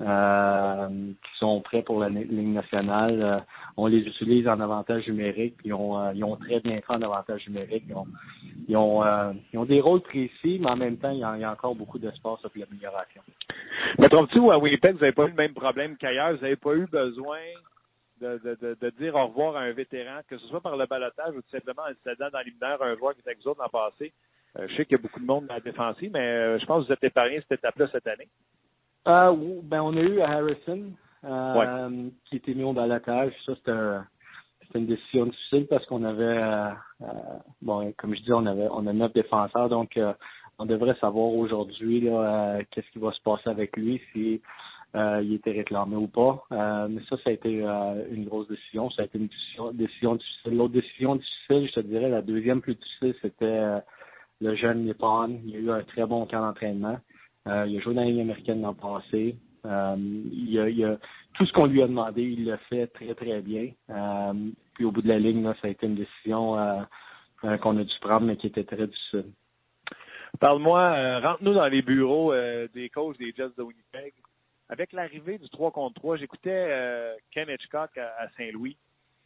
euh, 0.00 0.88
qui 0.88 1.38
sont 1.38 1.60
prêts 1.60 1.82
pour 1.82 2.00
la 2.00 2.08
ligne 2.08 2.52
nationale. 2.52 3.22
Euh, 3.22 3.40
on 3.76 3.86
les 3.86 3.98
utilise 3.98 4.48
en 4.48 4.60
avantage 4.60 5.06
numérique, 5.08 5.56
puis 5.58 5.68
ils 5.68 5.74
ont, 5.74 6.10
ils 6.12 6.24
ont 6.24 6.36
très 6.36 6.60
bien 6.60 6.80
fait 6.80 6.92
en 6.92 7.02
avantage 7.02 7.46
numérique. 7.48 7.84
Ils 7.88 7.94
ont, 7.94 8.06
ils 8.68 8.76
ont, 8.76 9.02
ils 9.52 9.58
ont 9.58 9.64
des 9.64 9.80
rôles 9.80 10.02
précis, 10.02 10.58
mais 10.60 10.70
en 10.70 10.76
même 10.76 10.96
temps, 10.96 11.10
il 11.10 11.18
y 11.18 11.24
a, 11.24 11.52
encore 11.52 11.74
beaucoup 11.74 11.98
d'espace 11.98 12.40
pour 12.40 12.50
l'amélioration. 12.56 13.22
Mais 13.98 14.08
trompes-tu 14.08 14.38
à 14.50 14.58
Winnipeg, 14.58 14.94
vous 14.94 15.00
n'avez 15.00 15.12
pas 15.12 15.24
eu 15.24 15.30
le 15.30 15.34
même 15.34 15.54
problème 15.54 15.96
qu'ailleurs? 15.96 16.34
Vous 16.34 16.42
n'avez 16.42 16.56
pas 16.56 16.74
eu 16.74 16.86
besoin 16.86 17.38
de, 18.24 18.56
de, 18.60 18.76
de, 18.80 18.90
dire 18.90 19.14
au 19.14 19.26
revoir 19.26 19.56
à 19.56 19.60
un 19.60 19.72
vétéran, 19.72 20.20
que 20.28 20.38
ce 20.38 20.46
soit 20.46 20.60
par 20.60 20.76
le 20.76 20.86
balotage 20.86 21.34
ou 21.34 21.42
tout 21.42 21.50
simplement 21.50 21.82
en 21.82 21.92
cédant 22.02 22.30
dans 22.32 22.40
l'hymnaire 22.40 22.82
un 22.82 22.96
joueur 22.96 23.14
qui 23.14 23.20
était 23.20 23.30
avec 23.30 23.44
vous 23.44 23.54
dans 23.54 23.64
le 23.64 23.68
passé. 23.70 24.12
Euh, 24.58 24.66
je 24.68 24.76
sais 24.76 24.84
qu'il 24.84 24.96
y 24.96 25.00
a 25.00 25.02
beaucoup 25.02 25.20
de 25.20 25.26
monde 25.26 25.46
dans 25.46 25.54
la 25.54 25.60
défensive, 25.60 26.10
mais 26.12 26.20
euh, 26.20 26.58
je 26.58 26.66
pense 26.66 26.82
que 26.82 26.86
vous 26.86 26.92
êtes 26.92 27.04
épargné 27.04 27.40
cette 27.40 27.58
étape-là 27.58 27.88
cette 27.92 28.06
année. 28.06 28.28
Euh, 29.08 29.60
ben, 29.62 29.82
on 29.82 29.96
a 29.96 30.00
eu 30.00 30.20
Harrison, 30.20 30.92
qui 32.26 32.36
était 32.36 32.54
mis 32.54 32.64
au 32.64 32.72
balotage. 32.72 33.32
Ça, 33.44 33.54
c'était 33.56 34.78
une 34.78 34.86
décision 34.86 35.26
difficile 35.26 35.66
parce 35.68 35.84
qu'on 35.86 36.04
avait, 36.04 36.72
bon, 37.60 37.92
comme 37.98 38.14
je 38.14 38.22
dis, 38.22 38.32
on 38.32 38.46
avait, 38.46 38.68
on 38.70 38.86
a 38.86 38.92
neuf 38.92 39.12
défenseurs, 39.12 39.68
donc 39.68 39.98
on 40.58 40.66
devrait 40.66 40.96
savoir 41.00 41.26
aujourd'hui 41.26 42.08
qu'est-ce 42.70 42.90
qui 42.92 42.98
va 42.98 43.12
se 43.12 43.20
passer 43.22 43.50
avec 43.50 43.76
lui 43.76 44.00
si 44.12 44.40
il 44.94 45.34
était 45.34 45.52
réclamé 45.52 45.96
ou 45.96 46.06
pas. 46.06 46.44
mais 46.88 47.00
ça, 47.08 47.16
ça 47.22 47.30
a 47.30 47.32
été 47.32 47.50
une 48.10 48.24
grosse 48.24 48.48
décision. 48.48 48.90
Ça 48.90 49.02
a 49.02 49.04
été 49.06 49.18
une 49.18 49.28
décision, 49.74 50.14
difficile. 50.14 50.56
L'autre 50.56 50.74
décision 50.74 51.16
difficile, 51.16 51.68
je 51.68 51.80
te 51.80 51.80
dirais, 51.80 52.08
la 52.08 52.22
deuxième 52.22 52.60
plus 52.60 52.74
difficile, 52.74 53.14
c'était 53.20 53.80
le 54.40 54.54
jeune 54.56 54.84
Nippon. 54.84 55.40
Il 55.46 55.56
a 55.56 55.58
eu 55.58 55.70
un 55.70 55.82
très 55.82 56.06
bon 56.06 56.26
camp 56.26 56.40
d'entraînement. 56.40 56.98
il 57.46 57.76
a 57.76 57.80
joué 57.80 57.94
dans 57.94 58.02
la 58.02 58.08
Ligue 58.08 58.20
américaine 58.20 58.62
l'an 58.62 58.74
passé. 58.74 59.36
il, 59.64 60.84
a, 60.84 60.96
tout 61.34 61.46
ce 61.46 61.52
qu'on 61.52 61.66
lui 61.66 61.82
a 61.82 61.88
demandé, 61.88 62.22
il 62.22 62.44
l'a 62.46 62.58
fait 62.58 62.86
très, 62.88 63.14
très 63.14 63.40
bien. 63.40 63.70
puis 64.74 64.84
au 64.84 64.92
bout 64.92 65.02
de 65.02 65.08
la 65.08 65.18
ligne, 65.18 65.44
ça 65.60 65.68
a 65.68 65.70
été 65.70 65.86
une 65.86 65.96
décision 65.96 66.56
qu'on 67.60 67.76
a 67.78 67.84
dû 67.84 67.94
prendre, 68.00 68.26
mais 68.26 68.36
qui 68.36 68.46
était 68.46 68.64
très 68.64 68.86
difficile. 68.86 69.26
Parle-moi, 70.40 70.80
euh, 70.80 71.20
rentre-nous 71.20 71.54
dans 71.54 71.66
les 71.68 71.82
bureaux 71.82 72.32
euh, 72.32 72.66
des 72.74 72.88
coachs 72.88 73.18
des 73.18 73.32
Jets 73.36 73.50
de 73.56 73.62
Winnipeg. 73.62 74.12
Avec 74.68 74.92
l'arrivée 74.92 75.38
du 75.38 75.48
3 75.50 75.70
contre 75.72 75.94
3, 75.94 76.16
j'écoutais 76.16 76.50
euh, 76.50 77.14
Ken 77.32 77.48
Hitchcock 77.48 77.96
à, 77.98 78.28
Saint-Louis, 78.36 78.76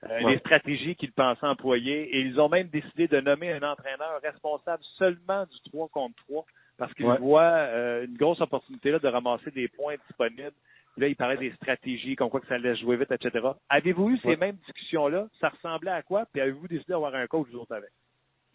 les 0.02 0.38
stratégies 0.38 0.94
qu'il 0.94 1.12
pensait 1.12 1.46
employer, 1.46 2.16
et 2.16 2.20
ils 2.20 2.40
ont 2.40 2.48
même 2.48 2.68
décidé 2.68 3.08
de 3.08 3.20
nommer 3.20 3.52
un 3.52 3.62
entraîneur 3.62 4.20
responsable 4.22 4.82
seulement 4.96 5.44
du 5.46 5.70
3 5.70 5.88
contre 5.88 6.14
3 6.28 6.44
parce 6.76 6.94
qu'ils 6.94 7.06
voient 7.06 8.02
une 8.04 8.16
grosse 8.16 8.40
opportunité 8.40 8.92
là 8.92 9.00
de 9.00 9.08
ramasser 9.08 9.50
des 9.50 9.66
points 9.66 9.96
disponibles. 10.06 10.54
Là, 10.98 11.06
il 11.06 11.16
parlait 11.16 11.36
des 11.36 11.52
stratégies, 11.52 12.16
comme 12.16 12.28
quoi 12.28 12.40
que 12.40 12.48
ça 12.48 12.58
laisse 12.58 12.78
jouer 12.80 12.96
vite, 12.96 13.12
etc. 13.12 13.46
Avez-vous 13.68 14.10
eu 14.10 14.18
ces 14.18 14.36
mêmes 14.36 14.56
discussions-là? 14.66 15.28
Ça 15.40 15.48
ressemblait 15.50 15.92
à 15.92 16.02
quoi? 16.02 16.26
Puis 16.32 16.40
avez-vous 16.40 16.66
décidé 16.66 16.92
d'avoir 16.92 17.14
un 17.14 17.26
coach 17.28 17.46
vous 17.52 17.60
autres 17.60 17.74
avec? 17.74 17.90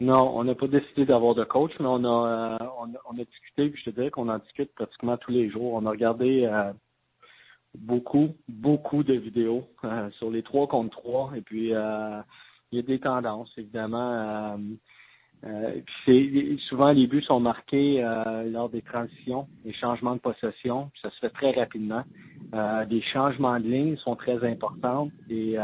Non, 0.00 0.36
on 0.36 0.44
n'a 0.44 0.56
pas 0.56 0.66
décidé 0.66 1.04
d'avoir 1.04 1.34
de 1.36 1.44
coach, 1.44 1.72
mais 1.78 1.86
on 1.86 2.04
a, 2.04 2.58
euh, 2.60 2.66
on, 3.08 3.14
a 3.14 3.24
discuté, 3.24 3.70
puis 3.70 3.80
je 3.80 3.90
te 3.90 3.94
dirais 3.94 4.10
qu'on 4.10 4.28
en 4.28 4.38
discute 4.38 4.74
pratiquement 4.74 5.16
tous 5.16 5.30
les 5.30 5.48
jours. 5.50 5.74
On 5.74 5.86
a 5.86 5.90
regardé 5.90 6.44
euh, 6.44 6.72
beaucoup, 7.78 8.34
beaucoup 8.48 9.04
de 9.04 9.14
vidéos 9.14 9.68
euh, 9.84 10.10
sur 10.18 10.30
les 10.30 10.42
trois 10.42 10.66
contre 10.66 10.98
trois, 10.98 11.32
et 11.36 11.42
puis 11.42 11.68
il 11.68 11.68
y 12.72 12.78
a 12.78 12.82
des 12.82 12.98
tendances, 12.98 13.52
évidemment. 13.56 14.58
souvent 16.68 16.90
les 16.90 17.06
buts 17.06 17.22
sont 17.22 17.38
marqués 17.38 18.02
lors 18.46 18.70
des 18.70 18.82
transitions, 18.82 19.46
les 19.64 19.74
changements 19.74 20.16
de 20.16 20.20
possession, 20.20 20.90
ça 21.02 21.10
se 21.10 21.18
fait 21.20 21.30
très 21.30 21.52
rapidement. 21.52 22.02
les 22.90 23.02
changements 23.12 23.60
de 23.60 23.68
ligne 23.68 23.96
sont 23.98 24.16
très 24.16 24.44
importants 24.44 25.10
et 25.30 25.56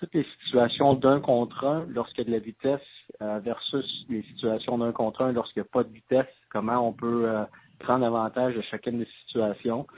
toutes 0.00 0.14
les 0.14 0.26
situations 0.42 0.94
d'un 0.94 1.20
contre 1.20 1.64
un 1.64 1.86
lorsqu'il 1.88 2.24
y 2.24 2.26
a 2.26 2.30
de 2.30 2.36
la 2.36 2.44
vitesse 2.44 2.97
euh, 3.20 3.40
versus 3.40 4.06
les 4.08 4.22
situations 4.22 4.78
d'un 4.78 4.92
contre 4.92 5.22
un 5.22 5.32
lorsqu'il 5.32 5.60
n'y 5.60 5.68
a 5.68 5.70
pas 5.72 5.82
de 5.82 5.92
vitesse, 5.92 6.32
comment 6.50 6.86
on 6.86 6.92
peut 6.92 7.24
euh, 7.28 7.42
prendre 7.80 8.06
avantage 8.06 8.54
de 8.54 8.62
chacune 8.62 9.00
des 9.00 9.08
situations, 9.26 9.88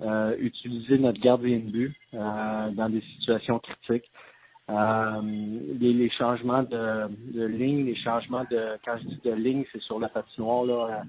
euh, 0.00 0.36
utiliser 0.38 0.96
notre 0.98 1.20
gardien 1.20 1.58
de 1.58 1.70
but 1.70 1.96
dans 2.12 2.88
des 2.88 3.00
situations 3.18 3.58
critiques. 3.58 4.08
Les, 4.68 5.92
les, 5.92 6.10
changements 6.10 6.62
de, 6.62 7.08
de, 7.32 7.46
ligne, 7.46 7.86
les 7.86 7.96
changements 7.96 8.44
de 8.50 8.78
quand 8.84 8.96
je 8.98 9.08
dis 9.08 9.20
de 9.24 9.32
ligne, 9.32 9.64
c'est 9.72 9.80
sur 9.80 9.98
la 9.98 10.08
patinoire 10.08 10.64
là, 10.64 11.02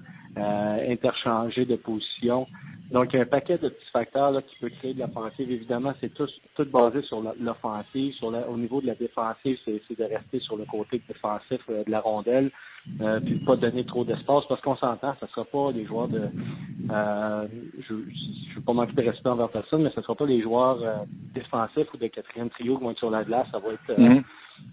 interchanger 0.88 1.66
de 1.66 1.76
position. 1.76 2.48
Donc, 2.90 3.12
il 3.12 3.16
y 3.16 3.18
a 3.20 3.22
un 3.22 3.26
paquet 3.26 3.56
de 3.56 3.68
petits 3.68 3.90
facteurs 3.92 4.32
là, 4.32 4.42
qui 4.42 4.56
peut 4.56 4.68
créer 4.68 4.94
de 4.94 5.00
l'offensive. 5.00 5.50
Évidemment, 5.50 5.94
c'est 6.00 6.12
tout, 6.12 6.28
tout 6.56 6.64
basé 6.64 7.02
sur 7.02 7.22
l'offensive. 7.38 8.14
Sur 8.14 8.28
au 8.48 8.56
niveau 8.56 8.80
de 8.80 8.88
la 8.88 8.96
défensive, 8.96 9.58
c'est 9.64 9.96
de 9.96 10.04
rester 10.04 10.40
sur 10.40 10.56
le 10.56 10.64
côté 10.64 11.00
défensif 11.06 11.60
euh, 11.70 11.84
de 11.84 11.90
la 11.90 12.00
rondelle, 12.00 12.50
euh, 13.00 13.20
puis 13.20 13.34
pas 13.40 13.56
donner 13.56 13.84
trop 13.84 14.04
d'espace, 14.04 14.44
parce 14.48 14.60
qu'on 14.60 14.76
s'entend, 14.76 15.14
ce 15.20 15.24
ne 15.24 15.30
sera 15.30 15.44
pas 15.44 15.72
les 15.72 15.84
joueurs 15.86 16.08
de... 16.08 16.28
Euh, 16.90 17.46
je 17.88 17.94
ne 17.94 18.54
veux 18.56 18.62
pas 18.64 18.72
manquer 18.72 18.92
de 18.92 19.02
respect 19.02 19.28
envers 19.28 19.48
personne, 19.48 19.82
mais 19.82 19.90
ce 19.90 20.00
ne 20.00 20.02
sera 20.02 20.14
pas 20.14 20.26
les 20.26 20.42
joueurs 20.42 20.82
euh, 20.82 20.96
défensifs 21.34 21.92
ou 21.94 21.96
de 21.96 22.06
quatrième 22.08 22.50
trio 22.50 22.76
qui 22.76 22.84
vont 22.84 22.90
être 22.90 22.98
sur 22.98 23.10
la 23.10 23.24
glace. 23.24 23.46
Ça 23.52 23.58
va 23.58 23.72
être... 23.72 24.00
Mm-hmm 24.00 24.22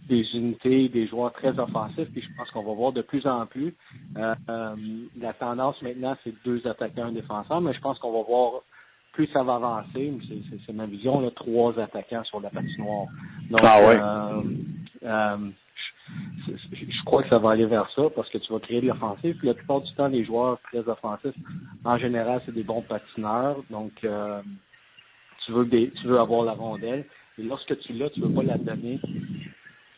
des 0.07 0.23
unités, 0.33 0.89
des 0.89 1.07
joueurs 1.07 1.33
très 1.33 1.57
offensifs, 1.59 2.09
puis 2.11 2.21
je 2.21 2.27
pense 2.37 2.49
qu'on 2.51 2.63
va 2.63 2.73
voir 2.73 2.91
de 2.93 3.01
plus 3.01 3.25
en 3.27 3.45
plus. 3.45 3.75
Euh, 4.17 4.35
euh, 4.49 4.75
la 5.19 5.33
tendance 5.33 5.81
maintenant, 5.81 6.15
c'est 6.23 6.33
deux 6.45 6.65
attaquants, 6.67 7.05
un 7.05 7.11
défenseur, 7.11 7.61
mais 7.61 7.73
je 7.73 7.81
pense 7.81 7.99
qu'on 7.99 8.11
va 8.11 8.23
voir 8.23 8.61
plus 9.13 9.27
ça 9.33 9.41
va 9.41 9.55
avancer, 9.55 10.13
c'est 10.67 10.73
ma 10.73 10.85
vision, 10.85 11.19
là, 11.21 11.31
trois 11.31 11.77
attaquants 11.79 12.23
sur 12.25 12.39
la 12.39 12.51
patinoire. 12.51 13.07
Donc, 13.49 13.59
ah 13.63 13.79
euh, 15.03 15.37
je, 16.47 17.03
crois 17.05 17.23
que 17.23 17.29
ça 17.29 17.39
va 17.39 17.51
aller 17.51 17.65
vers 17.65 17.89
ça 17.95 18.03
parce 18.15 18.29
que 18.29 18.37
tu 18.37 18.51
vas 18.51 18.59
créer 18.59 18.81
de 18.81 18.87
l'offensive. 18.87 19.37
La 19.43 19.53
plupart 19.53 19.81
du 19.81 19.93
temps, 19.93 20.07
les 20.07 20.23
joueurs 20.25 20.59
très 20.71 20.87
offensifs, 20.87 21.35
en 21.83 21.97
général, 21.97 22.41
c'est 22.45 22.53
des 22.53 22.63
bons 22.63 22.81
patineurs. 22.81 23.57
Donc, 23.69 23.91
tu 24.01 25.51
veux 25.51 25.69
tu 25.69 26.07
veux 26.07 26.19
avoir 26.19 26.43
la 26.43 26.53
rondelle. 26.53 27.05
Et 27.37 27.43
lorsque 27.43 27.77
tu 27.79 27.93
l'as, 27.93 28.09
tu 28.09 28.21
veux 28.21 28.33
pas 28.33 28.43
la 28.43 28.57
donner 28.57 28.99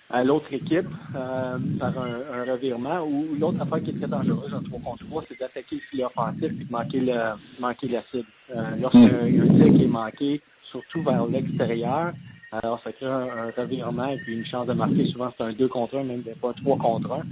à 0.10 0.24
l'autre 0.24 0.52
équipe 0.52 0.88
euh, 1.16 1.58
par 1.80 1.94
un, 2.00 2.44
revirement 2.52 3.06
ou 3.06 3.36
l'autre 3.40 3.62
affaire 3.62 3.84
qui 3.84 3.92
est 3.92 4.00
très 4.00 4.08
dangereuse 4.08 4.54
en 4.54 4.64
3 4.64 4.80
contre 4.80 5.06
3, 5.06 5.24
c'est 5.28 5.40
d'attaquer 5.40 5.76
le 5.76 5.82
filet 5.82 6.06
offensif 6.06 6.44
et 6.44 6.64
de 6.64 6.72
manquer, 6.72 7.00
le, 7.00 7.36
manquer 7.60 7.88
la 7.90 8.04
cible. 8.10 8.26
Euh, 8.50 8.76
Lorsqu'il 8.82 9.08
tir 9.08 9.82
est 9.82 9.88
manqué, 9.88 10.42
surtout 10.72 11.04
vers 11.04 11.26
l'extérieur, 11.28 12.14
alors 12.52 12.82
ça 12.84 12.92
crée 12.92 13.06
un, 13.06 13.52
revirement 13.56 14.10
et 14.10 14.18
puis 14.18 14.34
une 14.34 14.46
chance 14.46 14.68
de 14.68 14.74
marquer. 14.74 15.06
Souvent, 15.12 15.32
c'est 15.38 15.44
un 15.44 15.54
2 15.54 15.68
contre 15.68 15.98
1, 15.98 16.04
même 16.04 16.24
pas 16.42 16.50
un 16.50 16.54
3 16.54 16.78
contre 16.78 17.12
1. 17.12 17.24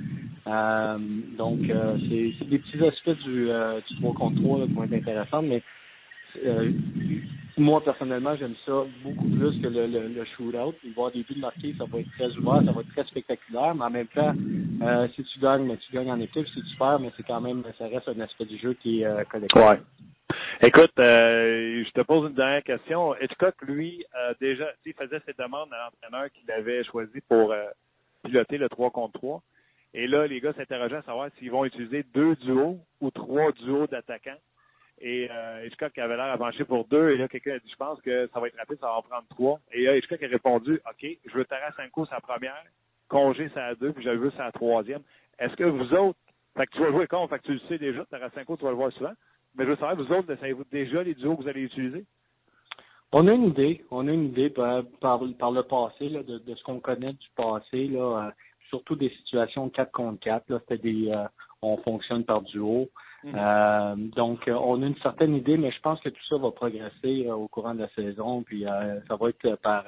Euh, 0.47 0.97
donc, 1.37 1.59
euh, 1.69 1.97
c'est 2.39 2.47
des 2.47 2.59
petits 2.59 2.83
aspects 2.85 3.23
du, 3.23 3.49
euh, 3.49 3.79
du 3.89 3.95
3 3.97 4.13
contre 4.13 4.41
3 4.41 4.59
là, 4.59 4.65
qui 4.67 4.73
vont 4.73 4.83
être 4.83 4.93
intéressants, 4.93 5.41
mais 5.41 5.61
euh, 6.45 6.71
moi, 7.57 7.83
personnellement, 7.83 8.35
j'aime 8.35 8.53
ça 8.65 8.83
beaucoup 9.03 9.27
plus 9.27 9.59
que 9.61 9.67
le, 9.67 9.87
le, 9.87 10.07
le 10.07 10.25
shootout. 10.25 10.75
Il 10.83 10.93
va 10.93 11.09
des 11.09 11.23
buts 11.23 11.39
marqués, 11.39 11.73
ça 11.77 11.85
va 11.85 11.99
être 11.99 12.11
très 12.11 12.31
ouvert, 12.37 12.61
ça 12.63 12.71
va 12.71 12.81
être 12.81 12.93
très 12.93 13.03
spectaculaire, 13.05 13.73
mais 13.73 13.85
en 13.85 13.89
même 13.89 14.07
temps, 14.07 14.33
euh, 14.83 15.07
si 15.15 15.23
tu 15.23 15.39
gagnes, 15.39 15.65
mais 15.65 15.77
tu 15.77 15.91
gagnes 15.91 16.11
en 16.11 16.19
équipe, 16.19 16.47
si 16.47 16.61
tu 16.61 16.77
perds, 16.77 16.99
mais 16.99 17.11
c'est 17.17 17.25
quand 17.25 17.41
même, 17.41 17.63
ça 17.79 17.87
reste 17.87 18.09
un 18.09 18.19
aspect 18.19 18.45
du 18.45 18.57
jeu 18.57 18.73
qui 18.73 19.01
est 19.01 19.05
euh, 19.05 19.23
collectif. 19.23 19.59
Ouais. 19.59 19.79
Écoute, 20.59 20.93
euh, 20.97 21.83
je 21.85 21.91
te 21.91 22.01
pose 22.01 22.29
une 22.29 22.35
dernière 22.35 22.63
question. 22.63 23.15
Hitchcock, 23.17 23.53
lui, 23.61 24.03
euh, 24.15 24.33
déjà, 24.41 24.65
il 24.87 24.93
faisait 24.93 25.21
ses 25.27 25.33
demandes 25.33 25.71
à 25.71 25.85
l'entraîneur 25.85 26.31
qu'il 26.31 26.49
avait 26.51 26.83
choisi 26.83 27.21
pour 27.29 27.51
euh, 27.51 27.65
piloter 28.23 28.57
le 28.57 28.67
3 28.67 28.89
contre 28.89 29.19
3. 29.19 29.43
Et 29.93 30.07
là, 30.07 30.25
les 30.25 30.41
gars 30.41 30.53
s'interrogeaient 30.53 30.95
à 30.95 31.01
savoir 31.03 31.29
s'ils 31.37 31.51
vont 31.51 31.63
utiliser 31.63 32.01
deux 32.13 32.35
duos 32.37 32.79
ou 33.01 33.11
trois 33.11 33.51
duos 33.51 33.85
d'attaquants. 33.85 34.39
Et 34.99 35.29
euh, 35.29 35.67
Hitchcock 35.67 35.95
avait 35.99 36.17
l'air 36.17 36.25
avancé 36.25 36.63
pour 36.65 36.85
deux. 36.85 37.11
Et 37.11 37.17
là, 37.17 37.27
quelqu'un 37.27 37.53
a 37.53 37.59
dit, 37.59 37.69
je 37.69 37.75
pense 37.75 38.01
que 38.01 38.27
ça 38.33 38.39
va 38.39 38.47
être 38.47 38.57
rapide, 38.57 38.79
ça 38.79 38.87
va 38.87 38.97
en 38.97 39.03
prendre 39.03 39.27
trois. 39.29 39.59
Et 39.71 39.83
là, 39.83 39.95
Hitchcock 39.95 40.23
a 40.23 40.27
répondu, 40.27 40.81
OK, 40.89 41.07
je 41.23 41.37
veux 41.37 41.45
Tarasenko 41.45 42.07
sa 42.07 42.19
première, 42.19 42.63
Congé 43.09 43.49
sa 43.53 43.75
deux, 43.75 43.93
puis 43.93 44.03
je 44.03 44.09
veux 44.09 44.31
sa 44.31 44.51
troisième. 44.51 45.01
Est-ce 45.39 45.55
que 45.55 45.63
vous 45.63 45.93
autres, 45.93 46.19
fait 46.57 46.65
que 46.65 46.71
tu 46.71 46.79
vas 46.79 46.91
jouer 46.91 47.07
con, 47.07 47.27
fait 47.27 47.39
que 47.39 47.45
tu 47.45 47.53
le 47.53 47.59
sais 47.69 47.77
déjà, 47.77 48.03
Tarasenko, 48.05 48.57
tu 48.57 48.63
vas 48.63 48.71
le 48.71 48.75
voir 48.75 48.91
souvent. 48.93 49.13
Mais 49.55 49.63
je 49.63 49.69
veux 49.69 49.75
savoir, 49.75 49.95
vous 49.95 50.11
autres, 50.11 50.35
savez-vous 50.35 50.65
déjà 50.71 51.03
les 51.03 51.13
duos 51.13 51.35
que 51.35 51.43
vous 51.43 51.47
allez 51.47 51.61
utiliser? 51.61 52.05
On 53.11 53.27
a 53.27 53.33
une 53.33 53.45
idée. 53.45 53.83
On 53.91 54.07
a 54.07 54.11
une 54.11 54.25
idée 54.25 54.49
par, 54.49 54.83
par, 54.99 55.21
le 55.21 55.63
passé, 55.63 56.09
là, 56.09 56.23
de, 56.23 56.39
de 56.39 56.55
ce 56.55 56.63
qu'on 56.63 56.79
connaît 56.79 57.13
du 57.13 57.27
passé, 57.35 57.87
là, 57.87 58.27
euh, 58.27 58.31
surtout 58.69 58.95
des 58.95 59.09
situations 59.09 59.69
4 59.69 59.91
contre 59.91 60.19
4. 60.19 60.49
Là, 60.49 60.59
c'était 60.61 60.81
des 60.81 61.11
euh, 61.11 61.25
on 61.61 61.77
fonctionne 61.77 62.23
par 62.23 62.41
duo. 62.41 62.89
Mhm. 63.23 63.33
Euh, 63.35 63.95
donc, 64.15 64.43
on 64.47 64.81
a 64.83 64.85
une 64.85 64.97
certaine 64.97 65.35
idée, 65.35 65.57
mais 65.57 65.71
je 65.71 65.79
pense 65.81 65.99
que 66.01 66.09
tout 66.09 66.25
ça 66.29 66.37
va 66.37 66.51
progresser 66.51 67.29
au 67.31 67.47
courant 67.47 67.73
de 67.73 67.81
la 67.81 67.89
saison, 67.89 68.43
puis 68.43 68.65
ça 69.07 69.15
va 69.15 69.29
être 69.29 69.55
par 69.63 69.83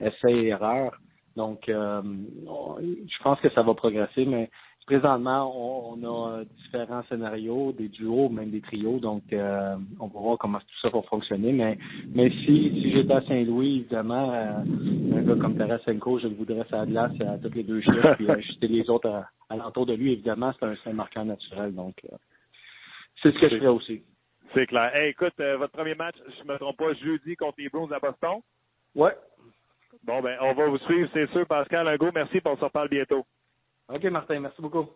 essai 0.00 0.32
et 0.32 0.46
erreur. 0.48 0.92
Donc, 1.36 1.64
je 1.68 3.22
pense 3.22 3.40
que 3.40 3.50
ça 3.50 3.62
va 3.62 3.74
progresser, 3.74 4.24
mais 4.24 4.50
présentement, 4.86 5.92
on, 5.92 6.02
a 6.04 6.44
différents 6.44 7.02
scénarios, 7.08 7.72
des 7.72 7.88
duos, 7.88 8.28
même 8.28 8.50
des 8.50 8.60
trios, 8.60 8.98
donc 8.98 9.22
on 9.32 10.06
va 10.06 10.20
voir 10.20 10.38
comment 10.38 10.58
tout 10.58 10.80
ça 10.82 10.88
va 10.90 11.02
fonctionner. 11.02 11.52
Mais, 11.52 11.78
mais 12.14 12.30
si, 12.30 12.70
si 12.70 12.92
j'étais 12.92 13.14
à 13.14 13.22
Saint-Louis, 13.22 13.80
évidemment, 13.80 14.32
un 14.32 15.22
gars 15.22 15.36
comme 15.40 15.56
Tarasenko, 15.56 16.18
je 16.18 16.28
le 16.28 16.34
voudrais 16.34 16.66
ça 16.70 16.84
glace 16.86 17.12
à 17.20 17.38
toutes 17.38 17.54
les 17.54 17.62
deux 17.62 17.80
chiffres, 17.80 18.14
puis 18.16 18.30
ajuster 18.30 18.68
les 18.68 18.88
autres 18.90 19.08
à, 19.08 19.28
alentour 19.48 19.86
de 19.86 19.94
lui, 19.94 20.12
évidemment, 20.12 20.52
c'est 20.58 20.90
un, 20.90 20.92
marqueur 20.92 21.24
naturel. 21.24 21.74
Donc, 21.74 21.94
c'est 23.22 23.32
ce 23.32 23.38
que 23.38 23.48
je 23.48 23.56
ferais 23.56 23.68
aussi. 23.68 24.02
C'est 24.52 24.66
clair. 24.66 24.94
écoute, 24.96 25.34
euh, 25.40 25.56
votre 25.56 25.72
premier 25.72 25.94
match, 25.94 26.14
je 26.38 26.44
ne 26.44 26.52
me 26.52 26.58
trompe 26.58 26.76
pas, 26.76 26.92
jeudi 26.94 27.34
contre 27.36 27.56
les 27.58 27.68
Bruins 27.68 27.90
à 27.90 27.98
Boston? 27.98 28.40
Ouais. 28.94 29.12
Bon, 30.04 30.20
ben, 30.22 30.36
on 30.40 30.52
va 30.52 30.66
vous 30.66 30.78
suivre, 30.78 31.08
c'est 31.12 31.28
sûr. 31.30 31.46
Pascal, 31.46 31.88
un 31.88 31.96
gros 31.96 32.12
merci, 32.14 32.40
pour 32.40 32.52
on 32.52 32.56
se 32.56 32.64
reparle 32.64 32.88
bientôt. 32.88 33.24
OK, 33.88 34.04
Martin, 34.04 34.40
merci 34.40 34.60
beaucoup. 34.60 34.86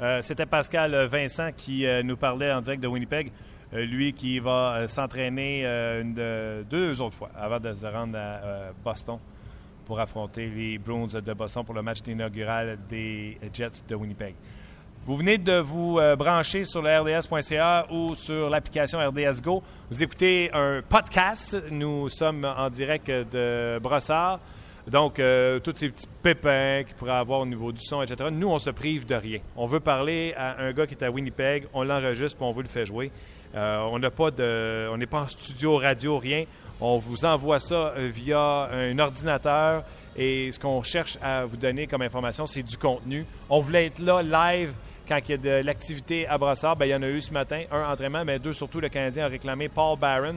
Euh, 0.00 0.20
c'était 0.22 0.46
Pascal 0.46 1.06
Vincent 1.06 1.52
qui 1.56 1.86
euh, 1.86 2.02
nous 2.02 2.16
parlait 2.16 2.52
en 2.52 2.60
direct 2.60 2.82
de 2.82 2.88
Winnipeg. 2.88 3.30
lui 3.72 4.12
qui 4.12 4.38
va 4.38 4.86
s'entraîner 4.88 5.64
deux 6.68 7.00
autres 7.00 7.16
fois 7.16 7.30
avant 7.34 7.58
de 7.58 7.72
se 7.72 7.86
rendre 7.86 8.18
à 8.18 8.72
Boston 8.84 9.18
pour 9.86 9.98
affronter 9.98 10.48
les 10.48 10.78
Bruins 10.78 11.06
de 11.06 11.32
Boston 11.32 11.64
pour 11.64 11.74
le 11.74 11.82
match 11.82 12.00
inaugural 12.06 12.78
des 12.88 13.38
Jets 13.52 13.82
de 13.88 13.94
Winnipeg. 13.94 14.34
Vous 15.04 15.16
venez 15.16 15.36
de 15.36 15.58
vous 15.58 15.98
euh, 15.98 16.14
brancher 16.14 16.64
sur 16.64 16.80
le 16.80 17.00
RDS.ca 17.00 17.86
ou 17.90 18.14
sur 18.14 18.48
l'application 18.48 19.00
RDS 19.00 19.42
Go. 19.42 19.60
Vous 19.90 20.00
écoutez 20.00 20.48
un 20.52 20.80
podcast. 20.88 21.60
Nous 21.72 22.08
sommes 22.08 22.44
en 22.44 22.70
direct 22.70 23.10
de 23.10 23.80
Brossard. 23.82 24.38
Donc, 24.88 25.18
euh, 25.18 25.60
tous 25.60 25.74
ces 25.76 25.88
petits 25.88 26.08
pépins 26.22 26.82
qu'il 26.84 26.96
pourrait 26.96 27.12
avoir 27.12 27.40
au 27.40 27.46
niveau 27.46 27.70
du 27.70 27.80
son, 27.80 28.02
etc. 28.02 28.30
Nous, 28.32 28.48
on 28.48 28.58
se 28.58 28.70
prive 28.70 29.06
de 29.06 29.14
rien. 29.14 29.38
On 29.56 29.66
veut 29.66 29.80
parler 29.80 30.34
à 30.36 30.60
un 30.60 30.72
gars 30.72 30.86
qui 30.86 30.94
est 30.94 31.04
à 31.04 31.10
Winnipeg, 31.10 31.66
on 31.72 31.84
l'enregistre 31.84 32.36
puis 32.36 32.46
on 32.46 32.52
vous 32.52 32.62
le 32.62 32.68
fait 32.68 32.84
jouer. 32.84 33.12
Euh, 33.54 33.80
on 33.90 33.98
n'a 33.98 34.10
pas 34.10 34.30
de, 34.30 34.88
on 34.90 34.96
n'est 34.96 35.06
pas 35.06 35.20
en 35.20 35.28
studio 35.28 35.76
radio, 35.76 36.18
rien. 36.18 36.44
On 36.80 36.98
vous 36.98 37.24
envoie 37.24 37.60
ça 37.60 37.94
via 37.96 38.68
un 38.72 38.98
ordinateur 38.98 39.84
et 40.16 40.50
ce 40.50 40.58
qu'on 40.58 40.82
cherche 40.82 41.16
à 41.22 41.44
vous 41.44 41.56
donner 41.56 41.86
comme 41.86 42.02
information, 42.02 42.46
c'est 42.46 42.62
du 42.62 42.76
contenu. 42.76 43.24
On 43.48 43.60
voulait 43.60 43.86
être 43.86 44.00
là 44.00 44.22
live 44.22 44.72
quand 45.08 45.18
il 45.28 45.30
y 45.30 45.34
a 45.34 45.36
de 45.36 45.64
l'activité 45.64 46.26
à 46.26 46.38
Brossard, 46.38 46.76
ben, 46.76 46.86
il 46.86 46.90
y 46.90 46.94
en 46.94 47.02
a 47.02 47.08
eu 47.08 47.20
ce 47.20 47.32
matin, 47.32 47.62
un 47.70 47.90
entraînement, 47.90 48.24
mais 48.24 48.38
deux 48.38 48.52
surtout, 48.52 48.80
le 48.80 48.88
Canadien 48.88 49.26
a 49.26 49.28
réclamé 49.28 49.68
Paul 49.68 49.98
Barron 49.98 50.36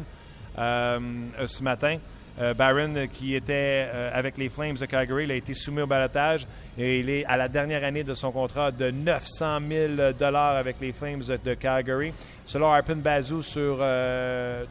euh, 0.57 0.99
ce 1.45 1.63
matin. 1.63 1.97
Euh, 2.39 2.53
Barron, 2.53 3.07
qui 3.11 3.35
était 3.35 3.87
euh, 3.87 4.09
avec 4.13 4.37
les 4.37 4.49
Flames 4.49 4.75
de 4.75 4.85
Calgary, 4.85 5.23
il 5.23 5.31
a 5.31 5.35
été 5.35 5.53
soumis 5.53 5.81
au 5.81 5.87
balotage 5.87 6.45
et 6.77 6.99
il 6.99 7.09
est 7.09 7.25
à 7.25 7.37
la 7.37 7.47
dernière 7.47 7.83
année 7.83 8.03
de 8.03 8.13
son 8.13 8.31
contrat 8.31 8.71
de 8.71 8.91
900 8.91 9.59
000 9.69 9.93
avec 10.19 10.75
les 10.81 10.91
Flames 10.91 11.23
de 11.43 11.53
Calgary. 11.53 12.13
Selon 12.45 12.71
Arpin 12.71 12.95
Bazou 12.95 13.41
sur 13.41 13.77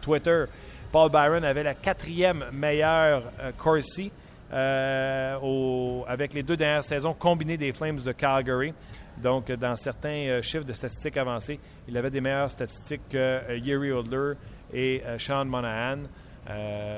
Twitter, 0.02 0.44
Paul 0.92 1.10
Barron 1.10 1.42
avait 1.42 1.62
la 1.62 1.74
quatrième 1.74 2.44
meilleure 2.52 3.22
Corsi 3.56 4.12
avec 4.52 6.34
les 6.34 6.42
deux 6.42 6.56
dernières 6.56 6.84
saisons 6.84 7.14
combinées 7.14 7.56
des 7.56 7.72
Flames 7.72 8.00
de 8.00 8.12
Calgary. 8.12 8.74
Donc, 9.16 9.50
dans 9.52 9.76
certains 9.76 10.26
euh, 10.28 10.42
chiffres 10.42 10.64
de 10.64 10.72
statistiques 10.72 11.16
avancées, 11.16 11.60
il 11.88 11.96
avait 11.96 12.10
des 12.10 12.20
meilleures 12.20 12.50
statistiques 12.50 13.08
que 13.10 13.16
euh, 13.16 13.58
Yuri 13.58 13.92
Odler 13.92 14.34
et 14.72 15.02
euh, 15.04 15.18
Sean 15.18 15.44
Monahan. 15.44 16.02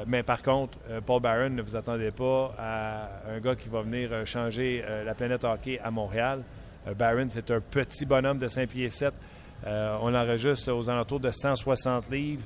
Mais 0.07 0.23
par 0.23 0.43
contre, 0.43 0.79
Paul 1.05 1.23
Barron, 1.23 1.51
ne 1.51 1.63
vous 1.63 1.77
attendez 1.77 2.11
pas 2.11 2.55
à 2.59 3.09
un 3.31 3.41
gars 3.41 3.55
qui 3.55 3.69
va 3.69 3.83
venir 3.83 4.27
changer 4.27 4.85
la 5.05 5.15
planète 5.15 5.45
hockey 5.45 5.79
à 5.83 5.91
Montréal. 5.91 6.43
Barron, 6.99 7.27
c'est 7.29 7.51
un 7.51 7.61
petit 7.61 8.05
bonhomme 8.05 8.39
de 8.39 8.49
5 8.49 8.69
pieds 8.69 8.91
7. 8.91 9.15
on 9.65 10.11
l'enregistre 10.11 10.73
aux 10.73 10.91
alentours 10.91 11.21
de 11.21 11.31
160 11.31 12.11
livres. 12.11 12.43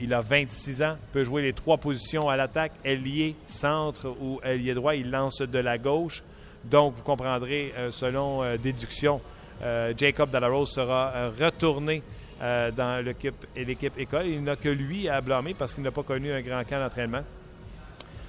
il 0.00 0.12
a 0.12 0.20
26 0.20 0.82
ans, 0.82 0.96
peut 1.12 1.24
jouer 1.24 1.42
les 1.42 1.52
trois 1.52 1.78
positions 1.78 2.28
à 2.28 2.36
l'attaque, 2.36 2.72
ailier, 2.84 3.34
centre 3.46 4.14
ou 4.20 4.40
ailier 4.44 4.74
droit. 4.74 4.94
Il 4.94 5.10
lance 5.10 5.40
de 5.40 5.58
la 5.58 5.78
gauche. 5.78 6.22
Donc, 6.70 6.94
vous 6.96 7.02
comprendrez, 7.02 7.72
euh, 7.76 7.90
selon 7.90 8.42
euh, 8.42 8.56
déduction, 8.56 9.20
euh, 9.62 9.94
Jacob 9.96 10.30
Delarose 10.30 10.70
sera 10.70 11.28
retourné 11.28 12.02
dans 12.40 13.04
l'équipe 13.04 13.46
l'équipe 13.56 13.98
école. 13.98 14.26
Il 14.26 14.42
n'a 14.42 14.56
que 14.56 14.68
lui 14.68 15.08
à 15.08 15.20
blâmer 15.20 15.54
parce 15.54 15.74
qu'il 15.74 15.82
n'a 15.82 15.90
pas 15.90 16.02
connu 16.02 16.32
un 16.32 16.40
grand 16.40 16.64
camp 16.64 16.78
d'entraînement. 16.78 17.22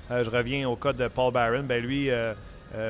je 0.09 0.29
reviens 0.29 0.67
au 0.69 0.75
cas 0.75 0.93
de 0.93 1.07
Paul 1.07 1.33
Barron. 1.33 1.63
Ben 1.63 1.83
lui, 1.83 2.09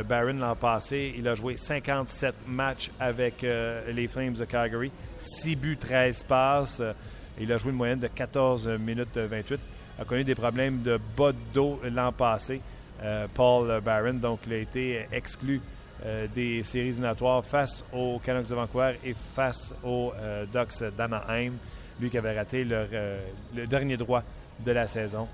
Barron 0.07 0.33
l'an 0.33 0.55
passé, 0.55 1.15
il 1.17 1.27
a 1.27 1.35
joué 1.35 1.57
57 1.57 2.35
matchs 2.47 2.91
avec 2.99 3.41
les 3.41 4.07
Flames 4.07 4.33
de 4.33 4.45
Calgary, 4.45 4.91
6 5.17 5.55
buts, 5.55 5.77
13 5.77 6.23
passes. 6.23 6.81
il 7.39 7.51
a 7.51 7.57
joué 7.57 7.71
une 7.71 7.77
moyenne 7.77 7.99
de 7.99 8.07
14 8.07 8.67
minutes 8.79 9.17
28. 9.17 9.59
Il 9.97 10.01
a 10.01 10.05
connu 10.05 10.23
des 10.23 10.35
problèmes 10.35 10.83
de 10.83 10.99
bas 11.17 11.31
de 11.31 11.37
dos 11.53 11.81
l'an 11.83 12.11
passé. 12.11 12.61
Euh, 13.03 13.27
Paul 13.33 13.81
Barron. 13.81 14.13
Donc, 14.13 14.39
il 14.47 14.53
a 14.53 14.57
été 14.57 15.07
exclu 15.11 15.61
euh, 16.05 16.27
des 16.33 16.63
séries 16.63 16.89
éliminatoires 16.89 17.43
face 17.43 17.83
aux 17.93 18.19
Canucks 18.19 18.49
de 18.49 18.55
Vancouver 18.55 18.93
et 19.03 19.13
face 19.13 19.73
aux 19.83 20.13
euh, 20.15 20.45
Ducks 20.45 20.83
d'Anaheim. 20.95 21.53
Lui 21.99 22.09
qui 22.09 22.17
avait 22.17 22.37
raté 22.37 22.63
le 22.63 23.65
dernier 23.65 23.97
droit 23.97 24.21
de 24.59 24.71
la 24.71 24.85
saison. 24.85 25.27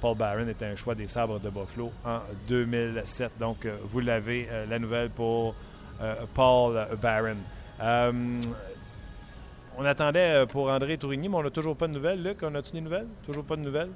Paul 0.00 0.16
Barron 0.16 0.48
était 0.48 0.64
un 0.64 0.74
choix 0.74 0.94
des 0.94 1.06
sabres 1.06 1.38
de 1.38 1.50
Buffalo 1.50 1.92
en 2.04 2.20
2007. 2.48 3.32
Donc, 3.38 3.68
vous 3.90 4.00
l'avez, 4.00 4.48
la 4.68 4.78
nouvelle 4.78 5.10
pour 5.10 5.54
Paul 6.32 6.88
Barron. 7.00 7.36
on 9.76 9.84
attendait 9.84 10.46
pour 10.46 10.70
André 10.70 10.96
Tourigny, 10.96 11.28
mais 11.28 11.36
on 11.36 11.42
n'a 11.42 11.50
toujours 11.50 11.76
pas 11.76 11.86
de 11.86 11.92
nouvelles. 11.92 12.22
Luc, 12.22 12.38
on 12.42 12.54
a-tu 12.54 12.72
des 12.72 12.80
nouvelles? 12.80 13.08
Toujours 13.26 13.44
pas 13.44 13.56
de 13.56 13.60
nouvelles? 13.60 13.90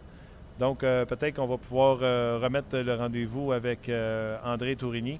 Donc, 0.60 0.84
euh, 0.84 1.06
peut-être 1.06 1.36
qu'on 1.36 1.46
va 1.46 1.56
pouvoir 1.56 2.00
euh, 2.02 2.38
remettre 2.40 2.76
le 2.76 2.94
rendez-vous 2.94 3.50
avec 3.52 3.88
euh, 3.88 4.36
André 4.44 4.76
Tourigny. 4.76 5.18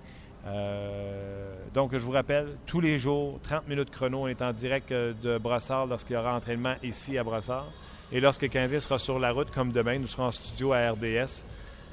Donc, 1.75 1.93
je 1.93 1.99
vous 1.99 2.11
rappelle, 2.11 2.49
tous 2.67 2.81
les 2.81 2.99
jours, 2.99 3.39
30 3.43 3.69
minutes 3.69 3.91
chrono, 3.91 4.23
on 4.23 4.29
est 4.29 4.43
en 4.43 4.53
direct 4.53 4.93
de 4.93 5.39
Brossard 5.39 5.87
lorsqu'il 5.87 6.17
y 6.17 6.19
aura 6.19 6.35
entraînement 6.35 6.75
ici 6.83 7.19
à 7.19 7.25
Brossard. 7.25 7.69
Et 8.13 8.21
lorsque 8.21 8.43
le 8.43 8.81
sera 8.81 8.99
sur 8.99 9.19
la 9.19 9.31
route, 9.31 9.51
comme 9.51 9.71
demain, 9.71 9.99
nous 9.99 10.09
serons 10.09 10.25
en 10.25 10.33
studio 10.33 10.73
à 10.73 10.91
RDS. 10.91 11.45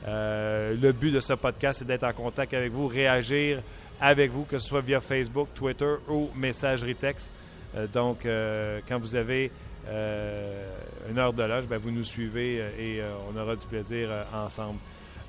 le 0.06 0.92
but 0.92 1.12
de 1.12 1.20
ce 1.20 1.34
podcast, 1.34 1.80
c'est 1.80 1.86
d'être 1.86 2.06
en 2.06 2.14
contact 2.14 2.54
avec 2.54 2.72
vous, 2.72 2.88
réagir 2.88 3.62
avec 4.00 4.32
vous, 4.32 4.44
que 4.44 4.58
ce 4.58 4.68
soit 4.68 4.82
via 4.82 5.02
Facebook, 5.02 5.50
Twitter 5.54 5.96
ou 6.08 6.30
messagerie 6.36 6.96
texte. 6.96 7.30
donc, 7.94 8.20
quand 8.88 8.98
vous 8.98 9.16
avez 9.16 9.52
euh, 9.90 10.68
une 11.10 11.18
heure 11.18 11.34
de 11.34 11.44
loge, 11.44 11.66
ben, 11.66 11.78
vous 11.78 11.92
nous 11.92 12.04
suivez 12.04 12.60
euh, 12.60 12.70
et 12.78 13.02
euh, 13.02 13.14
on 13.32 13.40
aura 13.40 13.56
du 13.56 13.66
plaisir 13.66 14.10
ensemble. 14.34 14.80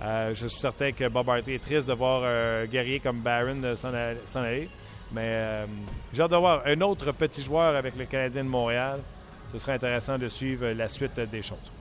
Je 0.00 0.46
suis 0.46 0.60
certain 0.60 0.92
que 0.92 1.08
Bob 1.08 1.28
Hartley 1.28 1.54
est 1.54 1.64
triste 1.64 1.88
de 1.88 1.92
voir 1.92 2.24
un 2.24 2.66
guerrier 2.66 3.00
comme 3.00 3.20
Barron 3.20 3.74
s'en 3.74 4.42
aller, 4.42 4.68
mais 5.12 5.64
j'ai 6.12 6.22
hâte 6.22 6.30
de 6.30 6.36
voir 6.36 6.62
un 6.66 6.80
autre 6.82 7.12
petit 7.12 7.42
joueur 7.42 7.74
avec 7.74 7.96
le 7.96 8.04
Canadien 8.04 8.44
de 8.44 8.48
Montréal. 8.48 9.00
Ce 9.52 9.58
serait 9.58 9.72
intéressant 9.72 10.18
de 10.18 10.28
suivre 10.28 10.68
la 10.68 10.88
suite 10.88 11.18
des 11.18 11.42
choses. 11.42 11.72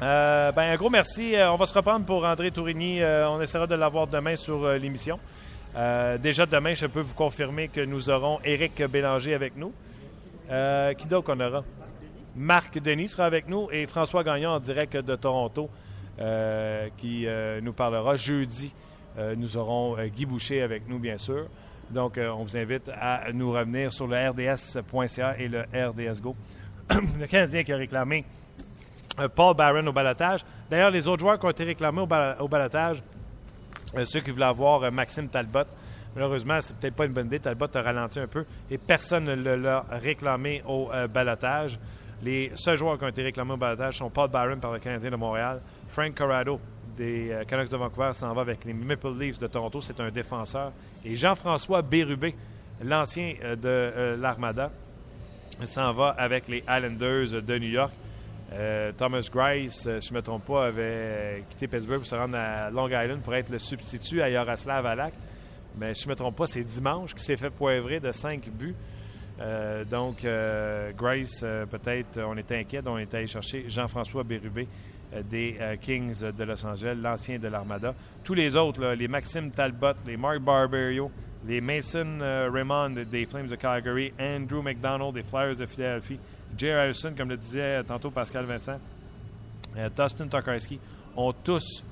ben, 0.00 0.54
un 0.56 0.76
gros 0.76 0.90
merci. 0.90 1.34
on 1.36 1.56
va 1.56 1.66
se 1.66 1.74
reprendre 1.74 2.04
pour 2.06 2.24
André 2.24 2.50
Tourigny. 2.50 3.00
on 3.04 3.40
essaiera 3.40 3.66
de 3.66 3.74
l'avoir 3.74 4.06
demain 4.06 4.36
sur 4.36 4.68
l'émission. 4.72 5.18
déjà 6.20 6.46
demain, 6.46 6.74
je 6.74 6.86
peux 6.86 7.00
vous 7.00 7.14
confirmer 7.14 7.68
que 7.68 7.82
nous 7.82 8.10
aurons 8.10 8.40
Éric 8.44 8.82
Bélanger 8.86 9.34
avec 9.34 9.56
nous. 9.56 9.72
qui 10.98 11.06
donc 11.06 11.28
on 11.28 11.38
aura? 11.38 11.62
Marc 12.36 12.78
Denis 12.78 13.08
sera 13.08 13.24
avec 13.24 13.48
nous 13.48 13.68
et 13.72 13.86
François 13.86 14.22
Gagnon 14.22 14.50
en 14.50 14.60
direct 14.60 14.94
de 14.94 15.16
Toronto 15.16 15.70
euh, 15.70 15.85
qui 16.96 17.26
euh, 17.26 17.60
nous 17.60 17.72
parlera 17.72 18.16
jeudi. 18.16 18.72
Euh, 19.18 19.34
nous 19.36 19.56
aurons 19.56 19.96
Guy 20.06 20.26
Boucher 20.26 20.62
avec 20.62 20.88
nous, 20.88 20.98
bien 20.98 21.18
sûr. 21.18 21.46
Donc, 21.90 22.18
on 22.18 22.42
vous 22.42 22.56
invite 22.56 22.90
à 23.00 23.32
nous 23.32 23.52
revenir 23.52 23.92
sur 23.92 24.08
le 24.08 24.30
RDS.ca 24.30 25.38
et 25.38 25.48
le 25.48 25.60
RDS 25.72 26.20
Go. 26.20 26.34
le 26.90 27.26
Canadien 27.26 27.62
qui 27.62 27.72
a 27.72 27.76
réclamé 27.76 28.24
Paul 29.34 29.54
Barron 29.54 29.86
au 29.86 29.92
balotage. 29.92 30.44
D'ailleurs, 30.68 30.90
les 30.90 31.06
autres 31.06 31.20
joueurs 31.20 31.38
qui 31.38 31.46
ont 31.46 31.50
été 31.50 31.62
réclamés 31.62 32.00
au, 32.00 32.48
balotage, 32.48 33.02
ceux 34.04 34.20
qui 34.20 34.32
voulaient 34.32 34.46
avoir 34.46 34.90
Maxime 34.90 35.28
Talbot, 35.28 35.60
malheureusement, 36.14 36.60
c'est 36.60 36.76
peut-être 36.76 36.96
pas 36.96 37.06
une 37.06 37.12
bonne 37.12 37.28
idée. 37.28 37.38
Talbot 37.38 37.68
a 37.72 37.82
ralenti 37.82 38.18
un 38.18 38.26
peu 38.26 38.44
et 38.68 38.78
personne 38.78 39.24
ne 39.24 39.54
l'a 39.54 39.86
réclamé 39.88 40.62
au 40.66 40.90
balotage. 41.08 41.78
Les 42.22 42.50
seuls 42.54 42.76
joueurs 42.76 42.98
qui 42.98 43.04
ont 43.04 43.08
été 43.08 43.22
réclamés 43.22 43.52
au 43.52 43.56
balotage 43.56 43.98
sont 43.98 44.10
Paul 44.10 44.28
Byron 44.28 44.58
par 44.58 44.72
le 44.72 44.80
Canadien 44.80 45.10
de 45.10 45.16
Montréal, 45.16 45.60
Frank 45.96 46.14
Corrado 46.14 46.60
des 46.94 47.30
euh, 47.30 47.44
Canucks 47.44 47.70
de 47.70 47.76
Vancouver 47.78 48.10
s'en 48.12 48.34
va 48.34 48.42
avec 48.42 48.66
les 48.66 48.74
Maple 48.74 49.18
Leafs 49.18 49.38
de 49.38 49.46
Toronto, 49.46 49.80
c'est 49.80 49.98
un 49.98 50.10
défenseur, 50.10 50.70
et 51.02 51.16
Jean-François 51.16 51.80
Bérubé, 51.80 52.34
l'ancien 52.84 53.32
euh, 53.42 53.56
de 53.56 53.62
euh, 53.66 54.16
l'Armada, 54.18 54.70
s'en 55.64 55.94
va 55.94 56.08
avec 56.10 56.48
les 56.48 56.62
Islanders 56.68 57.40
de 57.40 57.58
New 57.58 57.70
York. 57.70 57.94
Thomas 58.98 59.26
Grice, 59.32 59.88
si 60.00 60.08
je 60.08 60.12
ne 60.12 60.18
me 60.18 60.22
trompe 60.22 60.44
pas, 60.44 60.66
avait 60.66 61.44
quitté 61.48 61.66
Pittsburgh 61.66 62.00
pour 62.00 62.06
se 62.06 62.14
rendre 62.14 62.36
à 62.36 62.70
Long 62.70 62.88
Island 62.88 63.22
pour 63.22 63.34
être 63.34 63.50
le 63.50 63.58
substitut 63.58 64.20
à 64.20 64.28
Yaroslav 64.28 64.84
Alak. 64.84 65.14
Mais 65.78 65.94
si 65.94 66.02
je 66.02 66.08
ne 66.08 66.10
me 66.12 66.16
trompe 66.16 66.36
pas, 66.36 66.46
c'est 66.46 66.62
dimanche 66.62 67.14
qui 67.14 67.24
s'est 67.24 67.38
fait 67.38 67.50
poivrer 67.50 68.00
de 68.00 68.12
5 68.12 68.48
buts. 68.50 68.76
Donc, 69.90 70.24
Grace, 70.96 71.40
peut-être, 71.40 72.20
on 72.24 72.36
était 72.36 72.58
inquiet. 72.58 72.82
On 72.86 72.98
était 72.98 73.16
allé 73.16 73.26
chercher 73.26 73.64
Jean-François 73.66 74.22
Bérubé 74.22 74.68
des 75.30 75.56
Kings 75.80 76.20
de 76.32 76.44
Los 76.44 76.64
Angeles, 76.64 76.96
l'ancien 77.00 77.38
de 77.38 77.48
l'Armada. 77.48 77.94
Tous 78.24 78.34
les 78.34 78.56
autres, 78.56 78.94
les 78.94 79.08
Maxime 79.08 79.50
Talbot, 79.50 79.94
les 80.06 80.16
Mark 80.16 80.40
Barberio, 80.40 81.10
les 81.46 81.60
Mason 81.60 82.18
Raymond 82.52 83.04
des 83.10 83.26
Flames 83.26 83.46
de 83.46 83.56
Calgary, 83.56 84.12
Andrew 84.20 84.62
McDonald 84.62 85.14
des 85.14 85.22
Flyers 85.22 85.56
de 85.56 85.66
Philadelphie, 85.66 86.18
Jay 86.56 86.72
Harrison, 86.72 87.12
comme 87.16 87.28
le 87.28 87.36
disait 87.36 87.82
tantôt 87.84 88.10
Pascal 88.10 88.44
Vincent, 88.44 88.78
Dustin 89.96 90.26
Tokarski, 90.26 90.80
ont 91.16 91.32
tous 91.32 91.84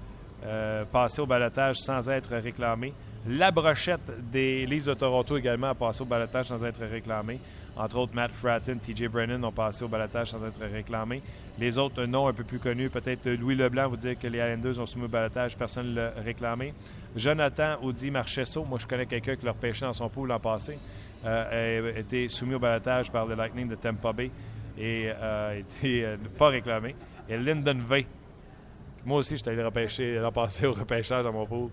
passé 0.93 1.21
au 1.21 1.27
balotage 1.27 1.77
sans 1.77 2.09
être 2.09 2.37
réclamés. 2.37 2.93
La 3.27 3.51
brochette 3.51 4.31
des 4.31 4.67
Leafs 4.67 4.85
de 4.85 4.95
Toronto 4.95 5.39
également 5.39 5.69
a 5.69 5.75
passé 5.75 6.03
au 6.03 6.05
balotage 6.05 6.47
sans 6.47 6.63
être 6.65 6.85
réclamé. 6.85 7.39
Entre 7.77 7.97
autres, 7.97 8.15
Matt 8.15 8.31
Fratton, 8.31 8.79
TJ 8.79 9.09
Brennan 9.09 9.45
ont 9.45 9.53
passé 9.53 9.85
au 9.85 9.89
balotage 9.89 10.31
sans 10.31 10.45
être 10.47 10.61
réclamés. 10.61 11.23
Les 11.59 11.77
autres 11.77 12.05
noms 12.05 12.29
un 12.29 12.33
peu 12.33 12.45
plus 12.45 12.61
connus, 12.61 12.89
peut-être 12.89 13.29
Louis 13.29 13.57
Leblanc, 13.57 13.89
vous 13.89 13.97
dire 13.97 14.17
que 14.19 14.29
les 14.29 14.39
Islanders 14.39 14.79
ont 14.79 14.87
soumis 14.87 15.07
au 15.07 15.09
balotage, 15.09 15.57
personne 15.57 15.91
ne 15.91 15.95
l'a 15.97 16.11
réclamé. 16.11 16.73
Jonathan 17.17 17.77
Audi 17.83 18.11
Marchesso, 18.11 18.65
moi 18.65 18.79
je 18.81 18.87
connais 18.87 19.07
quelqu'un 19.07 19.35
qui 19.35 19.45
leur 19.45 19.57
pêchait 19.57 19.87
dans 19.87 19.93
son 19.93 20.09
pool 20.09 20.29
l'an 20.29 20.39
passé, 20.39 20.79
euh, 21.25 21.95
a 21.95 21.99
été 21.99 22.29
soumis 22.29 22.55
au 22.55 22.61
balotage 22.61 23.11
par 23.11 23.27
le 23.27 23.35
Lightning 23.35 23.69
de 23.69 23.75
Tampa 23.75 24.13
Bay 24.13 24.31
et 24.79 25.11
euh, 25.11 25.51
a 25.51 25.55
été 25.57 26.05
euh, 26.05 26.17
pas 26.39 26.49
réclamé. 26.49 26.95
Et 27.29 27.37
Lyndon 27.37 27.79
V. 27.89 28.07
Moi 29.05 29.19
aussi, 29.19 29.37
j'étais 29.37 29.51
allé 29.51 29.63
repêcher 29.63 30.17
l'an 30.17 30.33
passé 30.33 30.67
au 30.67 30.73
repêchage 30.73 31.25
dans 31.25 31.33
mon 31.33 31.47
pool. 31.47 31.71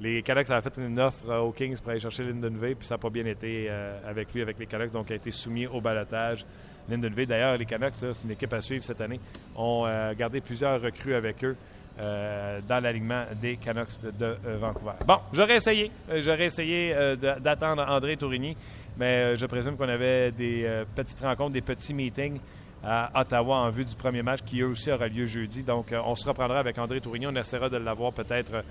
Les 0.00 0.22
Canucks 0.22 0.50
avaient 0.50 0.70
fait 0.70 0.80
une 0.80 0.98
offre 1.00 1.28
aux 1.38 1.52
Kings 1.52 1.78
pour 1.80 1.90
aller 1.90 2.00
chercher 2.00 2.22
Lyndon 2.22 2.52
puis 2.60 2.76
ça 2.86 2.94
n'a 2.94 2.98
pas 2.98 3.10
bien 3.10 3.26
été 3.26 3.68
avec 4.06 4.32
lui, 4.32 4.42
avec 4.42 4.58
les 4.58 4.66
Canucks, 4.66 4.92
donc 4.92 5.06
il 5.10 5.14
a 5.14 5.16
été 5.16 5.30
soumis 5.30 5.66
au 5.66 5.80
balotage. 5.80 6.44
Lyndon 6.88 7.10
d'ailleurs, 7.26 7.56
les 7.56 7.66
Canucks, 7.66 7.96
c'est 7.96 8.24
une 8.24 8.30
équipe 8.30 8.52
à 8.52 8.60
suivre 8.60 8.84
cette 8.84 9.00
année, 9.00 9.18
ont 9.56 9.86
gardé 10.16 10.40
plusieurs 10.40 10.80
recrues 10.80 11.14
avec 11.14 11.44
eux. 11.44 11.56
dans 11.98 12.80
l'alignement 12.80 13.24
des 13.40 13.56
Canucks 13.56 14.00
de, 14.02 14.36
Vancouver. 14.60 14.92
Bon, 15.04 15.18
j'aurais 15.32 15.56
essayé. 15.56 15.90
j'aurais 16.18 16.44
essayé 16.44 16.94
d'attendre 17.16 17.84
André 17.88 18.16
Tourigny. 18.16 18.56
Mais 18.98 19.16
euh, 19.16 19.36
je 19.36 19.46
présume 19.46 19.76
qu'on 19.76 19.88
avait 19.88 20.32
des 20.32 20.64
euh, 20.64 20.84
petites 20.94 21.20
rencontres, 21.20 21.52
des 21.52 21.60
petits 21.60 21.94
meetings 21.94 22.38
à 22.82 23.10
Ottawa 23.20 23.58
en 23.58 23.70
vue 23.70 23.84
du 23.84 23.94
premier 23.94 24.22
match 24.22 24.40
qui, 24.44 24.60
eux 24.60 24.66
aussi, 24.66 24.90
aura 24.90 25.06
lieu 25.06 25.24
jeudi. 25.24 25.62
Donc, 25.62 25.92
euh, 25.92 26.00
on 26.04 26.16
se 26.16 26.26
reprendra 26.26 26.58
avec 26.58 26.76
André 26.78 27.00
Tourignon. 27.00 27.30
On 27.32 27.36
essaiera 27.36 27.68
de 27.68 27.76
l'avoir 27.76 28.12
peut-être 28.12 28.64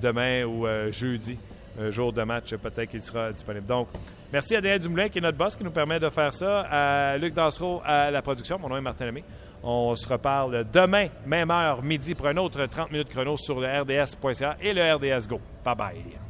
demain 0.00 0.44
ou 0.44 0.66
jeudi, 0.90 1.38
un 1.80 1.90
jour 1.90 2.12
de 2.12 2.22
match, 2.22 2.54
peut-être 2.56 2.90
qu'il 2.90 3.02
sera 3.02 3.32
disponible. 3.32 3.66
Donc, 3.66 3.88
merci 4.32 4.56
à 4.56 4.60
Daniel 4.60 4.80
Dumoulin, 4.80 5.08
qui 5.08 5.18
est 5.18 5.22
notre 5.22 5.38
boss, 5.38 5.56
qui 5.56 5.64
nous 5.64 5.70
permet 5.70 6.00
de 6.00 6.10
faire 6.10 6.34
ça. 6.34 6.60
À 6.70 7.16
Luc 7.18 7.34
Dansereau 7.34 7.82
à 7.84 8.10
la 8.10 8.22
production. 8.22 8.58
Mon 8.58 8.68
nom 8.68 8.76
est 8.76 8.82
Martin 8.82 9.06
Lemay. 9.06 9.24
On 9.62 9.94
se 9.94 10.08
reparle 10.08 10.64
demain, 10.72 11.08
même 11.26 11.50
heure, 11.50 11.82
midi, 11.82 12.14
pour 12.14 12.26
un 12.26 12.36
autre 12.38 12.64
30 12.64 12.90
minutes 12.92 13.10
chrono 13.10 13.36
sur 13.36 13.60
le 13.60 13.66
RDS.ca 13.66 14.56
et 14.62 14.72
le 14.72 14.94
RDS 14.94 15.28
Go. 15.28 15.40
Bye 15.64 15.76
bye. 15.76 16.29